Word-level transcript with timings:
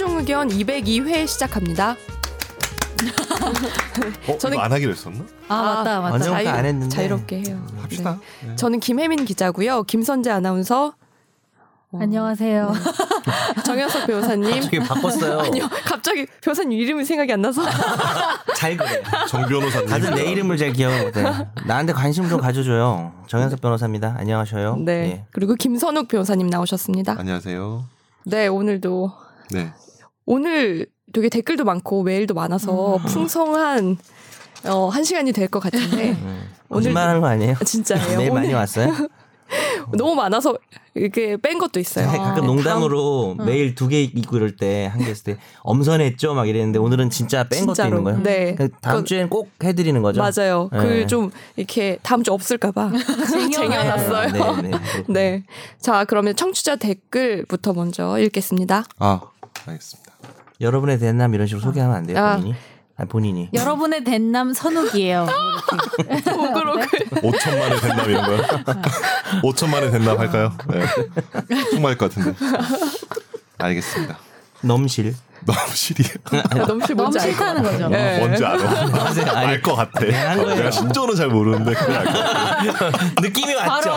최종 0.00 0.16
의견 0.16 0.48
202회 0.48 1.26
시작합니다. 1.26 1.90
어, 1.90 1.94
저는- 4.38 4.54
이거 4.54 4.62
안 4.62 4.72
하기로 4.72 4.92
했었나? 4.92 5.26
아, 5.48 5.62
맞다 5.62 6.00
맞다. 6.00 6.12
완전- 6.12 6.34
아까 6.34 6.52
안 6.54 6.64
했는데. 6.64 6.96
자유롭게 6.96 7.42
해요. 7.46 7.62
합시다. 7.82 8.18
네. 8.46 8.56
저는 8.56 8.80
김혜민 8.80 9.26
기자고요. 9.26 9.82
김선재 9.82 10.30
아나운서, 10.30 10.94
어, 11.92 11.98
안녕하세요. 12.00 12.72
정현석 13.66 14.06
변호사님. 14.06 14.62
저기 14.62 14.78
바꿨어요. 14.78 15.40
아니요, 15.44 15.68
갑자기 15.84 16.26
변호사님 16.40 16.78
이름이 16.80 17.04
생각이 17.04 17.30
안 17.34 17.42
나서. 17.42 17.60
잘 18.56 18.78
그래. 18.78 19.02
정 19.28 19.44
변호사님. 19.44 19.86
다들 19.86 20.14
내 20.14 20.32
이름을 20.32 20.56
잘 20.56 20.72
기억을 20.72 21.04
못해. 21.04 21.22
나한테 21.66 21.92
관심 21.92 22.26
좀 22.26 22.40
가져줘요. 22.40 23.12
정현석 23.26 23.60
변호사입니다. 23.60 24.16
안녕하셔요. 24.18 24.76
네. 24.76 24.92
예. 24.92 25.24
그리고 25.30 25.56
김선욱 25.56 26.08
변호사님 26.08 26.46
나오셨습니다. 26.46 27.16
안녕하세요. 27.18 27.84
네, 28.24 28.46
오늘도 28.46 29.12
네. 29.50 29.74
오늘 30.34 30.86
되게 31.12 31.28
댓글도 31.28 31.64
많고 31.64 32.04
메일도 32.04 32.34
많아서 32.34 32.98
풍성한 33.08 33.98
어, 34.66 34.88
한 34.88 35.02
시간이 35.02 35.32
될 35.32 35.48
것 35.48 35.58
같은데 35.58 36.10
오늘 36.68 36.82
거짓말하는 36.84 37.20
거 37.20 37.26
아니에요? 37.26 37.56
진짜예요. 37.64 38.16
매일 38.18 38.30
많이 38.30 38.52
왔어요? 38.52 38.92
너무 39.98 40.14
많아서 40.14 40.56
이렇게 40.94 41.36
뺀 41.36 41.58
것도 41.58 41.80
있어요. 41.80 42.06
가끔 42.06 42.42
네, 42.42 42.46
농담으로 42.46 43.34
메일 43.44 43.74
두 43.74 43.88
개 43.88 44.00
있고 44.02 44.36
이럴 44.36 44.54
때 44.54 44.86
한개 44.86 45.06
했을 45.10 45.24
때 45.24 45.36
엄선했죠 45.62 46.34
막 46.34 46.48
이랬는데 46.48 46.78
오늘은 46.78 47.10
진짜 47.10 47.42
뺀 47.48 47.66
것도 47.66 47.74
진짜로. 47.74 47.88
있는 47.98 48.04
거예요. 48.04 48.22
네. 48.22 48.54
그러니까 48.54 48.78
다음 48.80 48.92
그건- 48.98 49.04
주엔 49.06 49.28
꼭 49.30 49.50
해드리는 49.64 50.00
거죠. 50.02 50.20
맞아요. 50.22 50.68
네. 50.72 50.78
그좀 51.00 51.32
이렇게 51.56 51.98
다음 52.02 52.22
주 52.22 52.32
없을까봐 52.32 52.92
쟁여놨어요. 53.52 54.28
네, 54.62 54.68
네. 54.70 54.78
네. 55.08 55.44
자, 55.80 56.04
그러면 56.04 56.36
청취자 56.36 56.76
댓글부터 56.76 57.72
먼저 57.72 58.16
읽겠습니다. 58.20 58.84
아, 59.00 59.20
알겠습니다. 59.66 60.09
여러분의 60.60 60.98
대남 60.98 61.34
이런 61.34 61.46
식으로 61.46 61.62
소개하면 61.62 61.96
안 61.96 62.06
돼요 62.06 62.18
아. 62.18 62.36
본인이? 62.36 62.54
아니 62.96 63.08
본인이. 63.08 63.48
여러분의 63.54 64.04
den남 64.04 64.52
선욱이에요. 64.52 65.26
오그로그. 66.36 66.86
5천만의 67.22 67.80
된남 67.80 68.10
이런 68.10 68.26
거요? 68.26 68.42
5천만의 69.42 69.90
된남 69.90 70.18
할까요? 70.18 70.52
네. 70.68 70.84
정말 71.70 71.96
것 71.96 72.12
같은데. 72.12 72.38
알겠습니다. 73.56 74.18
넘실. 74.60 75.14
너무 75.46 75.58
실이에요. 75.74 76.14
너무 76.66 76.86
싫 76.86 76.94
너무 76.96 77.02
뭔지 77.10 77.18
알고. 77.18 77.30
싫다는 77.32 77.62
거죠. 77.62 77.88
네. 77.88 78.18
뭔지 78.18 78.44
알아. 78.44 78.70
아니, 79.36 79.46
알것 79.48 79.76
같아. 79.76 80.30
한 80.30 80.42
거예요. 80.42 80.54
내가 80.56 80.70
신조는 80.70 81.14
잘 81.16 81.28
모르는데 81.28 81.72
같아. 81.74 82.62
느낌이 83.20 83.54
왔죠. 83.54 83.90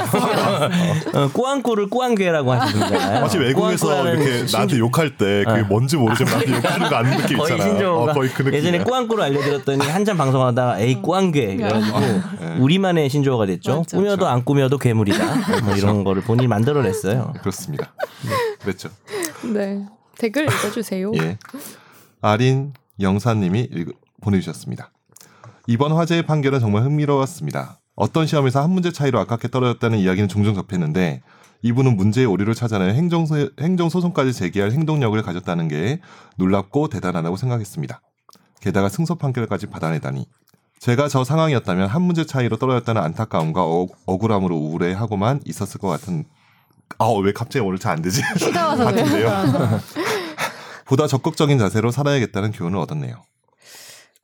어, 1.13 1.29
꾸안꾸를 1.33 1.89
꾸안괴라고 1.89 2.51
하시잖아요. 2.53 3.21
마치 3.21 3.37
외국에서 3.37 4.07
이렇게 4.09 4.45
나한테 4.51 4.79
욕할 4.79 5.17
때 5.17 5.43
그게 5.47 5.61
뭔지 5.63 5.97
모르지만 5.97 6.33
나한테 6.33 6.51
욕하는 6.55 6.89
거 6.89 6.95
아는 6.95 7.17
느낌 7.17 7.37
거의 7.37 7.51
있잖아. 7.51 7.69
신조어가 7.69 8.11
어, 8.11 8.13
거의 8.15 8.29
그 8.29 8.43
느낌. 8.43 8.53
예전에 8.53 8.83
꾸안꾸를 8.83 9.23
알려드렸더니 9.23 9.85
한참 9.87 10.17
방송하다가 10.17 10.79
에이 10.79 11.01
꾸안괴 11.01 11.41
이래가지고 11.53 11.99
네. 11.99 12.21
우리만의 12.59 13.09
신조어가 13.09 13.45
됐죠. 13.47 13.77
맞죠. 13.79 13.97
꾸며도 13.97 14.27
안 14.27 14.43
꾸며도 14.45 14.77
괴물이다. 14.77 15.61
뭐 15.63 15.75
이런 15.75 16.03
거를 16.03 16.21
본인이 16.21 16.47
만들어냈어요. 16.47 17.33
그렇습니다. 17.41 17.93
그랬죠. 18.61 18.89
네. 19.43 19.83
댓글 20.17 20.43
읽어주세요. 20.45 21.11
예. 21.21 21.37
아린 22.21 22.73
영사님이 22.99 23.61
읽- 23.71 23.97
보내주셨습니다. 24.21 24.91
이번 25.67 25.91
화제의 25.93 26.23
판결은 26.25 26.59
정말 26.59 26.83
흥미로웠습니다. 26.83 27.79
어떤 27.95 28.25
시험에서 28.25 28.61
한 28.61 28.69
문제 28.71 28.91
차이로 28.91 29.19
아깝게 29.19 29.49
떨어졌다는 29.49 29.99
이야기는 29.99 30.27
종종 30.27 30.55
접했는데 30.55 31.21
이분은 31.61 31.95
문제의 31.95 32.25
오류를 32.27 32.55
찾아내 32.55 32.93
행정소, 32.93 33.49
행정소송까지 33.59 34.33
제기할 34.33 34.71
행동력을 34.71 35.21
가졌다는 35.21 35.67
게 35.67 35.99
놀랍고 36.37 36.89
대단하다고 36.89 37.37
생각했습니다. 37.37 38.01
게다가 38.61 38.89
승소 38.89 39.15
판결까지 39.15 39.67
받아내다니. 39.67 40.27
제가 40.79 41.07
저 41.07 41.23
상황이었다면 41.23 41.87
한 41.87 42.01
문제 42.01 42.25
차이로 42.25 42.57
떨어졌다는 42.57 43.01
안타까움과 43.01 43.63
어, 43.63 43.87
억울함으로 44.05 44.55
우울해하고만 44.57 45.41
있었을 45.45 45.79
것 45.79 45.87
같은 45.87 46.25
아 46.99 47.05
왜 47.23 47.31
갑자기 47.33 47.59
오늘 47.65 47.77
잘 47.79 47.93
안 47.93 48.01
되지? 48.01 48.21
휴가 48.39 48.67
와서 48.69 48.85
그래요. 48.85 49.29
같은데요. 49.29 49.79
보다 50.85 51.07
적극적인 51.07 51.57
자세로 51.59 51.91
살아야겠다는 51.91 52.51
교훈을 52.51 52.77
얻었네요. 52.79 53.15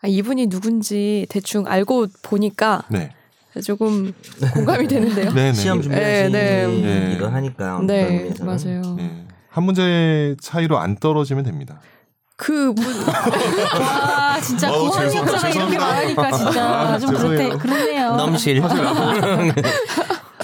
아, 0.02 0.08
이분이 0.08 0.48
누군지 0.48 1.26
대충 1.30 1.66
알고 1.68 2.08
보니까 2.22 2.84
네. 2.90 3.12
조금 3.66 4.14
공감이 4.54 4.88
되는데요. 4.88 5.32
네, 5.34 5.52
네. 5.52 5.54
시험 5.54 5.82
준비하시는 5.82 6.32
네, 6.32 6.66
분이 6.66 6.82
네. 6.82 7.14
이거 7.18 7.28
하니까 7.28 7.82
네. 7.84 8.32
맞아요. 8.42 8.82
네. 8.98 9.26
한 9.50 9.64
문제 9.64 10.36
차이로 10.42 10.78
안 10.78 10.96
떨어지면 10.98 11.44
됩니다. 11.44 11.82
그 12.38 12.72
문, 12.74 12.86
와 13.82 14.40
진짜 14.40 14.70
죄송- 14.72 15.18
형사가 15.18 15.50
이렇게. 15.50 15.78
말하니까 15.78 16.32
진짜 16.32 16.64
아, 16.70 16.98
좀 17.00 17.10
그렇대 17.14 17.38
죄송해요. 17.38 17.58
그렇네요. 17.58 18.16
넘실. 18.16 18.62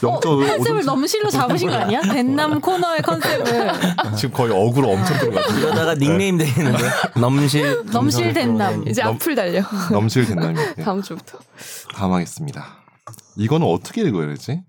어, 0.03 0.19
0.5 0.19 0.47
컨셉을 0.57 0.85
넘실로 0.85 1.29
잡으신 1.29 1.69
거 1.69 1.75
아니야? 1.75 2.01
den남 2.01 2.59
코너의 2.59 3.01
컨셉을 3.01 3.71
지금 4.17 4.35
거의 4.35 4.51
억으로 4.53 4.91
엄청 4.91 5.17
들어갔어요. 5.17 5.57
이러다가 5.59 5.95
닉네임 5.95 6.37
되겠는데 6.37 6.83
넘실. 7.19 7.83
넘실 7.91 8.33
된남. 8.33 8.87
이제 8.87 9.01
넘- 9.03 9.15
앞을 9.15 9.35
달려. 9.35 9.61
넘실 9.91 10.25
네. 10.75 10.75
다음 10.83 11.01
주부터. 11.01 11.39
다음 11.93 12.11
하겠습니다. 12.13 12.65
이거는 13.37 13.67
어떻게 13.67 14.01
읽어야 14.01 14.27
되지? 14.27 14.61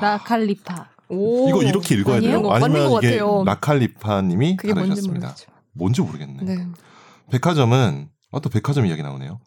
라칼리파. 0.00 0.88
오. 1.10 1.48
이거 1.48 1.62
이렇게 1.62 1.94
읽어야 1.94 2.16
아니에요? 2.16 2.40
돼요? 2.40 2.50
아니면 2.52 2.88
것 2.90 3.00
이게. 3.04 3.16
라칼리파님이 3.44 4.56
그게 4.56 4.72
뭔지. 4.72 5.46
뭔지 5.74 6.00
모르겠네. 6.00 6.42
네. 6.42 6.66
백화점은 7.30 8.08
아, 8.32 8.40
또 8.40 8.48
백화점 8.48 8.86
이야기 8.86 9.02
나오네요. 9.02 9.40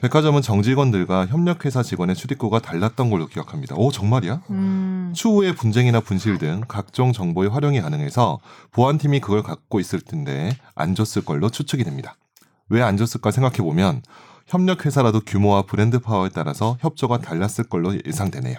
백화점은 0.00 0.40
정직원들과 0.40 1.26
협력회사 1.26 1.82
직원의 1.82 2.16
출입구가 2.16 2.60
달랐던 2.60 3.10
걸로 3.10 3.26
기억합니다. 3.26 3.74
오 3.76 3.90
정말이야? 3.92 4.40
음. 4.50 5.12
추후에 5.14 5.52
분쟁이나 5.54 6.00
분실 6.00 6.38
등 6.38 6.62
각종 6.68 7.12
정보의 7.12 7.50
활용이 7.50 7.80
가능해서 7.82 8.38
보안팀이 8.72 9.20
그걸 9.20 9.42
갖고 9.42 9.78
있을 9.78 10.00
텐데 10.00 10.56
안 10.74 10.94
줬을 10.94 11.22
걸로 11.24 11.50
추측이 11.50 11.84
됩니다. 11.84 12.16
왜 12.70 12.80
안 12.82 12.96
줬을까 12.96 13.30
생각해 13.30 13.58
보면 13.58 14.00
협력회사라도 14.46 15.20
규모와 15.20 15.62
브랜드 15.62 15.98
파워에 15.98 16.30
따라서 16.32 16.76
협조가 16.80 17.18
달랐을 17.18 17.64
걸로 17.68 17.94
예상되네요. 18.06 18.56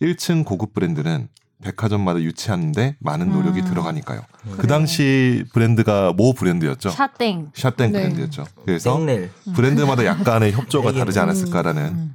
1층 0.00 0.44
고급 0.44 0.74
브랜드는 0.74 1.28
백화점마다 1.62 2.20
유치하는데 2.20 2.96
많은 3.00 3.30
노력이 3.30 3.60
음. 3.60 3.64
들어가니까요. 3.66 4.20
그 4.58 4.66
당시 4.66 5.44
브랜드가 5.52 6.12
모 6.12 6.32
브랜드였죠. 6.34 6.90
샤땡. 6.90 7.50
샷땡 7.54 7.92
네. 7.92 8.02
브랜드였죠. 8.02 8.44
그래서 8.64 8.96
땡넬. 8.98 9.30
브랜드마다 9.54 10.04
약간의 10.04 10.52
협조가 10.52 10.92
다르지 10.92 11.18
음. 11.18 11.22
않았을까라는 11.24 11.84
음. 11.86 12.14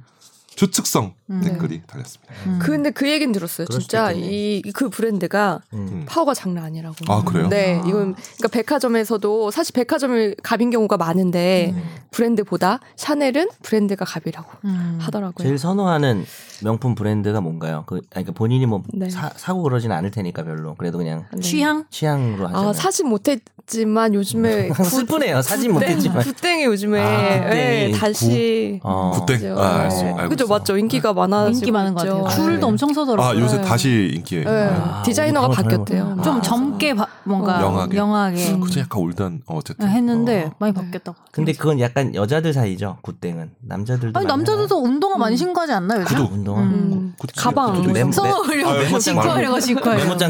추측성 0.54 1.14
음. 1.30 1.40
댓글이 1.42 1.82
달렸습니다. 1.86 2.32
음. 2.46 2.58
근데 2.62 2.90
그 2.90 3.10
얘기는 3.10 3.32
들었어요. 3.32 3.66
진짜. 3.68 4.12
이 4.12 4.62
그 4.74 4.90
브랜드가 4.90 5.60
음. 5.72 6.04
파워가 6.06 6.34
장난 6.34 6.64
아니라고. 6.64 6.94
아, 7.08 7.24
그래요? 7.24 7.48
네, 7.48 7.80
아. 7.82 7.88
이건 7.88 8.14
그러니까 8.14 8.48
백화점에서도 8.52 9.50
사실 9.50 9.72
백화점을 9.72 10.36
갑인 10.42 10.70
경우가 10.70 10.98
많은데 10.98 11.72
음. 11.74 11.82
브랜드보다 12.10 12.80
샤넬은 12.96 13.48
브랜드가 13.62 14.04
갑이라고 14.04 14.50
음. 14.66 14.98
하더라고요. 15.00 15.44
제일 15.46 15.58
선호하는 15.58 16.24
명품 16.62 16.94
브랜드가 16.94 17.40
뭔가요? 17.40 17.84
그 17.86 17.96
아니, 17.96 18.02
그러니까 18.24 18.32
본인이 18.32 18.66
뭐 18.66 18.82
네. 18.92 19.10
사, 19.10 19.30
사고 19.36 19.62
그러진 19.62 19.92
않을 19.92 20.10
테니까 20.10 20.44
별로. 20.44 20.74
그래도 20.74 20.98
그냥 20.98 21.24
네. 21.32 21.40
취향? 21.40 21.84
취향으로 21.90 22.46
하잖아요. 22.48 22.68
아 22.68 22.72
사진 22.72 23.08
못했지만 23.08 24.14
요즘에 24.14 24.68
항상 24.68 24.84
슬프네요. 25.00 25.42
사진 25.42 25.72
못했지만. 25.72 26.22
굿땡이 26.22 26.64
요즘에 26.64 27.00
아, 27.00 27.50
네. 27.50 27.90
다시 27.92 28.80
어. 28.82 29.12
굿땡. 29.26 29.56
아, 29.58 29.80
알수, 29.82 30.04
알고 30.04 30.28
그죠 30.28 30.44
있어. 30.44 30.54
맞죠 30.54 30.76
인기가 30.76 31.12
많아지고 31.12 31.58
인기 31.58 31.70
많은 31.72 31.94
것. 31.94 32.04
같아요. 32.04 32.28
줄도 32.28 32.58
네. 32.60 32.66
엄청 32.66 32.92
서더라고요. 32.92 33.38
아 33.38 33.42
요새 33.42 33.56
네. 33.58 33.62
다시 33.62 34.12
인기에. 34.14 34.44
네. 34.44 34.50
아, 34.50 35.02
디자이너가 35.04 35.48
바뀌었대요. 35.48 36.18
좀 36.22 36.36
아. 36.36 36.40
젊게 36.42 36.94
바- 36.94 37.06
뭔가 37.24 37.60
young하게. 37.62 37.96
young하게, 37.96 38.58
그죠 38.58 38.80
약간 38.80 39.00
old한 39.00 39.42
어, 39.46 39.56
어쨌든 39.58 39.88
했는데 39.88 40.44
어. 40.46 40.52
많이 40.58 40.72
네. 40.72 40.80
바뀌었다고. 40.80 41.16
근데 41.30 41.52
그건 41.52 41.78
약간 41.80 42.14
여자들 42.14 42.52
사이죠. 42.52 42.98
굿땡은 43.02 43.50
남자들도. 43.60 44.18
아니 44.18 44.26
남자들도 44.26 44.76
운동화 44.82 45.16
많이 45.18 45.34
음. 45.34 45.36
신고 45.36 45.60
하지 45.60 45.72
않나요? 45.72 46.00
요즘? 46.02 46.16
구두. 46.54 46.60
운동화. 46.60 47.02
음, 47.02 47.14
굿- 47.18 47.30
가방 47.36 47.74
굿- 47.74 47.82
뭐 47.84 47.92
메모- 47.92 48.12
써 48.12 48.22
메- 48.24 48.30
올려 48.32 48.68
아, 48.68 48.72
메모장. 48.78 49.18
하려고 49.18 49.60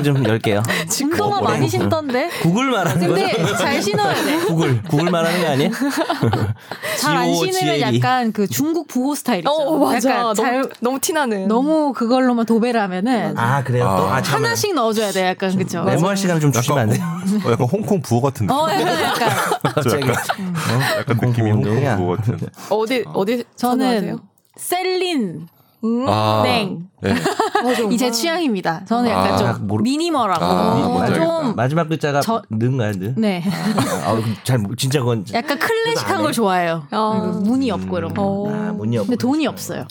좀 0.03 0.25
열게요. 0.27 0.63
운동화 1.03 1.39
어, 1.39 1.41
많이. 1.43 1.69
신던데. 1.69 2.29
구글 2.43 2.71
말하는 2.71 3.09
거죠? 3.09 3.15
근데 3.37 3.57
잘 3.57 3.83
신어야 3.83 4.15
돼. 4.15 4.37
구글 4.47 4.83
구글 4.83 5.11
말하는 5.11 5.41
거 5.43 5.49
아니에요? 5.51 5.71
잘안 6.99 7.35
신으면. 7.35 7.81
약간 7.81 8.33
그 8.33 8.47
중국 8.47 8.89
부호 8.89 9.15
스타일. 9.15 9.43
어 9.47 9.77
맞아 9.79 10.11
약간 10.11 10.23
너무, 10.23 10.35
잘 10.35 10.69
너무 10.81 11.01
티나는 11.01 11.49
너무 11.49 11.93
그걸로만 11.93 12.47
도배를 12.47 12.81
하면은 12.81 13.37
아 13.39 13.63
그래요? 13.65 13.85
또 13.85 14.07
아. 14.09 14.21
하나씩 14.23 14.75
넣어줘야 14.75 15.13
돼. 15.13 15.27
약간 15.29 15.57
그쵸. 15.57 15.83
메모할 15.85 16.17
시간을 16.17 16.41
좀 16.41 16.53
주시면 16.53 16.79
안 16.79 16.89
돼요? 16.91 17.03
어, 17.47 17.51
약간 17.53 17.67
홍콩 17.71 18.01
부호 18.03 18.21
같은 18.21 18.47
느낌. 18.47 18.59
어 18.61 18.69
약간 18.71 19.03
약간 19.03 19.29
갑자기 19.75 20.09
약간 20.09 21.19
느낌이 21.31 21.51
홍콩. 21.51 21.97
부호 21.97 22.17
같은. 22.17 22.39
어디 22.71 23.05
어디 23.13 23.45
저는? 23.57 24.19
셀린 24.57 25.49
음. 25.85 26.07
아, 26.09 26.43
땡. 26.45 26.89
네. 27.01 27.13
맞아. 27.63 27.83
이제 27.91 28.11
취향입니다. 28.11 28.85
저는 28.85 29.11
약간 29.11 29.33
아, 29.35 29.37
좀 29.55 29.67
모르- 29.67 29.83
미니멀하고 29.83 30.45
아, 30.45 30.73
어, 30.75 30.89
뭔지 30.89 31.13
알겠다. 31.13 31.25
좀 31.43 31.57
마지막 31.57 31.89
글자가 31.89 32.21
저- 32.21 32.43
는가요, 32.51 32.93
는? 32.93 33.15
네. 33.17 33.43
아, 33.47 34.11
아, 34.13 34.23
잘 34.45 34.63
진짜 34.77 35.01
그건 35.01 35.25
약간 35.33 35.59
클래식한 35.59 36.23
걸 36.23 36.33
좋아해요. 36.33 36.87
아. 36.91 37.41
문이 37.43 37.71
없고 37.73 37.99
이런 37.99 38.15
거. 38.15 38.23
어. 38.23 38.49
아, 38.53 38.73
문이 38.73 38.97
없고. 38.99 39.07
근데 39.09 39.17
돈이 39.19 39.47
없어요. 39.47 39.85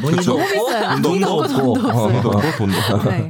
문이. 0.00 0.18
없고 0.18 0.46
비싸요. 0.46 1.02
돈도 1.02 1.26
없고. 1.40 1.52
돈도 1.74 1.88
어, 1.88 2.08
돈도 2.12 2.28
없고 2.28 2.56
돈도 2.58 2.78
없고. 2.94 3.10
네. 3.10 3.28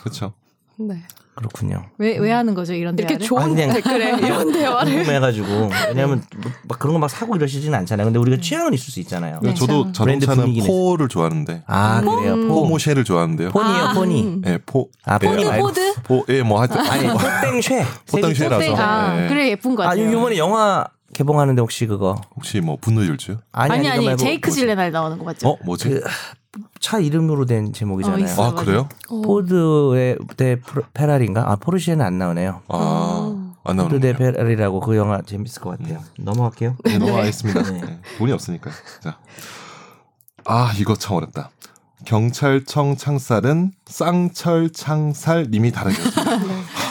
그렇죠. 0.00 0.32
네. 0.78 1.02
그렇군요. 1.36 1.84
왜, 1.98 2.16
왜 2.18 2.32
하는 2.32 2.54
거죠, 2.54 2.72
이런 2.72 2.94
이렇게 2.98 3.18
대화를? 3.18 3.26
좋은 3.26 3.42
아, 3.42 3.46
그냥- 3.46 3.72
댓글에 3.74 4.16
이런 4.26 4.52
대화를. 4.52 4.92
궁금해가지고 4.92 5.46
왜냐하면 5.88 6.22
뭐막 6.34 6.78
그런 6.78 6.94
거 6.94 6.98
막 6.98 7.10
사고 7.10 7.36
이러시지는 7.36 7.78
않잖아요. 7.80 8.06
근데 8.06 8.18
우리가 8.18 8.40
취향은 8.40 8.72
있을 8.74 8.90
수 8.92 9.00
있잖아요. 9.00 9.38
네. 9.42 9.52
저도 9.54 9.92
브랜드 9.92 10.24
자동차는 10.26 10.66
포를 10.66 11.08
좋아하는데 11.08 11.62
아 11.66 12.00
그래요. 12.00 12.36
포 12.48 12.62
포모쉐를 12.62 13.04
좋아하는데요. 13.04 13.50
폰이요, 13.50 13.90
폰이. 13.94 14.40
예, 14.46 14.58
포. 14.64 14.88
아, 15.04 15.18
예, 15.22 15.26
포드, 15.28 15.48
아니, 15.48 15.60
포드? 15.62 15.94
포, 16.04 16.24
예, 16.30 16.42
뭐 16.42 16.58
하여튼. 16.60 16.78
아니 16.80 17.06
포땡쉐. 17.12 17.84
포땡쉐라서. 18.10 18.74
아, 18.76 19.22
예. 19.24 19.28
그래, 19.28 19.50
예쁜 19.50 19.74
거아 19.76 19.88
같아요. 19.90 20.10
이번에 20.10 20.38
영화 20.38 20.86
개봉하는데 21.12 21.60
혹시 21.60 21.86
그거 21.86 22.20
혹시 22.34 22.60
뭐 22.60 22.76
분노율주? 22.80 23.36
아니 23.52 23.72
아니, 23.74 23.88
아니, 23.90 24.08
아니, 24.08 24.16
제이크? 24.16 24.50
질레날 24.50 24.90
나오는 24.90 25.16
거 25.18 25.24
맞죠? 25.24 25.48
어, 25.48 25.56
뭐지? 25.64 25.88
그 25.90 26.02
차 26.80 26.98
이름으로 26.98 27.46
된 27.46 27.72
제목이잖아요. 27.72 28.34
어. 28.38 28.44
아. 28.44 28.54
그래요? 28.54 28.88
포드의 29.08 30.18
대 30.36 30.60
페라리인가? 30.94 31.50
아 31.50 31.56
포르쉐는 31.56 32.04
안 32.04 32.18
나오네요. 32.18 32.62
아, 32.68 33.52
안 33.64 33.76
포드 33.76 34.00
대 34.00 34.12
나오네요. 34.12 34.32
페라리라고 34.32 34.80
그 34.80 34.96
영화 34.96 35.20
재밌을 35.22 35.62
것 35.62 35.78
같아요. 35.78 36.00
넘어갈게요. 36.18 36.76
네, 36.84 36.98
넘어가겠습니다. 36.98 37.62
네. 37.62 37.80
네, 37.80 38.00
돈이 38.18 38.32
없으니까. 38.32 38.70
자. 39.02 39.18
아, 40.44 40.72
이거 40.78 40.94
참 40.94 41.16
어렵다. 41.16 41.50
경찰청 42.04 42.96
창살은 42.96 43.72
쌍철 43.86 44.70
창살 44.70 45.48
님이 45.50 45.72
다르겠습니다. 45.72 46.22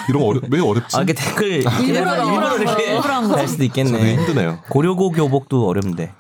이런 0.09 0.21
거 0.21 0.27
어려, 0.27 0.41
왜 0.49 0.59
어렵지? 0.59 0.97
아 0.97 1.01
이게 1.03 1.13
댓글 1.13 1.63
일부러, 1.83 2.25
일부러 2.25 2.57
이렇게. 2.57 2.97
할 2.97 3.47
수도 3.47 3.63
있겠네. 3.63 4.15
힘드네요. 4.17 4.59
고려고 4.69 5.11
교복도 5.11 5.67
어렵는데. 5.67 6.11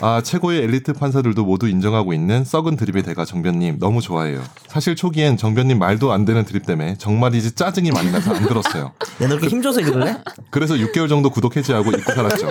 아, 0.00 0.20
최고의 0.22 0.62
엘리트 0.62 0.92
판사들도 0.92 1.44
모두 1.44 1.68
인정하고 1.68 2.12
있는 2.12 2.44
썩은 2.44 2.76
드립의 2.76 3.02
대가 3.02 3.24
정변님 3.24 3.80
너무 3.80 4.00
좋아해요. 4.00 4.40
사실 4.68 4.94
초기엔 4.94 5.36
정변님 5.36 5.78
말도 5.80 6.12
안 6.12 6.24
되는 6.24 6.44
드립 6.44 6.64
때문에 6.66 6.96
정말이지 6.98 7.56
짜증이 7.56 7.90
많이 7.90 8.12
나서 8.12 8.32
안 8.32 8.46
들었어요. 8.46 8.84
야, 8.84 9.26
너 9.26 9.34
이렇게 9.34 9.48
힘줘서 9.48 9.80
이러래? 9.80 10.16
그래서 10.50 10.74
6개월 10.74 11.08
정도 11.08 11.30
구독 11.30 11.56
해지하고 11.56 11.90
잊고 11.90 12.12
살았죠. 12.12 12.48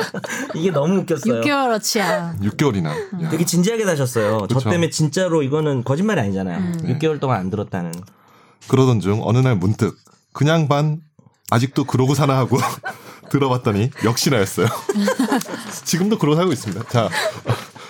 이게 0.56 0.72
너무 0.72 0.98
웃겼어요. 1.00 1.42
6개월 1.42 1.74
어치야. 1.76 2.36
6개월이나. 2.42 2.88
야. 3.24 3.30
되게 3.30 3.46
진지하게 3.46 3.86
다셨어요. 3.86 4.48
저 4.50 4.56
그쵸. 4.58 4.70
때문에 4.70 4.90
진짜로 4.90 5.42
이거는 5.42 5.86
거짓말이 5.86 6.20
아니잖아요. 6.20 6.58
음. 6.58 6.78
6개월 7.00 7.22
동안 7.22 7.40
안 7.40 7.50
들었다는. 7.50 7.94
그러던 8.68 9.00
중 9.00 9.22
어느 9.24 9.38
날 9.38 9.56
문득 9.56 9.96
그냥 10.34 10.68
반 10.68 11.00
아직도 11.50 11.86
그러고 11.86 12.14
사나 12.14 12.38
하고 12.38 12.58
들어봤더니 13.30 13.92
역시나였어요. 14.04 14.68
지금도 15.86 16.18
그러고 16.18 16.36
살고 16.36 16.52
있습니다. 16.54 16.84
자. 16.90 17.10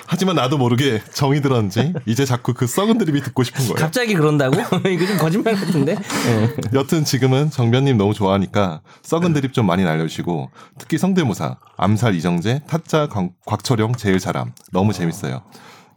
하지만 0.09 0.37
나도 0.37 0.57
모르게 0.57 1.01
정이 1.13 1.41
들었는지 1.41 1.93
이제 2.05 2.23
자꾸 2.23 2.53
그 2.53 2.65
썩은 2.65 2.97
드립이 2.97 3.21
듣고 3.23 3.43
싶은 3.43 3.59
거예요. 3.65 3.75
갑자기 3.75 4.13
그런다고? 4.13 4.55
이거 4.87 5.05
좀 5.05 5.17
거짓말 5.17 5.55
같은데? 5.55 5.97
예. 6.27 6.49
여튼 6.73 7.03
지금은 7.03 7.51
정변님 7.51 7.97
너무 7.97 8.13
좋아하니까 8.13 8.79
썩은 9.03 9.33
드립 9.33 9.51
좀 9.53 9.65
많이 9.65 9.83
날려주시고 9.83 10.49
특히 10.79 10.97
성대모사, 10.97 11.57
암살 11.75 12.15
이정재, 12.15 12.61
타짜 12.69 13.07
곽- 13.07 13.33
곽철용 13.45 13.95
제일 13.97 14.19
잘함 14.19 14.53
너무 14.71 14.93
재밌어요. 14.93 15.41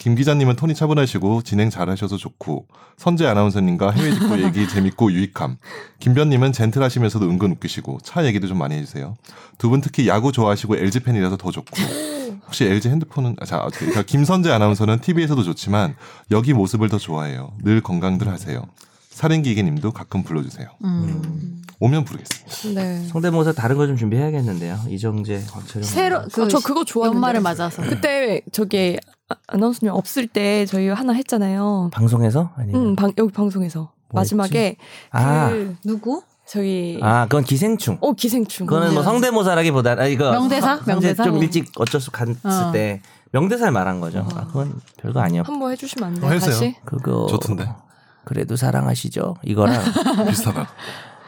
김 0.01 0.15
기자님은 0.15 0.57
톤이 0.57 0.75
차분하시고 0.75 1.43
진행 1.43 1.69
잘하셔서 1.69 2.17
좋고 2.17 2.67
선재 2.97 3.27
아나운서님과 3.27 3.91
해외 3.91 4.13
직구 4.15 4.43
얘기 4.43 4.67
재밌고 4.67 5.13
유익함. 5.13 5.59
김변님은 5.99 6.53
젠틀하시면서도 6.53 7.29
은근 7.29 7.53
웃기시고 7.53 7.99
차 8.03 8.25
얘기도 8.25 8.49
좀 8.49 8.57
많이 8.57 8.77
해주세요. 8.77 9.15
두 9.59 9.69
분 9.69 9.83
특히 9.83 10.09
야구 10.09 10.33
좋아하시고 10.33 10.77
LG 10.77 11.01
팬이라서 11.01 11.37
더 11.37 11.51
좋고 11.51 11.77
혹시 12.47 12.65
LG 12.65 12.89
핸드폰은 12.89 13.37
아, 13.41 13.45
자 13.45 13.69
그러니까 13.75 14.01
김선재 14.03 14.51
아나운서는 14.51 15.01
TV에서도 15.01 15.43
좋지만 15.43 15.95
여기 16.31 16.55
모습을 16.55 16.89
더 16.89 16.97
좋아해요. 16.97 17.53
늘 17.63 17.83
건강들 17.83 18.27
하세요. 18.27 18.63
살인기계님도 19.11 19.93
가끔 19.93 20.23
불러주세요. 20.23 20.67
음. 20.83 21.61
오면 21.79 22.05
부르겠습니다. 22.07 22.83
네. 22.83 23.07
성대모사 23.09 23.53
다른 23.53 23.77
거 23.77 23.87
좀 23.87 23.97
준비해야겠는데요. 23.99 24.81
이정재, 24.89 25.45
곽철용. 25.51 25.83
새로, 25.87 26.23
그, 26.33 26.45
아, 26.45 26.49
저 26.49 26.59
그거 26.61 26.85
좋아하는데. 26.85 27.17
연말을 27.17 27.41
맞아서. 27.43 27.83
그때 27.83 28.41
저기 28.53 28.99
아- 29.31 29.37
아나운서님 29.47 29.95
없을 29.95 30.27
때 30.27 30.67
저희 30.67 30.89
하나 30.89 31.13
했잖아요. 31.15 31.91
방송에서? 31.93 32.51
아니면? 32.57 32.81
응, 32.83 32.97
방, 32.97 33.13
여기 33.17 33.33
방송에서 33.33 33.93
마지막에 34.13 34.77
아. 35.13 35.49
그 35.49 35.77
누구? 35.85 36.23
저기 36.47 36.99
아, 37.01 37.27
그건 37.27 37.45
기생충. 37.45 37.99
어 38.01 38.13
기생충. 38.13 38.67
그거는 38.67 38.93
뭐 38.93 39.03
성대모사라기보다 39.05 39.93
아 39.93 40.07
이거 40.07 40.33
명대사? 40.33 40.77
선재 40.79 40.93
명대사? 40.93 41.23
좀 41.25 41.37
어. 41.37 41.39
일찍 41.39 41.71
어쩔 41.79 42.01
수 42.01 42.11
갔을 42.11 42.35
어. 42.45 42.73
때 42.73 43.01
명대사를 43.31 43.73
말한 43.73 44.01
거죠. 44.01 44.27
아, 44.35 44.47
그건 44.49 44.81
별거 44.97 45.21
아니야. 45.21 45.43
한번 45.47 45.71
해주시면 45.71 46.09
안 46.09 46.17
어, 46.17 46.21
돼요? 46.21 46.33
해주세요. 46.33 46.53
다시? 46.55 46.77
그거 46.85 47.27
좋던데. 47.29 47.69
그래도 48.25 48.57
사랑하시죠. 48.57 49.37
이거랑 49.45 49.81
비슷하다. 50.29 50.69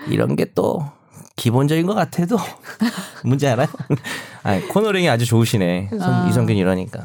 이런 0.08 0.34
게 0.34 0.46
또 0.55 0.84
기본적인 1.37 1.87
것 1.87 1.94
같아도 1.94 2.37
문제 3.25 3.49
알아요? 3.49 3.69
아니, 4.43 4.67
코너링이 4.69 5.08
아주 5.08 5.25
좋으시네. 5.26 5.88
선- 5.99 6.02
아. 6.02 6.26
이성균 6.29 6.56
이러니까. 6.56 7.05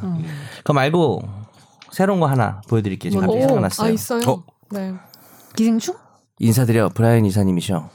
그거 0.57 0.73
말고 0.73 1.21
새로운 1.91 2.19
거 2.19 2.27
하나 2.27 2.61
보여드릴게요. 2.67 3.11
지금 3.11 3.21
갑자기 3.25 3.43
오, 3.43 3.47
생각났어요. 3.47 3.87
아 3.87 3.91
있어요. 3.91 4.21
어? 4.29 4.43
네. 4.71 4.93
기생충? 5.55 5.95
인사드려 6.39 6.89
브라이언 6.89 7.25
이사님이셔. 7.25 7.89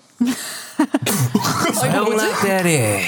서영락 1.75 2.43
대리 2.43 3.01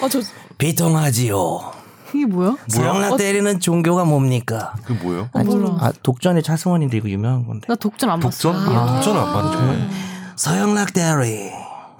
아 0.00 0.08
저 0.08 0.20
비통하지요. 0.56 1.72
이게 2.14 2.24
뭐야? 2.26 2.56
서영락 2.68 3.16
대리는 3.18 3.60
종교가 3.60 4.04
뭡니까? 4.04 4.74
그 4.84 4.92
뭐예요? 4.94 5.28
아, 5.34 5.42
몰라. 5.44 5.76
아, 5.80 5.92
독전의 6.02 6.42
차승원인데 6.42 6.96
이거 6.96 7.08
유명한 7.10 7.46
건데. 7.46 7.66
나 7.68 7.74
독전 7.74 8.08
안 8.08 8.18
봤어. 8.20 8.50
독전? 8.52 8.76
아, 8.76 8.94
독전은 8.94 9.20
안 9.20 9.32
봤죠. 9.32 9.88
서영락 10.36 10.92
대리. 10.94 11.50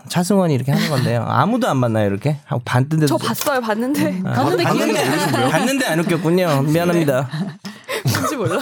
차승원이 0.08 0.54
이렇게 0.54 0.72
하는 0.72 0.88
건데요. 0.88 1.24
아무도 1.28 1.68
안 1.68 1.76
만나요 1.78 2.06
이렇게 2.08 2.38
하고 2.44 2.62
반뜬데도 2.64 3.18
저 3.18 3.26
봤어요, 3.26 3.60
봤는데 3.60 4.22
봤는데 4.22 4.64
기억이 4.64 4.98
안 4.98 5.32
나. 5.32 5.48
봤는데 5.48 5.86
안 5.86 6.00
웃겼군요. 6.00 6.62
미안합니다. 6.62 7.28
뭔지 8.14 8.36
몰라. 8.36 8.60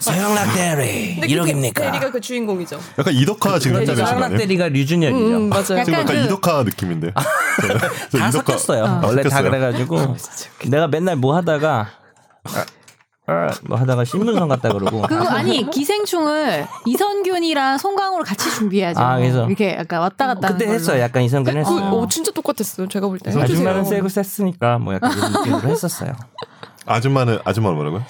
서영락 0.00 0.54
대리 0.54 1.14
근데 1.14 1.26
그 1.26 1.32
이러깁니까? 1.32 1.82
대리가 1.82 2.10
그 2.10 2.20
주인공이죠. 2.20 2.80
약간 2.98 3.14
이덕화 3.14 3.58
지금 3.58 3.74
그렇죠. 3.76 3.92
현장에 3.92 4.08
서영락? 4.18 4.38
대리가 4.38 4.68
류준열이죠. 4.68 5.36
음, 5.36 5.48
맞아요. 5.48 5.64
지금 5.64 5.78
약간 5.78 5.94
약간 6.00 6.06
그- 6.16 6.24
이덕화 6.24 6.62
느낌인데. 6.64 7.12
저다 8.12 8.28
이덕화- 8.28 8.32
섞였어요. 8.32 8.84
아, 8.84 9.00
원래 9.04 9.22
다 9.22 9.28
섞였어요. 9.30 9.50
그래가지고 9.50 10.16
내가 10.68 10.88
맨날 10.88 11.16
뭐 11.16 11.36
하다가 11.36 11.88
아, 12.44 12.64
뭐 13.64 13.78
하다가 13.78 14.04
신문선 14.04 14.48
갔다 14.48 14.68
그러고 14.72 15.02
그거 15.02 15.28
아니 15.28 15.68
기생충을 15.70 16.66
이선균이랑 16.86 17.78
송강호를 17.78 18.24
같이 18.24 18.50
준비해야죠. 18.50 19.00
아, 19.00 19.16
그래서. 19.16 19.46
이렇게 19.46 19.76
약간 19.78 20.00
왔다 20.00 20.26
갔다. 20.26 20.48
그때 20.48 20.66
했어요. 20.66 20.94
걸로. 20.94 21.00
약간 21.00 21.22
이성균 21.22 21.54
그, 21.54 21.60
했어요. 21.60 21.90
오, 21.92 22.06
진짜 22.08 22.30
똑같았어요. 22.32 22.88
제가 22.88 23.06
볼 23.08 23.18
때. 23.18 23.30
아줌마는 23.30 23.84
세고 23.84 24.08
셌으니까 24.08 24.78
뭐 24.78 24.94
약간 24.94 25.12
이런 25.16 25.32
느낌으로 25.32 25.68
했었어요. 25.68 26.12
아줌마는 26.86 27.38
아줌마는 27.44 27.76
뭐라고요? 27.76 28.02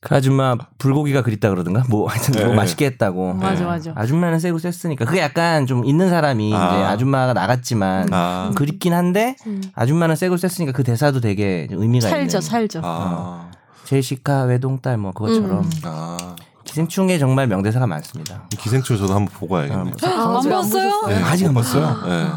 그 0.00 0.14
아줌마 0.14 0.54
불고기가 0.76 1.22
그립다 1.22 1.48
그러던가 1.48 1.82
뭐 1.88 2.08
하여튼 2.08 2.34
뭐 2.38 2.50
네. 2.50 2.54
맛있게 2.54 2.84
했다고. 2.84 3.34
맞아 3.34 3.60
네. 3.60 3.64
맞아. 3.64 3.92
아줌마는 3.96 4.38
세고 4.38 4.58
셌으니까 4.58 5.06
그게 5.06 5.20
약간 5.20 5.66
좀 5.66 5.84
있는 5.86 6.10
사람이 6.10 6.54
아. 6.54 6.74
이제 6.76 6.84
아줌마가 6.84 7.32
나갔지만 7.32 8.08
아. 8.12 8.52
그립긴 8.54 8.92
한데 8.92 9.34
아줌마는 9.74 10.16
세고 10.16 10.36
셌으니까 10.36 10.72
그 10.72 10.84
대사도 10.84 11.20
되게 11.20 11.66
좀 11.70 11.80
의미가 11.80 12.06
찰져 12.06 12.38
있는. 12.38 12.40
찰져. 12.40 12.80
아. 12.84 13.50
제시카 13.84 14.42
외동딸 14.44 14.96
뭐 14.98 15.12
그것처럼 15.12 15.60
음. 15.64 15.70
아. 15.84 16.36
기생충에 16.64 17.18
정말 17.18 17.46
명대사가 17.46 17.86
많습니다. 17.86 18.48
기생충 18.50 18.96
저도 18.96 19.14
한번 19.14 19.32
보고 19.34 19.54
와야겠네. 19.54 19.80
안 19.80 19.90
봤어요? 19.90 21.02
네, 21.08 21.14
아직 21.22 21.46
안못 21.46 21.62
봤어요. 21.62 22.02
네. 22.08 22.28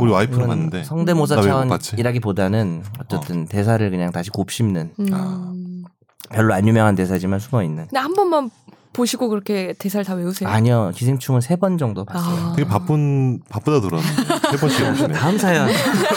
우리 0.00 0.10
와이프는 0.10 0.46
봤는데. 0.46 0.84
성대모사? 0.84 1.40
차원이라기보다는 1.42 2.82
어쨌든 3.00 3.46
대사를 3.46 3.88
그냥 3.90 4.10
다시 4.10 4.30
곱씹는 4.30 4.92
음. 5.00 5.84
별로 6.30 6.54
안 6.54 6.66
유명한 6.66 6.94
대사지만 6.94 7.38
숨어 7.40 7.62
있는. 7.62 7.84
근데 7.86 7.98
한 8.00 8.14
번만 8.14 8.50
보시고 8.94 9.28
그렇게 9.28 9.74
대사를 9.78 10.04
다 10.04 10.14
외우세요. 10.14 10.48
아니요 10.48 10.90
기생충은 10.94 11.40
세 11.42 11.56
번 11.56 11.78
정도 11.78 12.04
봤어요. 12.04 12.50
아. 12.50 12.52
되게 12.56 12.66
바쁜 12.68 13.40
바쁘다 13.48 13.80
들었는데 13.80 14.50
세 14.50 14.56
번씩 14.56 14.90
오시네. 14.92 15.12
다음 15.14 15.38
사연 15.38 15.68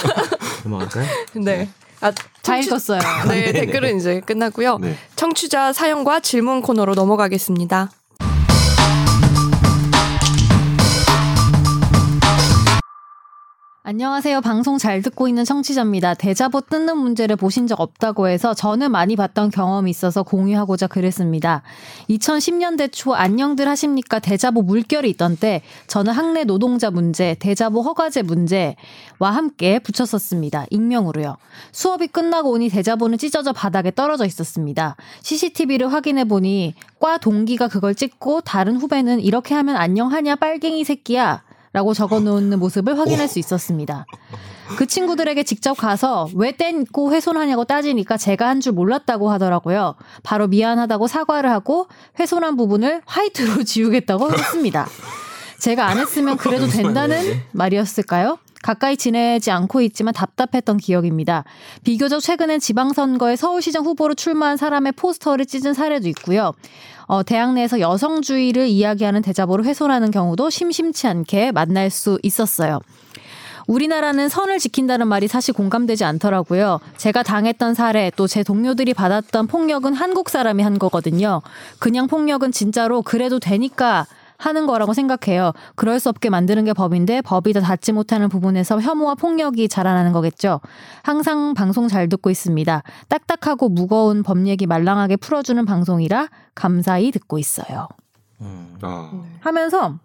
넘어갈까요? 0.64 1.06
네. 1.44 1.68
아, 2.02 2.12
잘 2.42 2.62
읽었어요. 2.62 3.00
네, 3.28 3.52
댓글은 3.52 3.96
이제 3.96 4.20
끝났고요. 4.20 4.78
네. 4.78 4.96
청취자 5.16 5.72
사연과 5.72 6.20
질문 6.20 6.60
코너로 6.60 6.94
넘어가겠습니다. 6.94 7.90
안녕하세요. 13.84 14.42
방송 14.42 14.78
잘 14.78 15.02
듣고 15.02 15.26
있는 15.26 15.44
청취자입니다. 15.44 16.14
대자보 16.14 16.60
뜯는 16.60 16.98
문제를 16.98 17.34
보신 17.34 17.66
적 17.66 17.80
없다고 17.80 18.28
해서 18.28 18.54
저는 18.54 18.92
많이 18.92 19.16
봤던 19.16 19.50
경험이 19.50 19.90
있어서 19.90 20.22
공유하고자 20.22 20.86
그랬습니다. 20.86 21.62
2010년대 22.08 22.90
초 22.92 23.12
안녕들 23.12 23.66
하십니까 23.66 24.20
대자보 24.20 24.62
물결이 24.62 25.10
있던 25.10 25.36
때 25.36 25.62
저는 25.88 26.12
학내 26.12 26.44
노동자 26.44 26.92
문제, 26.92 27.34
대자보 27.40 27.82
허가제 27.82 28.22
문제와 28.22 28.76
함께 29.18 29.80
붙였었습니다. 29.80 30.66
익명으로요. 30.70 31.36
수업이 31.72 32.06
끝나고 32.06 32.52
오니 32.52 32.68
대자보는 32.68 33.18
찢어져 33.18 33.52
바닥에 33.52 33.90
떨어져 33.90 34.26
있었습니다. 34.26 34.94
CCTV를 35.22 35.92
확인해 35.92 36.22
보니 36.22 36.74
과 37.00 37.18
동기가 37.18 37.66
그걸 37.66 37.96
찍고 37.96 38.42
다른 38.42 38.76
후배는 38.76 39.18
이렇게 39.18 39.56
하면 39.56 39.74
안녕하냐 39.74 40.36
빨갱이 40.36 40.84
새끼야 40.84 41.42
라고 41.72 41.94
적어 41.94 42.20
놓는 42.20 42.58
모습을 42.58 42.98
확인할 42.98 43.28
수 43.28 43.38
있었습니다. 43.38 44.04
그 44.76 44.86
친구들에게 44.86 45.42
직접 45.42 45.74
가서 45.74 46.28
왜 46.34 46.52
떼고 46.56 47.12
훼손하냐고 47.12 47.64
따지니까 47.64 48.16
제가 48.16 48.48
한 48.48 48.60
줄 48.60 48.72
몰랐다고 48.72 49.30
하더라고요. 49.30 49.94
바로 50.22 50.46
미안하다고 50.48 51.06
사과를 51.08 51.50
하고 51.50 51.88
훼손한 52.20 52.56
부분을 52.56 53.02
화이트로 53.06 53.64
지우겠다고 53.64 54.32
했습니다. 54.32 54.86
제가 55.58 55.86
안 55.86 55.98
했으면 55.98 56.36
그래도 56.36 56.66
된다는 56.66 57.40
말이었을까요? 57.52 58.38
가까이 58.62 58.96
지내지 58.96 59.50
않고 59.50 59.80
있지만 59.82 60.14
답답했던 60.14 60.78
기억입니다. 60.78 61.44
비교적 61.84 62.20
최근엔 62.20 62.60
지방선거에 62.60 63.36
서울시장 63.36 63.84
후보로 63.84 64.14
출마한 64.14 64.56
사람의 64.56 64.92
포스터를 64.92 65.44
찢은 65.46 65.74
사례도 65.74 66.08
있고요. 66.08 66.52
어, 67.06 67.22
대학 67.22 67.52
내에서 67.52 67.80
여성주의를 67.80 68.68
이야기하는 68.68 69.22
대자보를 69.22 69.64
훼손하는 69.66 70.10
경우도 70.10 70.48
심심치 70.50 71.06
않게 71.08 71.52
만날 71.52 71.90
수 71.90 72.18
있었어요. 72.22 72.80
우리나라는 73.68 74.28
선을 74.28 74.58
지킨다는 74.58 75.06
말이 75.06 75.28
사실 75.28 75.54
공감되지 75.54 76.04
않더라고요. 76.04 76.80
제가 76.96 77.22
당했던 77.22 77.74
사례 77.74 78.10
또 78.16 78.26
제 78.26 78.42
동료들이 78.42 78.94
받았던 78.94 79.46
폭력은 79.46 79.94
한국 79.94 80.30
사람이 80.30 80.62
한 80.62 80.78
거거든요. 80.78 81.42
그냥 81.78 82.06
폭력은 82.06 82.50
진짜로 82.50 83.02
그래도 83.02 83.38
되니까 83.38 84.06
하는 84.42 84.66
거라고 84.66 84.92
생각해요. 84.92 85.52
그럴 85.76 86.00
수 86.00 86.08
없게 86.08 86.28
만드는 86.28 86.64
게 86.64 86.72
법인데 86.72 87.22
법이 87.22 87.52
다 87.52 87.60
닿지 87.60 87.92
못하는 87.92 88.28
부분에서 88.28 88.80
혐오와 88.80 89.14
폭력이 89.14 89.68
자라나는 89.68 90.12
거겠죠. 90.12 90.60
항상 91.04 91.54
방송 91.54 91.86
잘 91.86 92.08
듣고 92.08 92.28
있습니다. 92.28 92.82
딱딱하고 93.08 93.68
무거운 93.68 94.24
법 94.24 94.46
얘기 94.48 94.66
말랑하게 94.66 95.16
풀어주는 95.16 95.64
방송이라 95.64 96.28
감사히 96.56 97.12
듣고 97.12 97.38
있어요. 97.38 97.86
아, 98.82 99.22
하면서 99.40 99.98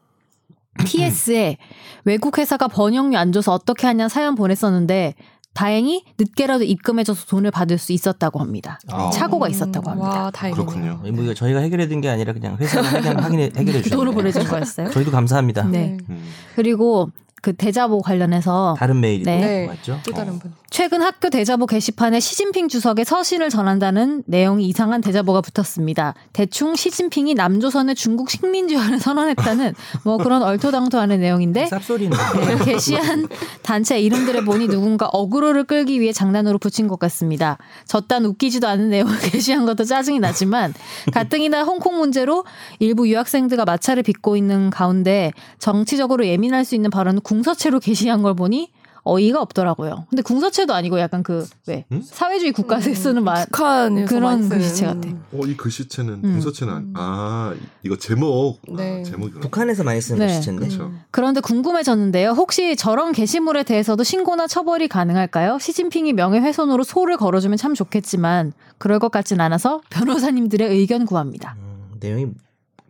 TS에 0.86 1.58
외국 2.06 2.38
회사가 2.38 2.68
번역료 2.68 3.18
안 3.18 3.32
줘서 3.32 3.54
어떻게 3.54 3.88
하냐 3.88 4.08
사연 4.08 4.36
보냈었는데 4.36 5.16
다행히 5.58 6.04
늦게라도 6.20 6.64
입금해줘서 6.66 7.26
돈을 7.26 7.50
받을 7.50 7.80
수 7.80 7.92
있었다고 7.92 8.40
합니다. 8.40 8.80
아. 8.90 9.10
착오가 9.10 9.48
있었다고 9.50 9.90
합니다. 9.90 10.08
와, 10.26 10.30
다행이네요. 10.32 10.66
그렇군요. 10.68 11.12
뭐 11.12 11.24
이거 11.24 11.34
저희가 11.34 11.62
해결해 11.62 11.88
둔게 11.88 12.08
아니라 12.08 12.32
그냥 12.32 12.58
회사가 12.58 12.88
해결, 12.90 13.18
확인해, 13.20 13.46
해결해 13.56 13.82
주셨네요. 13.82 13.98
돈을 13.98 14.14
보내준 14.14 14.44
거였어요? 14.44 14.92
저희도 14.92 15.10
감사합니다. 15.10 15.64
네. 15.64 15.98
음. 16.12 16.24
그리고 16.56 17.10
그 17.48 17.54
대자보 17.54 18.02
관련해서 18.02 18.76
다른 18.78 19.00
메일이 19.00 19.24
네. 19.24 19.40
네. 19.40 19.68
맞죠? 19.68 20.02
또 20.06 20.12
다른 20.12 20.38
분. 20.38 20.52
최근 20.70 21.02
학교 21.02 21.30
대자보 21.30 21.66
게시판에 21.66 22.20
시진핑 22.20 22.68
주석의 22.68 23.06
서신을 23.06 23.50
전한다는 23.50 24.24
내용이 24.26 24.68
이상한 24.68 25.00
대자보가 25.00 25.40
붙었습니다. 25.40 26.14
대충 26.34 26.76
시진핑이 26.76 27.36
남조선의 27.36 27.96
중국 27.96 28.30
식민지화를 28.30 29.00
선언했다는 29.00 29.76
뭐 30.04 30.18
그런 30.18 30.44
얼토당토하는 30.44 31.22
내용인데 31.22 31.70
쌉소리는. 31.70 32.10
네, 32.10 32.66
게시한 32.66 33.30
단체 33.64 33.98
이름들을 33.98 34.44
보니 34.44 34.68
누군가 34.68 35.08
어그로를 35.08 35.64
끌기 35.64 36.02
위해 36.02 36.12
장난으로 36.12 36.58
붙인 36.58 36.90
것 36.90 37.00
같습니다. 37.00 37.58
저딴 37.86 38.26
웃기지도 38.26 38.68
않은 38.68 38.90
내용을 38.90 39.18
게시한 39.32 39.66
것도 39.66 39.86
짜증이 39.86 40.20
나지만 40.20 40.74
가뜩이나 41.14 41.64
홍콩 41.64 41.98
문제로 41.98 42.44
일부 42.80 43.08
유학생들과 43.08 43.64
마찰을 43.64 44.04
빚고 44.04 44.36
있는 44.36 44.70
가운데 44.70 45.32
정치적으로 45.60 46.28
예민할 46.28 46.66
수 46.66 46.76
있는 46.76 46.90
발언을 46.90 47.22
궁 47.22 47.37
서체로 47.44 47.80
게시한 47.80 48.22
걸 48.22 48.36
보니 48.36 48.72
어이가 49.10 49.42
없더라고요. 49.42 50.06
근데 50.10 50.22
궁서체도 50.22 50.74
아니고 50.74 51.00
약간 51.00 51.24
그왜 51.24 51.86
음? 51.94 52.02
사회주의 52.04 52.52
국가에서 52.52 52.94
쓰는 52.94 53.24
말 53.24 53.46
북한에서 53.46 54.06
그런 54.10 54.24
많이 54.24 54.44
쓰는. 54.44 54.58
글씨체 54.58 54.86
같아. 54.86 55.08
어, 55.32 55.40
이 55.46 55.56
글씨체는 55.56 56.14
음. 56.16 56.22
분서체는 56.34 56.74
아니- 56.74 56.86
아 56.94 57.54
이거 57.84 57.96
제목 57.98 58.60
네. 58.68 59.00
아, 59.00 59.04
제목이구나. 59.04 59.40
북한에서 59.40 59.86
많이 59.86 60.02
쓰는 60.02 60.20
네. 60.20 60.28
글씨체인데. 60.34 60.68
그렇죠. 60.68 60.92
그런데 61.12 61.40
궁금해졌는데요. 61.40 62.32
혹시 62.32 62.76
저런 62.76 63.14
게시물에 63.14 63.64
대해서도 63.64 64.04
신고나 64.04 64.46
처벌이 64.48 64.90
가능할까요? 64.90 65.58
시진핑이 65.58 66.12
명예훼손으로 66.12 66.84
소를 66.84 67.16
걸어주면 67.16 67.58
참 67.58 67.74
좋겠지만 67.76 68.52
그럴 68.78 69.00
것 69.00 69.10
같진 69.10 69.40
않아서 69.40 69.80
변호사님들의 69.90 70.68
의견 70.70 71.06
구합니다. 71.06 71.56
음, 71.60 71.92
내용이 72.02 72.26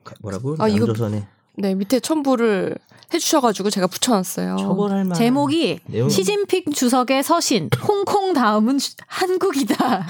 가- 0.04 0.16
뭐라고? 0.22 0.56
아, 0.58 0.68
이거- 0.68 0.88
남조선에 0.88 1.28
네, 1.60 1.76
밑에 1.76 2.00
첨부를 2.00 2.76
해주셔가지고 3.14 3.70
제가 3.70 3.88
붙여놨어요. 3.88 4.58
처벌할 4.58 5.06
만 5.06 5.14
제목이 5.16 5.80
내용 5.86 6.10
시진핑 6.10 6.72
주석의 6.74 7.24
서신 7.24 7.70
홍콩 7.88 8.34
다음은 8.34 8.78
주- 8.80 8.96
한국이다. 9.08 10.06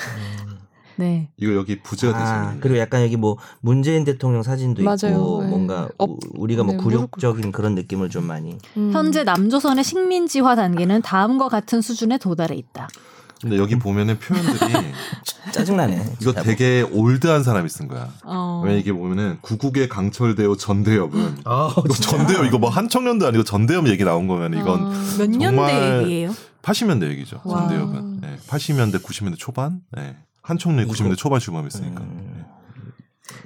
네. 1.00 1.30
이거 1.38 1.54
여기 1.54 1.80
부제가 1.80 2.18
아, 2.18 2.42
되시네. 2.48 2.60
그리고 2.60 2.80
약간 2.80 3.04
여기 3.04 3.18
뭐 3.18 3.38
문재인 3.62 4.04
대통령 4.04 4.42
사진도 4.42 4.82
맞아요. 4.82 4.98
있고 5.16 5.44
네. 5.44 5.50
뭔가 5.50 5.89
어, 6.00 6.06
우- 6.06 6.18
우리가 6.34 6.63
뭐 6.63 6.74
네, 6.74 6.80
굴욕적인 6.80 7.51
그런 7.51 7.75
느낌을 7.75 8.10
좀 8.10 8.24
많이 8.24 8.58
음. 8.77 8.89
현재 8.92 9.24
남조선의 9.24 9.84
식민지화 9.84 10.56
단계는 10.56 11.04
다음과 11.04 11.50
같은 11.50 11.82
수준에 11.82 12.18
도달해 12.18 12.56
있다. 12.56 12.88
근데 13.41 13.58
여기 13.58 13.77
보면은 13.77 14.17
표현들이 14.20 14.58
짜증나네. 15.53 16.13
이거. 16.22 16.34
되게 16.34 16.82
올드한 16.91 17.44
사람이 17.44 17.70
쓴 17.70 17.88
거야. 17.88 18.10
어. 18.24 18.62
왜 18.65 18.79
이게 18.79 18.91
보면은 18.91 19.38
구국의 19.41 19.89
강철대오 19.89 20.56
전대엽은 20.58 21.38
아, 21.46 21.74
이거 21.77 21.94
전대엽 21.94 22.46
이거 22.46 22.58
뭐 22.58 22.70
한 22.70 22.89
청년도 22.89 23.27
아니고 23.27 23.44
전대엽 23.44 23.88
얘기 23.88 24.03
나온 24.03 24.27
거면 24.27 24.53
이건 24.53 24.86
어, 24.88 24.91
몇 25.17 25.29
년대 25.29 26.01
얘기예요? 26.03 26.32
80년대 26.62 27.10
얘기죠. 27.12 27.41
와. 27.46 27.62
전대엽은. 27.62 28.22
네, 28.22 28.38
80년대 28.48 29.01
90년대 29.01 29.38
초반. 29.38 29.82
네. 29.96 30.15
한청년이 30.41 30.89
90년대 30.91 31.17
초반 31.17 31.39
출범했으니까. 31.39 32.01
음. 32.01 32.34
네. 32.36 32.44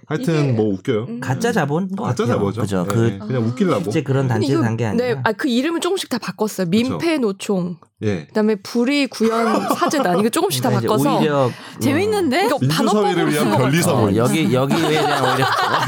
하여튼 0.07 0.55
뭐 0.55 0.73
웃겨요. 0.73 1.05
음. 1.05 1.19
가짜 1.19 1.51
자본 1.51 1.89
가짜 1.95 2.25
자보죠. 2.25 2.61
그죠. 2.61 2.85
네, 2.87 2.93
그 2.93 2.99
네. 2.99 3.19
그냥 3.19 3.43
웃기려고. 3.47 3.83
실제 3.85 4.03
그런 4.03 4.27
단체 4.27 4.53
단계 4.59 4.85
아니라. 4.85 5.05
네, 5.15 5.21
아, 5.23 5.31
그 5.33 5.47
이름을 5.47 5.79
조금씩 5.81 6.09
다 6.09 6.17
바꿨어요. 6.17 6.67
민폐 6.67 7.17
노총, 7.17 7.77
예. 8.03 8.25
그다음에 8.25 8.55
불의 8.55 9.07
구현 9.07 9.69
사재단 9.77 10.19
이거 10.19 10.29
조금씩 10.29 10.63
다 10.63 10.69
이제 10.71 10.87
바꿔서 10.87 11.17
오히려 11.19 11.51
재밌는데? 11.79 12.45
이거 12.47 12.57
민주사회를 12.59 12.91
단어법으로 12.93 13.27
위한 13.27 13.57
변리사. 13.57 13.91
뭐 13.93 14.09
어, 14.09 14.15
여기 14.15 14.51
여기에 14.53 14.89
대한 14.89 15.23
오히려 15.33 15.45
아, 15.45 15.85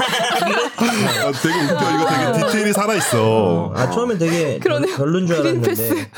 되게 1.42 1.56
웃겨. 1.74 1.92
이거 1.96 2.06
되게 2.08 2.46
디테일이 2.46 2.74
살아 2.74 2.94
있어. 2.96 3.74
아 3.76 3.90
처음엔 3.90 4.18
되게 4.18 4.60
그러네요. 4.60 4.96
별론 4.96 5.26
줄. 5.28 5.36
알았는데 5.38 6.10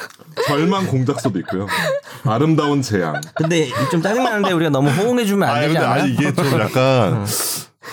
절망 0.48 0.88
공작소도 0.88 1.40
있고요. 1.40 1.68
아름다운 2.26 2.82
재앙. 2.82 3.22
근데 3.36 3.70
좀 3.92 4.02
짜증나는데 4.02 4.52
우리가 4.54 4.70
너무 4.72 4.90
호응해 4.90 5.26
주면 5.26 5.48
안 5.48 5.56
아니 5.58 5.68
되지? 5.74 5.78
아니 5.80 6.12
이게 6.12 6.34
좀 6.34 6.60
약간 6.60 7.26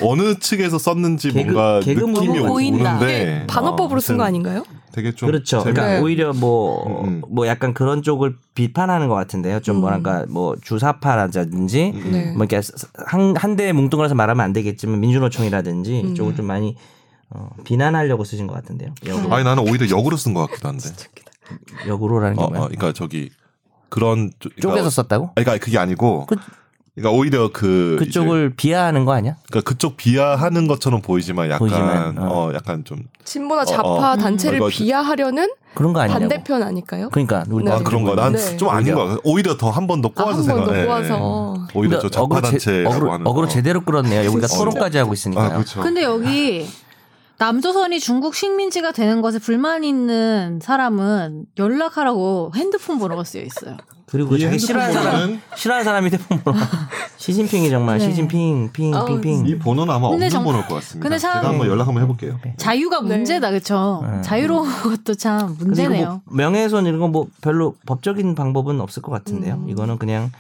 어느 0.00 0.38
측에서 0.38 0.78
썼는지 0.78 1.28
개그- 1.30 1.35
뭔가 1.52 1.80
개그물로 1.80 2.21
느낌이. 2.25 2.38
오는데 2.80 3.44
반어법으로 3.47 4.00
쓴 4.00 4.16
거 4.16 4.25
아닌가요? 4.25 4.64
되게 4.92 5.12
좀 5.12 5.26
그렇죠. 5.26 5.58
제가 5.62 5.72
그러니까 5.72 5.87
네. 5.96 6.00
오히려 6.00 6.32
뭐, 6.32 7.02
음, 7.04 7.08
음. 7.08 7.22
뭐 7.28 7.46
약간 7.46 7.75
그런 7.75 8.02
쪽을 8.02 8.37
비판하는 8.54 9.08
것 9.08 9.14
같은데요. 9.14 9.61
좀 9.61 9.76
음. 9.76 9.80
뭐랄까, 9.80 10.26
뭐 10.28 10.56
주사파라든지, 10.61 11.92
음. 11.94 12.11
네. 12.12 12.32
뭐 12.32 12.44
이렇게 12.44 12.61
한, 13.06 13.34
한 13.37 13.56
대에 13.56 13.72
뭉뚱그려서 13.72 14.14
말하면 14.14 14.44
안 14.44 14.52
되겠지만 14.52 15.00
민주노총이라든지 15.00 16.02
음. 16.04 16.08
이쪽을 16.12 16.37
좀 16.37 16.46
많이 16.46 16.76
어, 17.30 17.49
비난하려고 17.64 18.25
쓰신 18.25 18.46
것 18.46 18.54
같은데요. 18.54 18.94
역으로. 19.06 19.34
아니 19.34 19.44
나는 19.44 19.66
오히려 19.66 19.88
역으로 19.88 20.16
쓴 20.16 20.34
것 20.34 20.46
같기도 20.49 20.68
한데. 20.68 20.90
역으로라는 21.87 22.37
게 22.37 22.42
어, 22.42 22.46
어, 22.46 22.49
뭐야? 22.50 22.61
그러니까 22.68 22.92
저기 22.92 23.30
그런 23.88 24.30
그러니까, 24.61 24.90
썼다고? 24.90 25.32
아니, 25.34 25.44
그러니까 25.44 25.64
그게 25.64 25.78
아니고. 25.78 26.26
그- 26.26 26.37
그러니까 26.94 27.18
오히려 27.18 27.50
그 27.52 27.96
그쪽을 27.99 28.52
비하하는 28.54 29.06
거 29.06 29.12
아니야? 29.14 29.32
이제 29.32 29.42
그러니까 29.49 29.68
그쪽 29.70 29.96
비하하는 29.96 30.66
것처럼 30.66 31.00
보이지만 31.00 31.46
약간 31.46 31.58
보이지만, 31.61 32.18
어. 32.18 32.49
어. 32.50 32.54
약간 32.54 32.84
좀 32.84 32.99
진보나 33.25 33.62
어, 33.62 33.64
좌파 33.64 34.12
어. 34.12 34.16
단체를 34.16 34.58
이거- 34.58 34.68
비하하려는 34.68 35.49
그런 35.75 35.94
거 35.94 36.00
아니냐고. 36.00 36.20
반대편 36.20 36.62
아닐까요? 36.62 37.08
그러니까 37.11 37.44
우리 37.49 37.64
네. 37.64 37.70
아, 37.72 37.78
그런 37.78 38.04
거. 38.04 38.14
난좀 38.14 38.68
네. 38.68 38.75
아닌 38.75 38.94
거 38.94 39.06
같아. 39.06 39.20
오히려 39.25 39.56
더 39.56 39.70
한 39.70 39.87
번더 39.87 40.11
아, 40.14 40.22
꼬아서 40.22 40.40
한번더 40.42 40.64
생각해. 40.75 40.84
꼬아서. 40.87 41.66
오히려 41.75 41.99
저 41.99 42.11
좌파 42.11 42.42
단체라고 42.42 42.94
어그로, 42.94 43.12
하는 43.12 43.26
어그로 43.26 43.46
거. 43.46 43.52
제대로 43.52 43.80
끌었네요. 43.80 44.30
우리가. 44.30 44.46
토론까지 44.49 44.99
하고 44.99 45.14
있으니까요. 45.14 45.46
아, 45.46 45.52
그렇죠. 45.54 45.80
근데 45.80 46.02
여기 46.02 46.68
남조선이 47.38 48.00
중국 48.00 48.34
식민지가 48.34 48.92
되는 48.92 49.22
것에 49.22 49.38
불만 49.38 49.82
있는 49.82 50.61
사람은 50.62 51.46
연락하라고 51.58 52.52
핸드폰 52.54 52.99
번호가 52.99 53.25
쓰여 53.25 53.40
있어요. 53.42 53.78
그리고 54.12 54.37
이 54.37 54.40
자기 54.40 54.59
싫어하는 54.59 54.92
사람 54.95 55.40
싫어하는 55.57 55.85
사람 55.85 56.04
휴대폰 56.04 56.42
번호 56.45 56.59
시진핑이 57.16 57.71
정말 57.71 57.99
네. 57.99 58.04
시진핑 58.11 58.71
핑 58.73 58.95
어, 58.95 59.07
핑핑 59.07 59.47
이 59.47 59.59
번호는 59.59 59.92
아마 59.92 60.09
없는 60.09 60.28
정- 60.28 60.45
번호일 60.45 60.66
것 60.66 60.75
같습니다. 60.76 61.02
근데 61.09 61.19
참- 61.19 61.40
제가 61.40 61.49
한번 61.49 61.66
연락 61.66 61.87
한번 61.88 62.02
해볼게요. 62.02 62.38
자유가 62.59 63.00
네. 63.00 63.09
문제다, 63.09 63.49
그렇죠? 63.50 64.04
네. 64.09 64.21
자유로운 64.23 64.69
것도 64.83 65.14
참 65.14 65.57
문제네요. 65.59 66.21
뭐 66.26 66.37
명예훼손 66.37 66.85
이런 66.87 67.00
거뭐 67.00 67.26
별로 67.40 67.75
법적인 67.87 68.35
방법은 68.35 68.81
없을 68.83 69.00
것 69.02 69.11
같은데요. 69.12 69.54
음. 69.64 69.69
이거는 69.71 69.97
그냥 69.99 70.31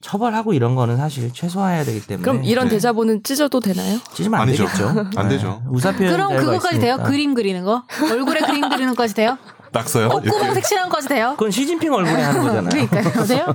처벌하고 0.00 0.52
이런 0.52 0.74
거는 0.74 0.96
사실 0.96 1.32
최소화해야 1.32 1.84
되기 1.84 2.04
때문에 2.04 2.22
그럼 2.24 2.42
이런 2.44 2.64
네. 2.66 2.70
대자보는 2.72 3.22
찢어도 3.22 3.60
되나요? 3.60 3.98
찢으면 4.14 4.40
안 4.40 4.48
아니죠. 4.48 4.64
되겠죠. 4.66 4.88
안 5.14 5.28
네. 5.28 5.36
되죠. 5.36 5.62
우사 5.68 5.92
표현 5.92 6.12
그럼 6.12 6.36
그거까지 6.36 6.80
돼요? 6.80 6.98
그림 7.04 7.34
그리는 7.34 7.64
거? 7.64 7.84
얼굴에 8.10 8.40
그림 8.40 8.68
그리는 8.68 8.88
것까지 8.94 9.14
돼요? 9.14 9.38
낙서요? 9.72 10.08
콧구멍 10.08 10.54
색칠한 10.54 10.88
것까지 10.88 11.08
돼요? 11.08 11.30
그건 11.38 11.50
시진핑 11.50 11.92
얼굴에 11.92 12.22
하는 12.22 12.42
거잖아요. 12.42 12.68
그러니까요. 12.88 13.24
돼요? 13.26 13.54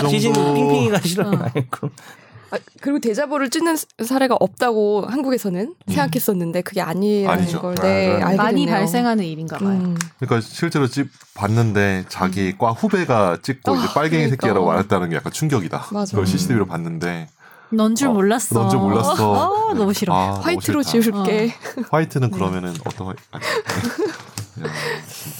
그 0.00 0.08
시진핑핑이가 0.08 1.00
싫은 1.00 1.30
거 1.38 1.44
아니고. 1.44 1.90
아, 2.52 2.58
그리고 2.80 2.98
대자보를 2.98 3.48
찢는 3.48 3.76
사례가 4.04 4.36
없다고 4.40 5.06
한국에서는 5.08 5.74
생각했었는데 5.86 6.62
그게 6.62 6.80
아니라는 6.80 7.42
아니죠. 7.42 7.60
걸 7.60 7.76
네, 7.76 8.20
아, 8.20 8.34
많이. 8.34 8.66
발생하는 8.66 9.24
일인가 9.24 9.56
봐요. 9.58 9.68
음. 9.70 9.96
그러니까 10.18 10.40
실제로 10.40 10.88
집 10.88 11.08
봤는데 11.34 12.06
자기 12.08 12.56
과 12.58 12.72
후배가 12.72 13.38
찍고 13.42 13.72
어, 13.72 13.76
이제 13.76 13.86
빨갱이 13.94 14.24
그러니까. 14.24 14.30
새끼라고 14.30 14.66
말했다는 14.66 15.10
게 15.10 15.16
약간 15.16 15.32
충격이다. 15.32 15.86
맞아. 15.92 16.10
그걸 16.10 16.26
CCTV로 16.26 16.66
봤는데 16.66 17.28
넌줄 17.72 18.08
어, 18.08 18.12
몰랐어. 18.14 18.58
넌 18.58 18.68
줄 18.68 18.80
몰랐어. 18.80 19.70
아, 19.70 19.74
너무 19.74 19.92
싫어. 19.92 20.12
아, 20.12 20.40
화이트로. 20.40 20.82
지울게. 20.82 21.54
화이트는 21.90 22.32
그러면은 22.32 22.74
어떤 22.84 23.06
화이... 23.08 23.14
아, 23.30 23.36
야, 23.38 23.40
진짜. 25.08 25.39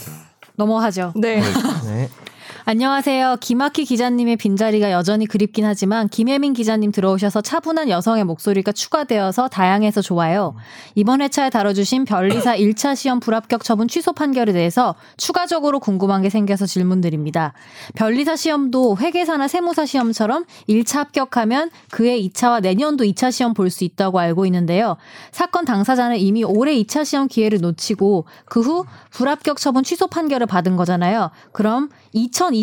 넘어가죠. 0.61 1.13
네. 1.15 1.41
네. 1.85 2.09
안녕하세요. 2.63 3.37
김학희 3.41 3.85
기자님의 3.85 4.37
빈자리가 4.37 4.91
여전히 4.91 5.25
그립긴 5.25 5.65
하지만 5.65 6.07
김혜민 6.07 6.53
기자님 6.53 6.91
들어오셔서 6.91 7.41
차분한 7.41 7.89
여성의 7.89 8.23
목소리가 8.23 8.71
추가되어서 8.71 9.47
다양해서 9.47 10.01
좋아요. 10.01 10.55
이번 10.93 11.21
회차에 11.21 11.49
다뤄주신 11.49 12.05
변리사 12.05 12.55
1차 12.55 12.95
시험 12.95 13.19
불합격 13.19 13.63
처분 13.63 13.87
취소 13.87 14.13
판결에 14.13 14.53
대해서 14.53 14.93
추가적으로 15.17 15.79
궁금한 15.79 16.21
게 16.21 16.29
생겨서 16.29 16.67
질문드립니다. 16.67 17.53
변리사 17.95 18.35
시험도 18.35 18.97
회계사나 18.97 19.47
세무사 19.47 19.87
시험처럼 19.87 20.45
1차 20.69 20.97
합격하면 20.97 21.71
그해 21.89 22.21
2차와 22.21 22.61
내년도 22.61 23.03
2차 23.05 23.31
시험 23.31 23.53
볼 23.55 23.71
수 23.71 23.85
있다고 23.85 24.19
알고 24.19 24.45
있는데요. 24.47 24.97
사건 25.31 25.63
당사자는 25.63 26.17
이미 26.17 26.43
올해 26.43 26.75
2차 26.75 27.05
시험 27.05 27.27
기회를 27.29 27.59
놓치고 27.61 28.25
그 28.45 28.61
후 28.61 28.85
불합격 29.09 29.57
처분 29.57 29.83
취소 29.83 30.07
판결을 30.07 30.45
받은 30.45 30.75
거잖아요. 30.75 31.31
그럼 31.53 31.89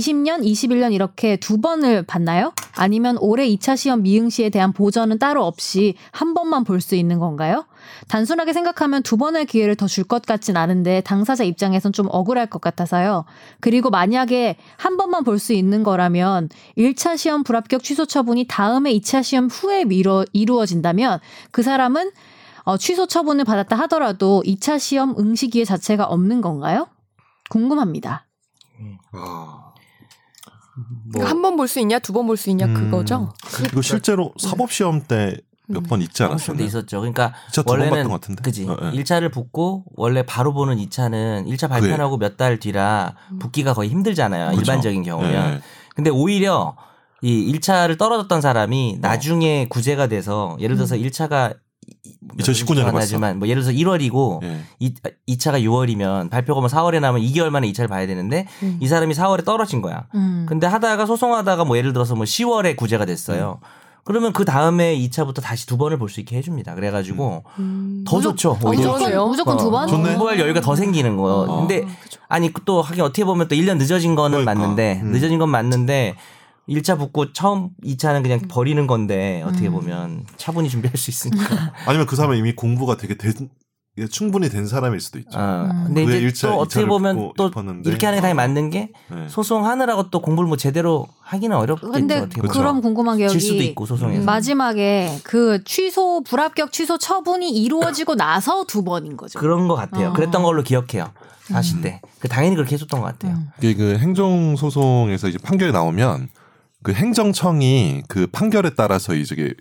2020년, 0.03 0.43
21년 0.45 0.93
이렇게 0.93 1.37
두 1.37 1.61
번을 1.61 2.03
받나요? 2.05 2.53
아니면 2.77 3.17
올해 3.21 3.49
2차 3.49 3.77
시험 3.77 4.03
미응시에 4.03 4.51
대한 4.51 4.73
보전은 4.73 5.19
따로 5.19 5.45
없이 5.45 5.95
한 6.13 6.35
번만 6.35 6.65
볼 6.65 6.81
수 6.81 6.95
있는 6.95 7.19
건가요? 7.19 7.67
단순하게 8.09 8.53
생각하면 8.53 9.03
두 9.03 9.17
번의 9.17 9.47
기회를 9.47 9.75
더 9.75 9.87
줄 9.87 10.05
것 10.05 10.23
같진 10.25 10.57
않은데 10.57 11.01
당사자 11.01 11.43
입장에선 11.45 11.93
좀 11.93 12.07
억울할 12.11 12.47
것 12.47 12.61
같아서요. 12.61 13.25
그리고 13.61 13.91
만약에 13.91 14.57
한 14.77 14.97
번만 14.97 15.25
볼 15.25 15.39
수 15.39 15.53
있는 15.53 15.83
거라면 15.83 16.49
1차 16.77 17.17
시험 17.17 17.43
불합격 17.43 17.83
취소 17.83 18.07
처분이 18.07 18.47
다음에 18.49 18.93
2차 18.95 19.23
시험 19.23 19.47
후에 19.49 19.85
미뤄, 19.85 20.25
이루어진다면 20.33 21.21
그 21.51 21.63
사람은 21.63 22.11
어, 22.65 22.77
취소 22.77 23.07
처분을 23.07 23.45
받았다 23.45 23.77
하더라도 23.81 24.43
2차 24.47 24.79
시험 24.79 25.15
응시 25.19 25.49
기회 25.49 25.65
자체가 25.65 26.05
없는 26.05 26.41
건가요? 26.41 26.87
궁금합니다. 27.51 28.27
아. 29.13 29.68
뭐 31.13 31.25
한번 31.25 31.57
볼 31.57 31.67
수 31.69 31.81
있냐, 31.81 31.99
두 31.99 32.13
번 32.13 32.27
볼 32.27 32.37
수 32.37 32.51
있냐 32.51 32.67
음, 32.67 32.75
그거죠. 32.75 33.33
이거 33.73 33.83
실제로 33.83 34.33
사법 34.39 34.71
시험 34.73 35.03
때 35.03 35.37
몇 35.71 35.83
번 35.87 36.01
있지 36.01 36.23
않았어요? 36.23 36.57
데 36.57 36.65
있었죠. 36.65 37.01
그러니까 37.01 37.35
원래는 37.67 37.91
봤던 37.91 38.09
것 38.09 38.21
같은데. 38.21 38.43
그지. 38.43 38.67
어, 38.69 38.77
예. 38.85 38.91
1차를 39.03 39.31
붙고 39.31 39.85
원래 39.97 40.25
바로 40.25 40.55
보는 40.55 40.77
2차는 40.79 41.47
1차 41.47 41.69
발표하고 41.69 42.17
몇 42.17 42.37
달 42.39 42.59
뒤라 42.59 43.15
붙기가 43.39 43.75
거의 43.75 43.91
힘들잖아요. 43.91 44.47
그렇죠. 44.53 44.61
일반적인 44.63 45.03
경우면. 45.03 45.33
예. 45.57 45.61
근데 45.95 46.09
오히려 46.11 46.75
이 47.21 47.53
1차를 47.53 47.99
떨어졌던 47.99 48.41
사람이 48.41 48.99
나중에 49.03 49.67
구제가 49.69 50.07
돼서 50.07 50.57
예를 50.61 50.77
들어서 50.77 50.95
1차가 50.97 51.55
2019 52.39 52.75
년에 52.75 52.87
봤어. 52.87 52.99
하지만 52.99 53.39
뭐 53.39 53.49
예를 53.49 53.63
들어서 53.63 53.77
1월이고 53.77 54.43
예. 54.45 54.61
이 54.79 54.95
2차가 55.29 55.63
6월이면 55.63 56.31
발표가 56.31 56.61
뭐 56.61 56.69
4월에 56.69 57.01
나면 57.01 57.21
2개월 57.23 57.51
만에 57.51 57.71
2차를 57.73 57.89
봐야 57.89 58.07
되는데 58.07 58.47
음. 58.63 58.79
이 58.81 58.87
사람이 58.89 59.15
4월에 59.15 59.45
떨어진 59.45 59.81
거야. 59.83 60.07
음. 60.15 60.47
근데 60.49 60.67
하다가 60.67 61.07
소송하다가 61.07 61.65
뭐 61.65 61.77
예를 61.77 61.93
들어서 61.93 62.15
뭐 62.15 62.25
10월에 62.25 62.77
구제가 62.77 63.05
됐어요. 63.07 63.61
그러면 64.05 64.33
그 64.33 64.45
다음에 64.47 64.97
2차부터 64.99 65.43
다시 65.43 65.67
두 65.67 65.77
번을 65.77 65.99
볼 65.99 66.09
수 66.09 66.21
있게 66.21 66.37
해줍니다. 66.39 66.75
그래가지고 66.75 67.45
음. 67.59 68.05
더 68.07 68.21
좋죠. 68.21 68.59
오히려. 68.65 68.93
무조건-. 68.93 69.29
무조건 69.29 69.57
두 69.59 69.71
번? 69.71 69.87
좋네. 69.89 70.11
공부할 70.13 70.39
여유가 70.41 70.61
더 70.63 70.75
생기는 70.75 71.17
거. 71.19 71.43
어. 71.47 71.61
근데 71.61 71.83
그죠. 72.03 72.19
아니 72.29 72.51
또 72.65 72.81
하긴 72.81 73.03
어떻게 73.03 73.25
보면 73.25 73.49
또 73.49 73.55
1년 73.55 73.77
늦어진 73.77 74.15
거는 74.15 74.45
그러니까. 74.45 74.55
맞는데 74.55 75.01
음. 75.03 75.13
늦어진 75.13 75.39
건 75.39 75.51
맞는데 75.51 76.15
1차 76.69 76.99
붙고 76.99 77.33
처음 77.33 77.71
2차는 77.85 78.23
그냥 78.23 78.41
버리는 78.49 78.87
건데 78.87 79.43
어떻게 79.47 79.69
음. 79.69 79.73
보면 79.73 80.25
차분히 80.37 80.69
준비할 80.69 80.97
수 80.97 81.11
있으니까. 81.11 81.73
아니면 81.87 82.07
그 82.07 82.15
사람은 82.17 82.37
이미 82.37 82.55
공부가 82.55 82.97
되게 82.97 83.17
된, 83.17 83.33
충분히 84.11 84.49
된 84.49 84.67
사람일 84.67 85.01
수도 85.01 85.19
있죠. 85.19 85.39
어. 85.39 85.69
음. 85.73 85.85
근데 85.87 86.03
왜 86.05 86.07
이제 86.07 86.19
일차, 86.19 86.51
또 86.51 86.59
어떻게 86.59 86.85
보면 86.87 87.33
또 87.37 87.49
싶었는데. 87.49 87.89
이렇게 87.89 88.07
하는 88.07 88.19
게 88.19 88.21
당연히 88.21 88.39
어. 88.39 88.43
맞는 88.47 88.71
게 88.71 88.91
네. 89.11 89.29
소송하느라고 89.29 90.11
또 90.11 90.21
공부를 90.23 90.47
뭐 90.47 90.57
제대로 90.57 91.07
하기는 91.23 91.57
어렵겠죠. 91.57 91.91
근데 91.93 92.19
어떻게. 92.19 92.41
보면. 92.43 92.53
그럼 92.53 92.81
궁금한 92.83 93.17
게 93.19 93.27
질 93.29 93.41
수도 93.41 93.57
여기 93.57 93.67
있고 93.69 93.87
소송에서. 93.87 94.25
마지막에 94.25 95.19
그 95.25 95.65
취소 95.65 96.23
불합격 96.23 96.71
취소 96.73 96.97
처분이 96.99 97.51
이루어지고 97.51 98.15
나서 98.15 98.65
두 98.67 98.85
번인 98.85 99.17
거죠. 99.17 99.39
그런 99.41 99.67
것 99.69 99.75
같아요. 99.75 100.11
어. 100.11 100.13
그랬던 100.13 100.43
걸로 100.43 100.63
기억해요. 100.63 101.11
40대. 101.49 102.01
그 102.21 102.29
당연히 102.29 102.55
그렇게 102.57 102.75
했었던 102.75 103.01
것 103.01 103.07
같아요. 103.07 103.33
음. 103.33 103.49
이게 103.59 103.75
그 103.75 103.97
행정 103.99 104.55
소송에서 104.55 105.29
이제 105.29 105.39
판결이 105.39 105.73
나오면 105.73 106.29
그 106.89 106.95
행정청이 106.95 108.05
그 108.09 108.27
판결에 108.29 108.71
따라서 108.75 109.15
이제 109.15 109.53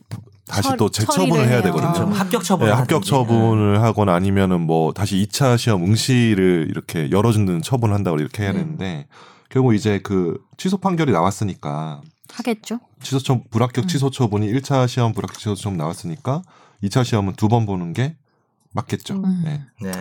다시 0.48 0.62
처리- 0.70 0.78
또 0.78 0.90
재처분을 0.90 1.50
해야. 1.50 1.62
되거든요. 1.62 1.92
좀 1.94 2.14
합격 2.14 2.42
처분. 2.42 2.68
네, 2.68 2.74
합격 2.74 3.04
처분을 3.04 3.82
하거나 3.84 4.16
아니면은 4.16 4.62
뭐 4.62 4.94
다시 4.94 5.18
2차 5.18 5.58
시험 5.58 5.84
응시를 5.84 6.68
이렇게 6.70 7.12
열어주는 7.12 7.62
처분을 7.62 7.94
한다고 7.94 8.18
이렇게 8.18 8.44
해야 8.44 8.54
네. 8.54 8.60
되는데 8.60 9.08
결국 9.50 9.74
이제 9.76 10.00
그 10.02 10.38
취소 10.56 10.78
판결이 10.78 11.12
나왔으니까 11.12 12.00
하겠죠. 12.32 12.80
취소 13.02 13.20
처 13.20 13.42
불합격 13.52 13.84
음. 13.84 13.88
취소 13.90 14.10
처분이 14.10 14.48
1차 14.54 14.88
시험 14.88 15.12
불합격 15.12 15.38
취소 15.38 15.54
처분 15.56 15.78
나왔으니까 15.78 16.44
2차 16.82 17.04
시험은 17.04 17.34
두 17.34 17.50
번 17.50 17.66
보는 17.66 17.92
게 17.92 18.16
맞겠죠. 18.72 19.16
음. 19.16 19.42
네. 19.44 19.62
네. 19.82 19.92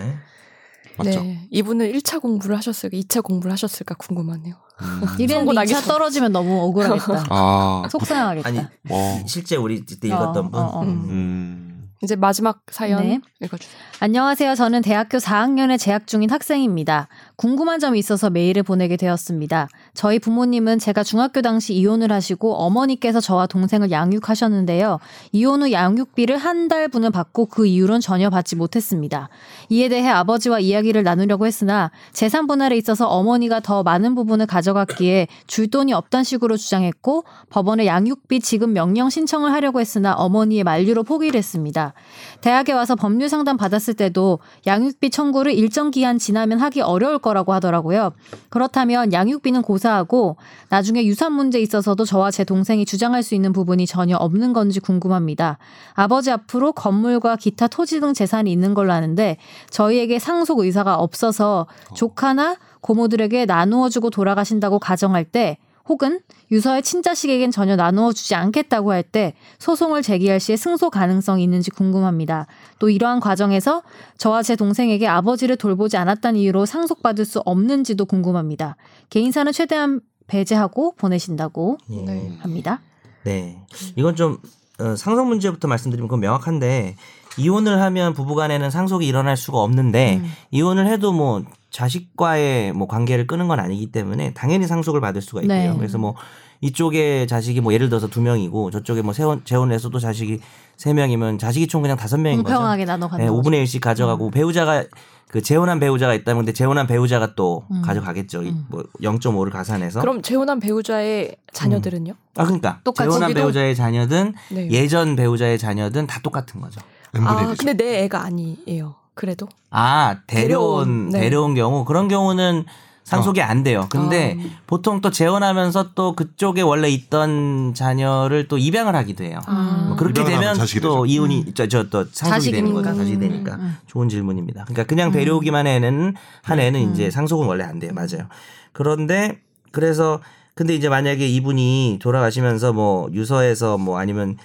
맞죠. 0.96 1.22
네. 1.22 1.46
이분은 1.50 1.92
1차 1.92 2.20
공부를 2.20 2.56
하셨을까, 2.56 2.96
2차 2.96 3.22
공부를 3.22 3.52
하셨을까 3.52 3.94
궁금하네요. 3.96 4.54
음. 4.82 5.00
나기 5.54 5.72
2차 5.72 5.80
전- 5.80 5.88
떨어지면 5.88 6.32
너무 6.32 6.60
억울하겠다. 6.62 7.26
아, 7.30 7.82
속상하겠다. 7.90 8.48
아니 8.48 8.58
어. 8.90 9.22
실제 9.26 9.56
우리 9.56 9.84
그때 9.84 10.08
읽었던 10.08 10.36
어, 10.46 10.50
분. 10.50 10.60
어, 10.60 10.64
어. 10.66 10.82
음. 10.82 10.88
음. 11.08 11.72
이제 12.02 12.14
마지막 12.14 12.60
사연 12.70 13.02
네. 13.02 13.20
읽어주세요. 13.40 13.74
안녕하세요. 14.00 14.54
저는 14.54 14.82
대학교 14.82 15.16
4학년에 15.16 15.78
재학 15.78 16.06
중인 16.06 16.30
학생입니다. 16.30 17.08
궁금한 17.36 17.78
점이 17.80 17.98
있어서 17.98 18.30
메일을 18.30 18.62
보내게 18.62 18.96
되었습니다. 18.96 19.68
저희 19.92 20.18
부모님은 20.18 20.78
제가 20.78 21.02
중학교 21.02 21.42
당시 21.42 21.74
이혼을 21.74 22.10
하시고 22.10 22.54
어머니께서 22.54 23.20
저와 23.20 23.46
동생을 23.46 23.90
양육하셨는데요. 23.90 24.98
이혼 25.32 25.62
후 25.62 25.70
양육비를 25.70 26.38
한 26.38 26.68
달분을 26.68 27.10
받고 27.10 27.46
그 27.46 27.66
이후로는 27.66 28.00
전혀 28.00 28.30
받지 28.30 28.56
못했습니다. 28.56 29.28
이에 29.68 29.90
대해 29.90 30.08
아버지와 30.08 30.60
이야기를 30.60 31.02
나누려고 31.02 31.46
했으나 31.46 31.90
재산 32.14 32.46
분할에 32.46 32.74
있어서 32.78 33.06
어머니가 33.06 33.60
더 33.60 33.82
많은 33.82 34.14
부분을 34.14 34.46
가져갔기에 34.46 35.28
줄 35.46 35.68
돈이 35.68 35.92
없단 35.92 36.24
식으로 36.24 36.56
주장했고 36.56 37.24
법원에 37.50 37.84
양육비 37.84 38.40
지급 38.40 38.70
명령 38.70 39.10
신청을 39.10 39.52
하려고 39.52 39.80
했으나 39.80 40.14
어머니의 40.14 40.64
만류로 40.64 41.02
포기를 41.02 41.36
했습니다. 41.36 41.92
대학에 42.40 42.72
와서 42.72 42.94
법률 42.94 43.28
상담 43.28 43.58
받았을 43.58 43.92
때도 43.92 44.38
양육비 44.66 45.10
청구를 45.10 45.52
일정 45.52 45.90
기한 45.90 46.18
지나면 46.18 46.60
하기 46.60 46.80
어려울 46.80 47.18
거라고 47.26 47.52
하더라고요. 47.52 48.12
그렇다면 48.50 49.12
양육비는 49.12 49.62
고사하고 49.62 50.36
나중에 50.68 51.04
유산 51.04 51.32
문제에 51.32 51.60
있어서도 51.60 52.04
저와 52.04 52.30
제 52.30 52.44
동생이 52.44 52.86
주장할 52.86 53.24
수 53.24 53.34
있는 53.34 53.52
부분이 53.52 53.86
전혀 53.86 54.16
없는 54.16 54.52
건지 54.52 54.78
궁금합니다. 54.78 55.58
아버지 55.94 56.30
앞으로 56.30 56.72
건물과 56.72 57.34
기타 57.34 57.66
토지 57.66 57.98
등 57.98 58.14
재산이 58.14 58.52
있는 58.52 58.74
걸로 58.74 58.92
아는데 58.92 59.38
저희에게 59.70 60.20
상속 60.20 60.60
의사가 60.60 60.94
없어서 60.96 61.66
조카나 61.94 62.58
고모들에게 62.80 63.46
나누어 63.46 63.88
주고 63.88 64.10
돌아가신다고 64.10 64.78
가정할 64.78 65.24
때 65.24 65.58
혹은 65.88 66.20
유서의 66.50 66.82
친자식에겐 66.82 67.50
전혀 67.50 67.76
나누어 67.76 68.12
주지 68.12 68.34
않겠다고 68.34 68.92
할 68.92 69.02
때 69.02 69.34
소송을 69.58 70.02
제기할 70.02 70.40
시에 70.40 70.56
승소 70.56 70.90
가능성이 70.90 71.44
있는지 71.44 71.70
궁금합니다. 71.70 72.46
또 72.78 72.90
이러한 72.90 73.20
과정에서 73.20 73.82
저와 74.18 74.42
제 74.42 74.56
동생에게 74.56 75.06
아버지를 75.06 75.56
돌보지 75.56 75.96
않았다는 75.96 76.40
이유로 76.40 76.66
상속받을 76.66 77.24
수 77.24 77.40
없는지도 77.44 78.04
궁금합니다. 78.04 78.76
개인사는 79.10 79.50
최대한 79.52 80.00
배제하고 80.26 80.94
보내신다고 80.96 81.78
예. 81.90 82.02
네. 82.02 82.36
합니다. 82.40 82.80
네. 83.24 83.58
이건 83.94 84.16
좀 84.16 84.38
어, 84.78 84.96
상속 84.96 85.26
문제부터 85.28 85.68
말씀드리면 85.68 86.08
그건 86.08 86.20
명확한데 86.20 86.96
이혼을 87.38 87.80
하면 87.80 88.12
부부간에는 88.14 88.70
상속이 88.70 89.06
일어날 89.06 89.36
수가 89.36 89.58
없는데 89.58 90.20
음. 90.22 90.32
이혼을 90.50 90.86
해도 90.86 91.12
뭐 91.12 91.42
자식과의 91.70 92.72
뭐 92.72 92.86
관계를 92.86 93.26
끊은 93.26 93.48
건 93.48 93.60
아니기 93.60 93.92
때문에 93.92 94.32
당연히 94.34 94.66
상속을 94.66 95.00
받을 95.00 95.20
수가 95.20 95.42
있고요. 95.42 95.72
네. 95.72 95.74
그래서 95.76 95.98
뭐 95.98 96.14
이쪽에 96.60 97.26
자식이 97.26 97.60
뭐 97.60 97.72
예를 97.74 97.88
들어서 97.88 98.06
두 98.08 98.20
명이고 98.20 98.70
저쪽에 98.70 99.02
뭐 99.02 99.12
세혼 99.12 99.44
재혼을 99.44 99.74
해서도 99.74 99.98
자식이 99.98 100.40
세 100.76 100.94
명이면 100.94 101.38
자식이 101.38 101.66
총 101.66 101.82
그냥 101.82 101.96
다섯 101.96 102.18
명인 102.18 102.42
거죠. 102.42 102.54
공평하게 102.54 102.84
나눠 102.84 103.08
가는 103.08 103.24
네, 103.24 103.30
거죠. 103.30 103.42
5분의 103.42 103.64
1씩 103.64 103.80
가져가고 103.80 104.30
배우자가 104.30 104.84
그 105.28 105.42
재혼한 105.42 105.80
배우자가 105.80 106.14
있다면 106.14 106.44
근데 106.44 106.52
재혼한 106.52 106.86
배우자가 106.86 107.34
또 107.34 107.64
음. 107.70 107.82
가져가겠죠. 107.82 108.42
이 108.42 108.50
음. 108.50 108.64
뭐 108.68 108.84
0.5를 109.02 109.50
가산해서. 109.50 110.00
그럼 110.00 110.22
재혼한 110.22 110.60
배우자의 110.60 111.36
자녀들은요? 111.52 112.14
아 112.36 112.44
그러니까 112.44 112.80
똑같이 112.84 113.10
재혼한 113.10 113.34
배우자의 113.34 113.74
자녀든 113.74 114.34
네. 114.50 114.70
예전 114.70 115.16
배우자의 115.16 115.58
자녀든 115.58 116.06
다 116.06 116.20
똑같은 116.22 116.60
거죠. 116.60 116.80
아, 117.24 117.46
1이죠. 117.46 117.58
근데 117.58 117.74
내 117.74 118.04
애가 118.04 118.22
아니에요. 118.22 118.94
그래도. 119.14 119.48
아 119.70 120.18
데려온 120.26 120.84
데려온, 120.84 121.08
네. 121.10 121.20
데려온 121.20 121.54
경우 121.54 121.84
그런 121.84 122.08
경우는 122.08 122.64
상속이 123.06 123.40
안 123.40 123.62
돼요. 123.62 123.86
근데 123.88 124.36
아. 124.38 124.48
보통 124.66 125.00
또 125.00 125.10
재혼하면서 125.12 125.92
또 125.94 126.16
그쪽에 126.16 126.60
원래 126.60 126.88
있던 126.88 127.72
자녀를 127.72 128.48
또 128.48 128.58
입양을 128.58 128.96
하기도 128.96 129.22
해요. 129.22 129.38
아. 129.46 129.84
뭐 129.88 129.96
그렇게 129.96 130.24
되면 130.24 130.54
또 130.58 130.66
되죠. 130.66 131.06
이혼이 131.06 131.54
저저또 131.54 132.06
상속이 132.10 132.50
되는. 132.50 132.74
거죠. 132.74 132.92
자식이 132.92 133.14
음. 133.14 133.20
되니까 133.20 133.54
음. 133.54 133.76
좋은 133.86 134.08
질문입니다. 134.08 134.64
그러니까 134.64 134.84
그냥 134.84 135.12
데려오기만 135.12 135.68
해는 135.68 136.14
한 136.42 136.58
애는 136.58 136.80
음. 136.80 136.92
이제 136.92 137.08
상속은 137.10 137.46
원래 137.46 137.62
안 137.62 137.78
돼요. 137.78 137.92
맞아요. 137.94 138.26
그런데 138.72 139.38
그래서 139.70 140.20
근데 140.54 140.74
이제 140.74 140.88
만약에 140.88 141.28
이분이 141.28 142.00
돌아가시면서 142.02 142.72
뭐 142.72 143.08
유서에서 143.12 143.78
뭐 143.78 143.98
아니면 144.00 144.36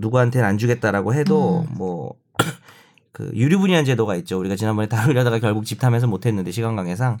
누구한테는 0.00 0.46
안 0.46 0.58
주겠다라고 0.58 1.14
해도 1.14 1.66
음. 1.68 1.74
뭐 1.76 2.14
그 3.12 3.30
유류분이한 3.34 3.84
제도가 3.84 4.14
있죠. 4.16 4.38
우리가 4.38 4.56
지난번에 4.56 4.86
다루려다가 4.88 5.38
결국 5.38 5.64
집탐해서 5.64 6.06
못했는데 6.06 6.50
시간 6.52 6.76
관계상 6.76 7.18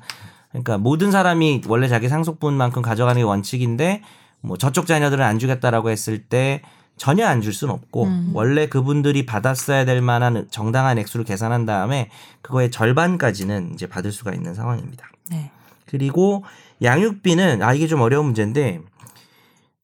그러니까 0.50 0.78
모든 0.78 1.10
사람이 1.10 1.62
원래 1.68 1.88
자기 1.88 2.08
상속분만큼 2.08 2.82
가져가는 2.82 3.18
게 3.20 3.24
원칙인데 3.24 4.02
뭐 4.40 4.56
저쪽 4.56 4.86
자녀들은 4.86 5.24
안 5.24 5.38
주겠다라고 5.38 5.90
했을 5.90 6.22
때 6.24 6.62
전혀 6.96 7.26
안 7.26 7.42
줄 7.42 7.52
수는 7.52 7.74
없고 7.74 8.04
음. 8.04 8.30
원래 8.34 8.66
그분들이 8.68 9.24
받았어야 9.24 9.84
될 9.84 10.00
만한 10.02 10.46
정당한 10.50 10.98
액수를 10.98 11.24
계산한 11.24 11.64
다음에 11.66 12.10
그거의 12.42 12.70
절반까지는 12.70 13.72
이제 13.74 13.86
받을 13.88 14.10
수가 14.12 14.32
있는 14.32 14.54
상황입니다. 14.54 15.08
네. 15.30 15.50
그리고 15.86 16.44
양육비는 16.82 17.62
아 17.62 17.72
이게 17.74 17.86
좀 17.86 18.00
어려운 18.00 18.26
문제인데 18.26 18.80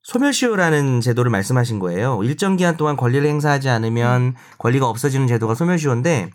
소멸시효라는 0.04 1.00
제도를 1.00 1.30
말씀하신 1.30 1.78
거예요. 1.78 2.22
일정 2.22 2.56
기간 2.56 2.76
동안 2.76 2.96
권리를 2.96 3.26
행사하지 3.26 3.70
않으면 3.70 4.34
권리가 4.58 4.86
없어지는 4.86 5.26
제도가 5.26 5.54
소멸시효인데 5.54 6.30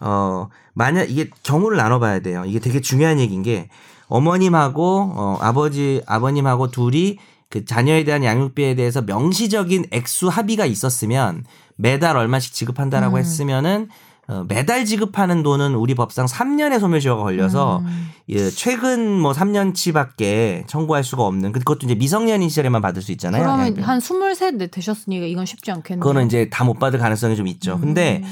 어 0.00 0.48
만약 0.72 1.10
이게 1.10 1.28
경우를 1.42 1.76
나눠봐야 1.76 2.20
돼요. 2.20 2.44
이게 2.46 2.58
되게 2.58 2.80
중요한 2.80 3.20
얘기인 3.20 3.42
게 3.42 3.68
어머님하고 4.08 5.12
어 5.14 5.38
아버지 5.42 6.02
아버님하고 6.06 6.70
둘이 6.70 7.18
그 7.50 7.66
자녀에 7.66 8.04
대한 8.04 8.24
양육비에 8.24 8.74
대해서 8.74 9.02
명시적인 9.02 9.86
액수 9.90 10.28
합의가 10.28 10.64
있었으면 10.64 11.44
매달 11.76 12.16
얼마씩 12.16 12.54
지급한다라고 12.54 13.16
음. 13.16 13.20
했으면은 13.20 13.88
어, 14.30 14.44
매달 14.48 14.84
지급하는 14.84 15.42
돈은 15.42 15.74
우리 15.74 15.94
법상 15.94 16.26
3년의 16.26 16.78
소멸시효가 16.78 17.22
걸려서 17.22 17.78
음. 17.84 18.08
예, 18.28 18.48
최근 18.48 19.18
뭐 19.18 19.32
3년치밖에 19.32 20.66
청구할 20.68 21.02
수가 21.02 21.24
없는 21.24 21.52
그- 21.52 21.58
그것도 21.58 21.80
이제 21.86 21.94
미성년인 21.94 22.48
시절에만 22.48 22.80
받을 22.80 23.02
수 23.02 23.10
있잖아요. 23.12 23.42
그러면. 23.42 23.82
한 23.82 23.98
23, 24.00 24.58
되셨으니까 24.70 25.26
이건 25.26 25.46
쉽지 25.46 25.70
않겠네요. 25.72 26.00
그거는 26.00 26.26
이제 26.26 26.48
다 26.48 26.64
못 26.64 26.78
받을 26.78 26.98
가능성이 27.00 27.34
좀 27.36 27.46
있죠. 27.48 27.74
음. 27.74 27.80
근데 27.80 28.22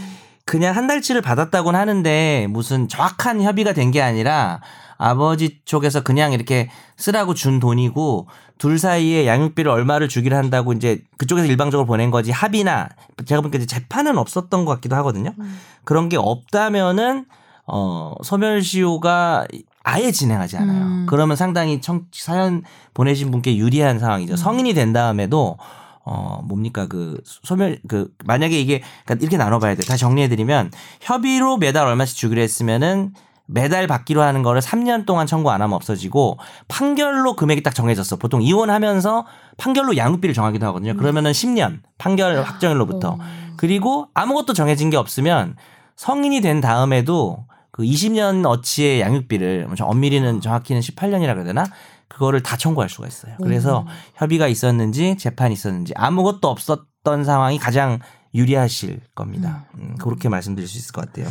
그냥 0.44 0.76
한 0.76 0.86
달치를 0.86 1.20
받았다고는 1.20 1.78
하는데 1.78 2.46
무슨 2.50 2.88
정확한 2.88 3.42
협의가 3.42 3.72
된 3.72 3.90
게 3.90 4.00
아니라 4.00 4.60
아버지 4.98 5.60
쪽에서 5.64 6.02
그냥 6.02 6.32
이렇게 6.32 6.68
쓰라고 6.96 7.32
준 7.32 7.60
돈이고 7.60 8.26
둘 8.58 8.78
사이에 8.78 9.26
양육비를 9.26 9.70
얼마를 9.70 10.08
주기로 10.08 10.36
한다고 10.36 10.72
이제 10.72 11.02
그쪽에서 11.16 11.46
일방적으로 11.46 11.86
보낸 11.86 12.10
거지 12.10 12.32
합의나 12.32 12.88
제가 13.24 13.40
보니까 13.40 13.58
이제 13.58 13.66
재판은 13.66 14.18
없었던 14.18 14.64
것 14.64 14.74
같기도 14.74 14.96
하거든요. 14.96 15.32
음. 15.38 15.58
그런 15.84 16.08
게 16.08 16.16
없다면은 16.16 17.26
어 17.66 18.14
소멸시효가 18.22 19.46
아예 19.84 20.10
진행하지 20.10 20.56
않아요. 20.56 20.84
음. 20.84 21.06
그러면 21.08 21.36
상당히 21.36 21.80
청, 21.80 22.06
사연 22.12 22.64
보내신 22.92 23.30
분께 23.30 23.56
유리한 23.56 24.00
상황이죠. 24.00 24.36
성인이 24.36 24.74
된 24.74 24.92
다음에도 24.92 25.58
어 26.04 26.40
뭡니까 26.42 26.88
그 26.88 27.20
소멸 27.24 27.78
그 27.86 28.10
만약에 28.24 28.58
이게 28.58 28.82
그러니까 29.04 29.22
이렇게 29.22 29.36
나눠봐야 29.36 29.76
돼. 29.76 29.86
다 29.86 29.96
정리해드리면 29.96 30.72
협의로 31.00 31.58
매달 31.58 31.86
얼마씩 31.86 32.16
주기로 32.16 32.40
했으면은 32.40 33.12
매달 33.50 33.86
받기로 33.86 34.22
하는 34.22 34.42
거를 34.42 34.60
3년 34.60 35.06
동안 35.06 35.26
청구 35.26 35.50
안 35.50 35.62
하면 35.62 35.74
없어지고 35.74 36.38
판결로 36.68 37.34
금액이 37.34 37.62
딱 37.62 37.74
정해졌어. 37.74 38.16
보통 38.16 38.42
이혼하면서 38.42 39.26
판결로 39.56 39.96
양육비를 39.96 40.34
정하기도 40.34 40.66
하거든요. 40.66 40.94
그러면은 40.94 41.32
10년 41.32 41.80
판결 41.96 42.42
확정일로부터 42.42 43.12
어. 43.12 43.18
그리고 43.56 44.08
아무것도 44.12 44.52
정해진 44.52 44.90
게 44.90 44.98
없으면 44.98 45.56
성인이 45.96 46.42
된 46.42 46.60
다음에도 46.60 47.46
그 47.70 47.82
20년 47.82 48.44
어치의 48.46 49.00
양육비를 49.00 49.66
뭐 49.66 49.74
엄밀히는 49.80 50.40
정확히는 50.42 50.82
18년이라 50.82 51.32
그래야 51.32 51.44
되나? 51.44 51.64
그거를 52.08 52.42
다 52.42 52.56
청구할 52.56 52.88
수가 52.88 53.06
있어요. 53.06 53.34
그래서 53.42 53.86
협의가 54.14 54.46
있었는지 54.48 55.16
재판이 55.16 55.54
있었는지 55.54 55.92
아무것도 55.96 56.48
없었던 56.48 57.24
상황이 57.24 57.58
가장 57.58 58.00
유리하실 58.34 59.00
겁니다. 59.14 59.66
음, 59.78 59.96
그렇게 59.98 60.28
말씀드릴 60.28 60.68
수 60.68 60.78
있을 60.78 60.92
것 60.92 61.06
같아요. 61.06 61.28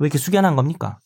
왜 0.00 0.06
이렇게 0.06 0.18
숙연한 0.18 0.56
겁니까? 0.56 0.98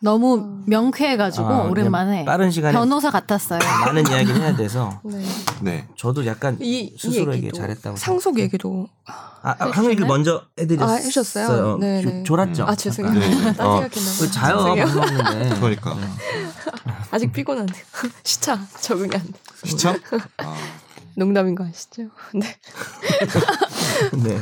너무 0.00 0.62
명쾌해가지고 0.66 1.46
아, 1.46 1.62
오랜만에 1.64 2.24
빠른 2.24 2.50
시간에 2.50 2.72
변호사 2.72 3.10
같았어요. 3.10 3.58
많은 3.58 4.06
이야기를 4.06 4.40
해야 4.40 4.54
돼서 4.54 5.00
네. 5.04 5.24
네. 5.62 5.88
저도 5.96 6.24
약간 6.26 6.56
이, 6.60 6.80
이 6.80 6.96
스스로 6.96 7.32
얘기 7.32 7.46
얘기도 7.46 7.56
잘했다고 7.56 7.96
상속 7.96 8.38
얘기도 8.38 8.86
아, 9.06 9.56
아 9.58 9.70
한국 9.70 9.90
얘기 9.90 10.04
먼저 10.04 10.44
해드렸어요. 10.58 10.94
아, 10.94 10.98
해주셨어요? 10.98 11.78
네, 11.78 12.02
네. 12.02 12.22
졸았죠. 12.22 12.64
아 12.66 12.76
죄송해요. 12.76 13.18
네. 13.18 13.52
딴 13.54 13.66
어. 13.66 13.80
왜 13.80 13.88
자요 13.88 14.58
죄송해요. 14.58 14.84
방송하는데. 14.84 15.60
그러니까 15.60 15.96
아직 17.10 17.32
피곤한데 17.32 17.74
시차 18.22 18.60
적응이 18.80 19.14
안 19.14 19.22
돼. 19.22 19.32
시청? 19.64 19.98
아, 20.36 20.54
농담인 21.16 21.54
거 21.54 21.64
아시죠? 21.64 22.04
네. 22.34 22.56
네. 24.22 24.38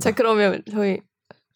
자 0.00 0.10
그러면 0.10 0.62
저희 0.70 0.98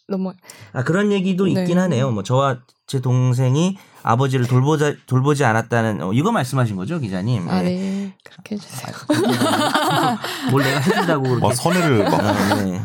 넘어. 0.08 0.32
아 0.72 0.82
그런 0.82 1.12
얘기도 1.12 1.44
네. 1.46 1.62
있긴 1.62 1.78
하네요. 1.78 2.10
뭐 2.10 2.22
저와 2.22 2.58
제 2.86 3.00
동생이 3.00 3.78
아버지를 4.02 4.46
돌보자 4.46 4.94
돌보지 5.06 5.44
않았다는 5.44 6.02
어, 6.02 6.12
이거 6.12 6.32
말씀하신 6.32 6.76
거죠, 6.76 6.98
기자님? 6.98 7.48
아 7.48 7.62
네. 7.62 8.14
그렇게 8.24 8.56
해주세요. 8.56 8.94
뭘 10.50 10.62
내가 10.62 10.80
해준다고 10.80 11.22
그렇게. 11.22 11.40
막 11.40 11.54
선회를 11.54 12.04
막 12.04 12.14
아, 12.20 12.54
네. 12.62 12.82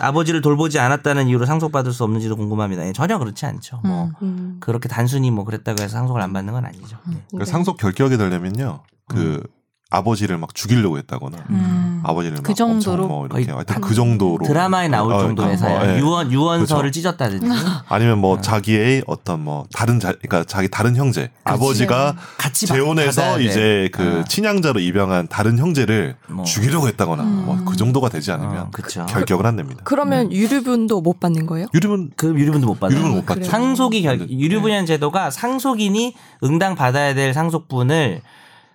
아버지를 0.00 0.40
돌보지 0.40 0.78
않았다는 0.78 1.28
이유로 1.28 1.46
상속받을 1.46 1.92
수 1.92 2.04
없는지도 2.04 2.36
궁금합니다. 2.36 2.86
예, 2.86 2.92
전혀 2.92 3.18
그렇지 3.18 3.46
않죠. 3.46 3.80
뭐 3.84 4.04
음. 4.06 4.12
음. 4.22 4.56
그렇게 4.60 4.88
단순히 4.88 5.30
뭐 5.30 5.44
그랬다고 5.44 5.82
해서 5.82 5.92
상속을 5.92 6.20
안 6.20 6.32
받는 6.32 6.52
건 6.52 6.64
아니죠. 6.64 6.98
네. 7.06 7.22
그 7.30 7.36
네. 7.38 7.44
상속 7.44 7.76
결격이 7.76 8.16
되려면요. 8.16 8.82
그 9.08 9.42
아버지를 9.88 10.36
막 10.36 10.52
죽이려고 10.52 10.98
했다거나 10.98 11.38
음. 11.50 12.00
아버지를 12.04 12.42
그 12.42 12.54
정도로? 12.54 13.06
뭐 13.06 13.26
이렇게 13.26 13.50
하여튼 13.52 13.80
그 13.80 13.94
정도로 13.94 14.44
드라마에 14.44 14.88
나올 14.88 15.12
어, 15.12 15.20
정도의 15.20 15.54
어, 15.54 15.56
사연, 15.56 15.94
예. 15.94 16.00
유언 16.00 16.32
유언서를 16.32 16.82
그렇죠. 16.90 16.94
찢었다든지 16.94 17.46
아니면 17.88 18.16
네. 18.16 18.20
뭐 18.20 18.40
자기의 18.40 19.04
어떤 19.06 19.44
뭐 19.44 19.64
다른 19.72 20.00
자 20.00 20.12
그러니까 20.12 20.42
자기 20.44 20.68
다른 20.68 20.96
형제 20.96 21.30
아버지가 21.44 22.16
같이 22.36 22.66
재혼해서. 22.66 23.40
이제 23.40 23.88
그 23.92 24.22
아. 24.22 24.24
친양자로 24.24 24.80
입양한 24.80 25.28
다른 25.28 25.58
형제를 25.58 26.16
뭐. 26.28 26.44
죽이려고 26.44 26.88
했다거나 26.88 27.22
뭐그 27.22 27.76
정도가 27.76 28.08
되지 28.08 28.32
않으면 28.32 28.58
어, 28.58 28.70
그쵸. 28.72 29.06
결격을 29.06 29.46
안 29.46 29.56
냅니다. 29.56 29.82
그러면 29.84 30.32
유류분도 30.32 31.00
못 31.00 31.20
받는 31.20 31.46
거예요? 31.46 31.66
유류는 31.74 32.10
그 32.16 32.28
유류분도 32.28 32.66
못. 32.66 32.78
유류분 32.90 33.10
못 33.12 33.26
그래요? 33.26 33.40
받죠. 33.40 33.50
상속이 33.50 34.02
결, 34.02 34.18
네. 34.18 34.26
유류분양 34.28 34.86
제도가 34.86 35.30
상속인이 35.30 36.14
응당 36.42 36.74
받아야 36.74 37.14
될 37.14 37.32
상속분을 37.34 38.22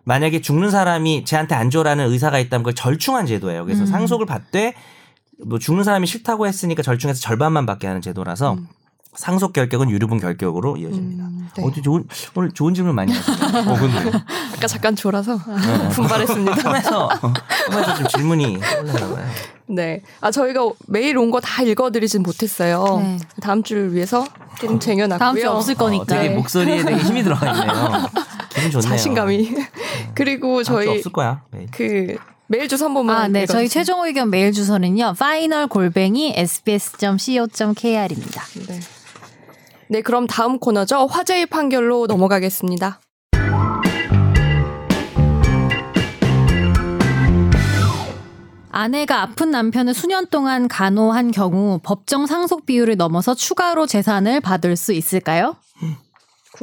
만약에 0.04 0.42
죽는 0.42 0.72
사람이 0.72 1.26
쟤한테 1.26 1.56
안 1.56 1.70
줘라는 1.70 2.12
의사가 2.12 2.40
있다면 2.40 2.64
그걸 2.64 2.76
절충한 2.76 3.26
제도예요. 3.26 3.66
그래서 3.66 3.84
음. 3.84 3.86
상속을 3.86 4.26
받되 4.26 4.74
뭐 5.46 5.60
죽는 5.60 5.84
사람이 5.84 6.08
싫다고 6.08 6.48
했으니까 6.48 6.82
절충해서 6.82 7.20
절반만 7.20 7.66
받게 7.66 7.88
하는 7.88 8.02
제도라서 8.02 8.54
음. 8.54 8.68
상속 9.16 9.52
결격은 9.54 9.90
유류분 9.90 10.20
결격으로 10.20 10.78
이어집니다. 10.78 11.24
음, 11.26 11.50
네. 11.56 11.64
어디 11.66 11.82
좋은 11.82 12.06
오늘 12.36 12.52
좋은 12.52 12.74
질문 12.74 12.96
많이 12.96 13.12
하시네요. 13.12 13.60
어 13.70 13.76
근데 13.78 14.12
아까 14.56 14.68
잠깐 14.68 14.96
졸아서 14.96 15.38
분발했습니다. 15.92 16.56
꿈에서 16.56 17.10
꿈에서 17.70 17.96
좀 18.00 18.08
질문이 18.08 18.58
봐요. 18.60 19.18
네. 19.68 20.02
아 20.22 20.32
저희가 20.32 20.62
메일 20.88 21.18
온 21.18 21.30
거 21.32 21.40
다 21.42 21.62
읽어드리진 21.64 22.24
못했어요. 22.24 23.00
네. 23.04 23.18
다음 23.42 23.64
주를 23.64 23.94
위해서 23.94 24.24
좀 24.60 24.80
쟁여놨고요. 24.80 25.20
다음 25.20 25.38
주 25.40 25.50
없을 25.50 25.74
어, 25.76 25.78
거니까. 25.78 26.06
되게 26.06 26.30
네. 26.30 26.36
목소리에 26.36 26.84
되게 26.84 26.98
힘이 27.02 27.24
들어가 27.24 27.52
있네요. 27.52 27.74
기분 28.54 28.72
좋네요. 28.72 28.90
자신감이. 28.90 29.56
그리고 30.14 30.64
저희 30.64 30.86
저희 30.86 30.98
없을 30.98 31.12
거야. 31.12 31.42
네. 31.52 31.66
그 31.72 32.16
메일 32.48 32.68
주소 32.70 32.86
한 32.86 32.94
번만. 32.94 33.16
아, 33.18 33.28
네. 33.28 33.46
저희 33.46 33.64
읽어주세요. 33.64 33.84
최종 33.84 34.06
의견 34.06 34.30
메일 34.30 34.52
주소는요. 34.54 35.14
final 35.18 35.68
골뱅이 35.68 36.34
sbs.co.kr입니다. 36.36 38.44
네. 38.68 38.80
네, 39.92 40.02
그럼 40.02 40.26
다음 40.26 40.58
코너죠. 40.58 41.06
화제의 41.06 41.48
판결로 41.48 42.08
넘어가겠습니다. 42.08 43.02
아내가 48.72 49.22
아픈 49.22 49.52
남편을 49.52 49.94
수년 49.94 50.28
동안 50.28 50.70
간호한 50.70 51.32
경우 51.32 51.82
법정 51.84 52.26
상속 52.26 52.66
비율을 52.66 52.96
넘어서 52.96 53.36
추가로 53.36 53.86
재산을 53.86 54.40
받을 54.40 54.78
수 54.78 54.94
있을까요? 54.94 55.58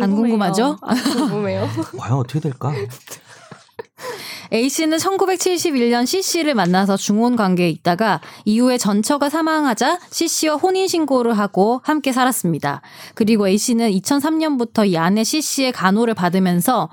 안 0.01 0.15
궁금하죠? 0.15 0.79
안 0.81 0.97
궁금해요. 0.97 1.69
과연 1.99 2.17
어떻게 2.17 2.41
될까? 2.41 2.73
A 4.53 4.69
씨는 4.69 4.99
1971년 4.99 6.07
C 6.07 6.23
씨를 6.23 6.55
만나서 6.55 6.97
중혼 6.97 7.37
관계에 7.37 7.69
있다가 7.69 8.21
이후에 8.45 8.79
전처가 8.79 9.29
사망하자 9.29 9.99
C 10.11 10.29
씨와 10.29 10.57
혼인 10.57 10.89
신고를 10.89 11.37
하고 11.37 11.81
함께 11.85 12.13
살았습니다. 12.13 12.81
그리고 13.15 13.49
A 13.49 13.59
씨는 13.59 13.91
2003년부터 13.91 14.89
이 14.89 14.97
아내 14.97 15.25
C 15.25 15.41
씨의 15.41 15.73
간호를 15.73 16.15
받으면서 16.15 16.89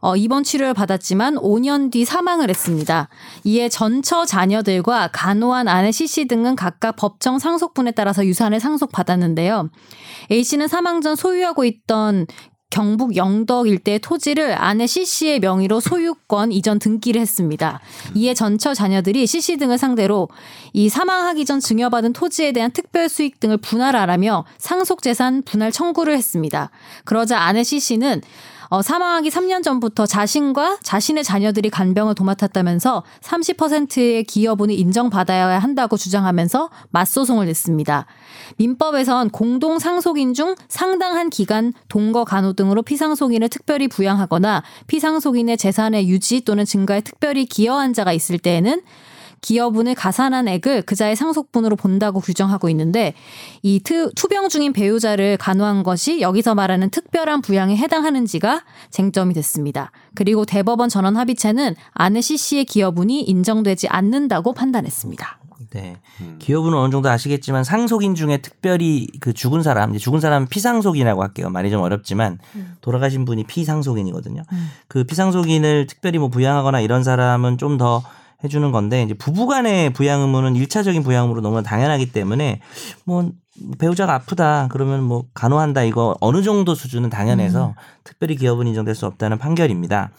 어, 0.00 0.16
입원 0.16 0.42
치료를 0.42 0.72
받았지만 0.72 1.36
5년 1.36 1.90
뒤 1.92 2.04
사망을 2.04 2.48
했습니다. 2.48 3.08
이에 3.44 3.68
전처 3.68 4.24
자녀들과 4.24 5.10
간호한 5.12 5.68
아내 5.68 5.92
C 5.92 6.06
씨 6.06 6.26
등은 6.26 6.56
각각 6.56 6.96
법정 6.96 7.38
상속분에 7.38 7.90
따라서 7.90 8.24
유산을 8.24 8.60
상속받았는데요. 8.60 9.68
A 10.30 10.42
씨는 10.42 10.68
사망 10.68 11.02
전 11.02 11.16
소유하고 11.16 11.64
있던 11.64 12.26
경북 12.70 13.16
영덕 13.16 13.66
일대의 13.66 13.98
토지를 13.98 14.54
아내 14.56 14.86
C 14.86 15.04
씨의 15.04 15.40
명의로 15.40 15.80
소유권 15.80 16.52
이전 16.52 16.78
등기를 16.78 17.20
했습니다. 17.20 17.80
이에 18.14 18.32
전처 18.32 18.72
자녀들이 18.72 19.26
C 19.26 19.40
씨 19.40 19.56
등을 19.56 19.76
상대로 19.76 20.28
이 20.72 20.88
사망하기 20.88 21.44
전 21.44 21.60
증여받은 21.60 22.12
토지에 22.12 22.52
대한 22.52 22.70
특별 22.70 23.08
수익 23.08 23.40
등을 23.40 23.56
분할하라며 23.58 24.44
상속재산 24.58 25.42
분할 25.42 25.72
청구를 25.72 26.16
했습니다. 26.16 26.70
그러자 27.04 27.40
아내 27.40 27.64
C 27.64 27.80
씨는 27.80 28.22
어, 28.70 28.82
사망하기 28.82 29.30
3년 29.30 29.64
전부터 29.64 30.06
자신과 30.06 30.78
자신의 30.84 31.24
자녀들이 31.24 31.70
간병을 31.70 32.14
도맡았다면서 32.14 33.02
30%의 33.20 34.22
기여분을 34.22 34.78
인정받아야 34.78 35.58
한다고 35.58 35.96
주장하면서 35.96 36.70
맞소송을 36.90 37.46
냈습니다. 37.46 38.06
민법에선 38.58 39.30
공동 39.30 39.80
상속인 39.80 40.34
중 40.34 40.54
상당한 40.68 41.30
기간 41.30 41.72
동거 41.88 42.24
간호 42.24 42.52
등으로 42.52 42.82
피상속인을 42.82 43.48
특별히 43.48 43.88
부양하거나 43.88 44.62
피상속인의 44.86 45.56
재산의 45.56 46.08
유지 46.08 46.42
또는 46.42 46.64
증가에 46.64 47.00
특별히 47.00 47.46
기여한 47.46 47.92
자가 47.92 48.12
있을 48.12 48.38
때에는 48.38 48.82
기여분을 49.40 49.94
가산한 49.94 50.48
액을 50.48 50.82
그자의 50.82 51.16
상속분으로 51.16 51.76
본다고 51.76 52.20
규정하고 52.20 52.68
있는데 52.70 53.14
이 53.62 53.80
투, 53.80 54.10
투병 54.14 54.48
중인 54.48 54.72
배우자를 54.72 55.36
간호한 55.36 55.82
것이 55.82 56.20
여기서 56.20 56.54
말하는 56.54 56.90
특별한 56.90 57.42
부양에 57.42 57.76
해당하는지가 57.76 58.62
쟁점이 58.90 59.34
됐습니다. 59.34 59.92
그리고 60.14 60.44
대법원 60.44 60.88
전원 60.88 61.16
합의체는 61.16 61.74
아내 61.92 62.20
C 62.20 62.36
씨의 62.36 62.64
기여분이 62.64 63.22
인정되지 63.22 63.88
않는다고 63.88 64.52
판단했습니다. 64.52 65.38
네. 65.70 65.96
기여분은 66.40 66.76
어느 66.76 66.90
정도 66.90 67.08
아시겠지만 67.08 67.62
상속인 67.62 68.16
중에 68.16 68.38
특별히 68.38 69.06
그 69.20 69.32
죽은 69.32 69.62
사람, 69.62 69.96
죽은 69.96 70.20
사람 70.20 70.46
피상속인이라고 70.46 71.22
할게요. 71.22 71.48
말이 71.48 71.70
좀 71.70 71.80
어렵지만 71.80 72.38
돌아가신 72.80 73.24
분이 73.24 73.44
피상속인이거든요. 73.44 74.42
그 74.88 75.04
피상속인을 75.04 75.86
특별히 75.86 76.18
뭐 76.18 76.28
부양하거나 76.28 76.80
이런 76.80 77.04
사람은 77.04 77.58
좀더 77.58 78.02
해주는 78.44 78.72
건데 78.72 79.02
이제 79.02 79.14
부부간의 79.14 79.92
부양 79.92 80.20
의무는 80.22 80.56
일차적인 80.56 81.02
부양 81.02 81.24
의무로 81.24 81.40
너무 81.40 81.62
당연하기 81.62 82.12
때문에 82.12 82.60
뭐 83.04 83.30
배우자가 83.78 84.14
아프다 84.14 84.68
그러면 84.70 85.02
뭐 85.02 85.24
간호한다 85.34 85.82
이거 85.82 86.16
어느 86.20 86.42
정도 86.42 86.74
수준은 86.74 87.10
당연해서 87.10 87.74
특별히 88.04 88.36
기여분 88.36 88.66
인정될 88.66 88.94
수 88.94 89.06
없다는 89.06 89.38
판결입니다. 89.38 90.10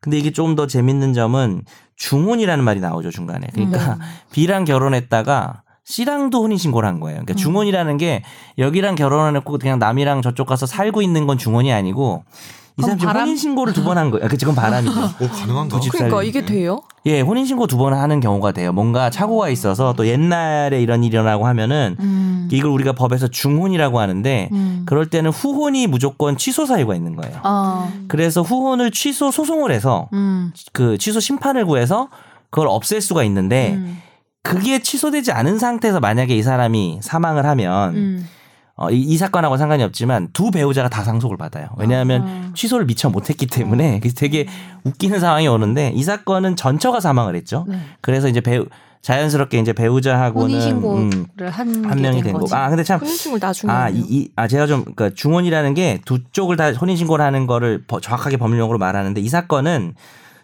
근데 0.00 0.18
이게 0.18 0.32
좀더 0.32 0.66
재밌는 0.66 1.12
점은 1.12 1.62
중혼이라는 1.96 2.64
말이 2.64 2.80
나오죠 2.80 3.10
중간에. 3.10 3.46
그러니까 3.52 3.98
B랑 4.32 4.64
결혼했다가 4.64 5.62
C랑도 5.84 6.42
혼인 6.42 6.56
신고를 6.56 6.88
한 6.88 7.00
거예요. 7.00 7.16
그러니까 7.16 7.34
중혼이라는 7.34 7.96
게 7.96 8.22
여기랑 8.58 8.94
결혼을 8.94 9.36
했고 9.36 9.58
그냥 9.58 9.78
남이랑 9.78 10.22
저쪽 10.22 10.46
가서 10.46 10.64
살고 10.66 11.02
있는 11.02 11.26
건 11.26 11.36
중혼이 11.36 11.72
아니고 11.72 12.24
이 12.80 12.82
사람 12.82 12.98
지금 12.98 13.06
바람? 13.12 13.22
혼인 13.24 13.36
신고를 13.36 13.72
두 13.72 13.84
번 13.84 13.96
한 13.98 14.10
거예요. 14.10 14.28
그 14.28 14.36
지금 14.36 14.54
바람이죠. 14.54 14.92
오 15.20 15.28
가능한가? 15.28 15.76
두집 15.76 15.92
그러니까. 15.92 16.22
이게 16.22 16.44
돼요? 16.44 16.80
예, 17.06 17.20
혼인 17.20 17.46
신고 17.46 17.66
두 17.66 17.76
번 17.78 17.94
하는 17.94 18.20
경우가 18.20 18.52
돼요. 18.52 18.72
뭔가 18.72 19.08
착오가 19.10 19.48
있어서 19.50 19.94
또 19.94 20.06
옛날에 20.06 20.80
이런 20.82 21.02
일이 21.04 21.14
일어나고 21.14 21.46
하면은 21.46 21.96
음. 22.00 22.48
이걸 22.50 22.70
우리가 22.72 22.92
법에서 22.92 23.28
중혼이라고 23.28 24.00
하는데 24.00 24.48
음. 24.52 24.82
그럴 24.86 25.06
때는 25.08 25.30
후혼이 25.30 25.86
무조건 25.86 26.36
취소 26.36 26.66
사유가 26.66 26.94
있는 26.94 27.16
거예요. 27.16 27.38
어. 27.44 27.90
그래서 28.08 28.42
후혼을 28.42 28.90
취소 28.90 29.30
소송을 29.30 29.70
해서 29.70 30.08
음. 30.12 30.52
그 30.72 30.98
취소 30.98 31.20
심판을 31.20 31.64
구해서 31.66 32.08
그걸 32.50 32.66
없앨 32.68 33.00
수가 33.00 33.22
있는데 33.24 33.74
음. 33.74 34.02
그게 34.42 34.80
취소되지 34.80 35.32
않은 35.32 35.58
상태에서 35.58 36.00
만약에 36.00 36.34
이 36.36 36.42
사람이 36.42 37.00
사망을 37.02 37.44
하면 37.46 37.94
음. 37.94 38.28
어, 38.80 38.90
이, 38.90 38.98
이 39.00 39.16
사건하고 39.18 39.58
상관이 39.58 39.82
없지만 39.82 40.30
두 40.32 40.50
배우자가 40.50 40.88
다 40.88 41.04
상속을 41.04 41.36
받아요. 41.36 41.68
왜냐하면 41.76 42.22
아. 42.26 42.50
취소를 42.54 42.86
미처 42.86 43.10
못했기 43.10 43.46
때문에 43.46 44.00
그래서 44.00 44.16
되게 44.18 44.46
웃기는 44.84 45.20
상황이 45.20 45.46
오는데 45.46 45.92
이 45.94 46.02
사건은 46.02 46.56
전처가 46.56 46.98
사망을 46.98 47.36
했죠. 47.36 47.66
네. 47.68 47.78
그래서 48.00 48.26
이제 48.28 48.40
배우 48.40 48.64
자연스럽게 49.02 49.58
이제 49.58 49.72
배우자하고는 49.74 50.46
혼인 50.56 50.60
신고를 50.60 50.98
음, 50.98 51.26
한, 51.46 52.00
명이 52.00 52.22
된 52.22 52.32
된 52.32 52.32
거고. 52.34 52.54
아 52.56 52.68
근데 52.70 52.82
참 52.82 53.00
혼인신고를 53.00 53.46
나중에. 53.46 53.70
아, 53.72 53.84
하네요. 53.84 54.02
이, 54.02 54.06
이, 54.08 54.28
아, 54.36 54.48
제가 54.48 54.66
좀, 54.66 54.84
그니까 54.84 55.10
중혼이라는 55.14 55.74
게 55.74 56.00
두 56.06 56.18
쪽을 56.32 56.56
다 56.56 56.70
혼인신고를 56.72 57.22
하는 57.24 57.46
거를 57.46 57.84
버- 57.86 58.00
정확하게 58.00 58.38
법률용어로 58.38 58.78
말하는데 58.78 59.20
이 59.20 59.28
사건은 59.28 59.94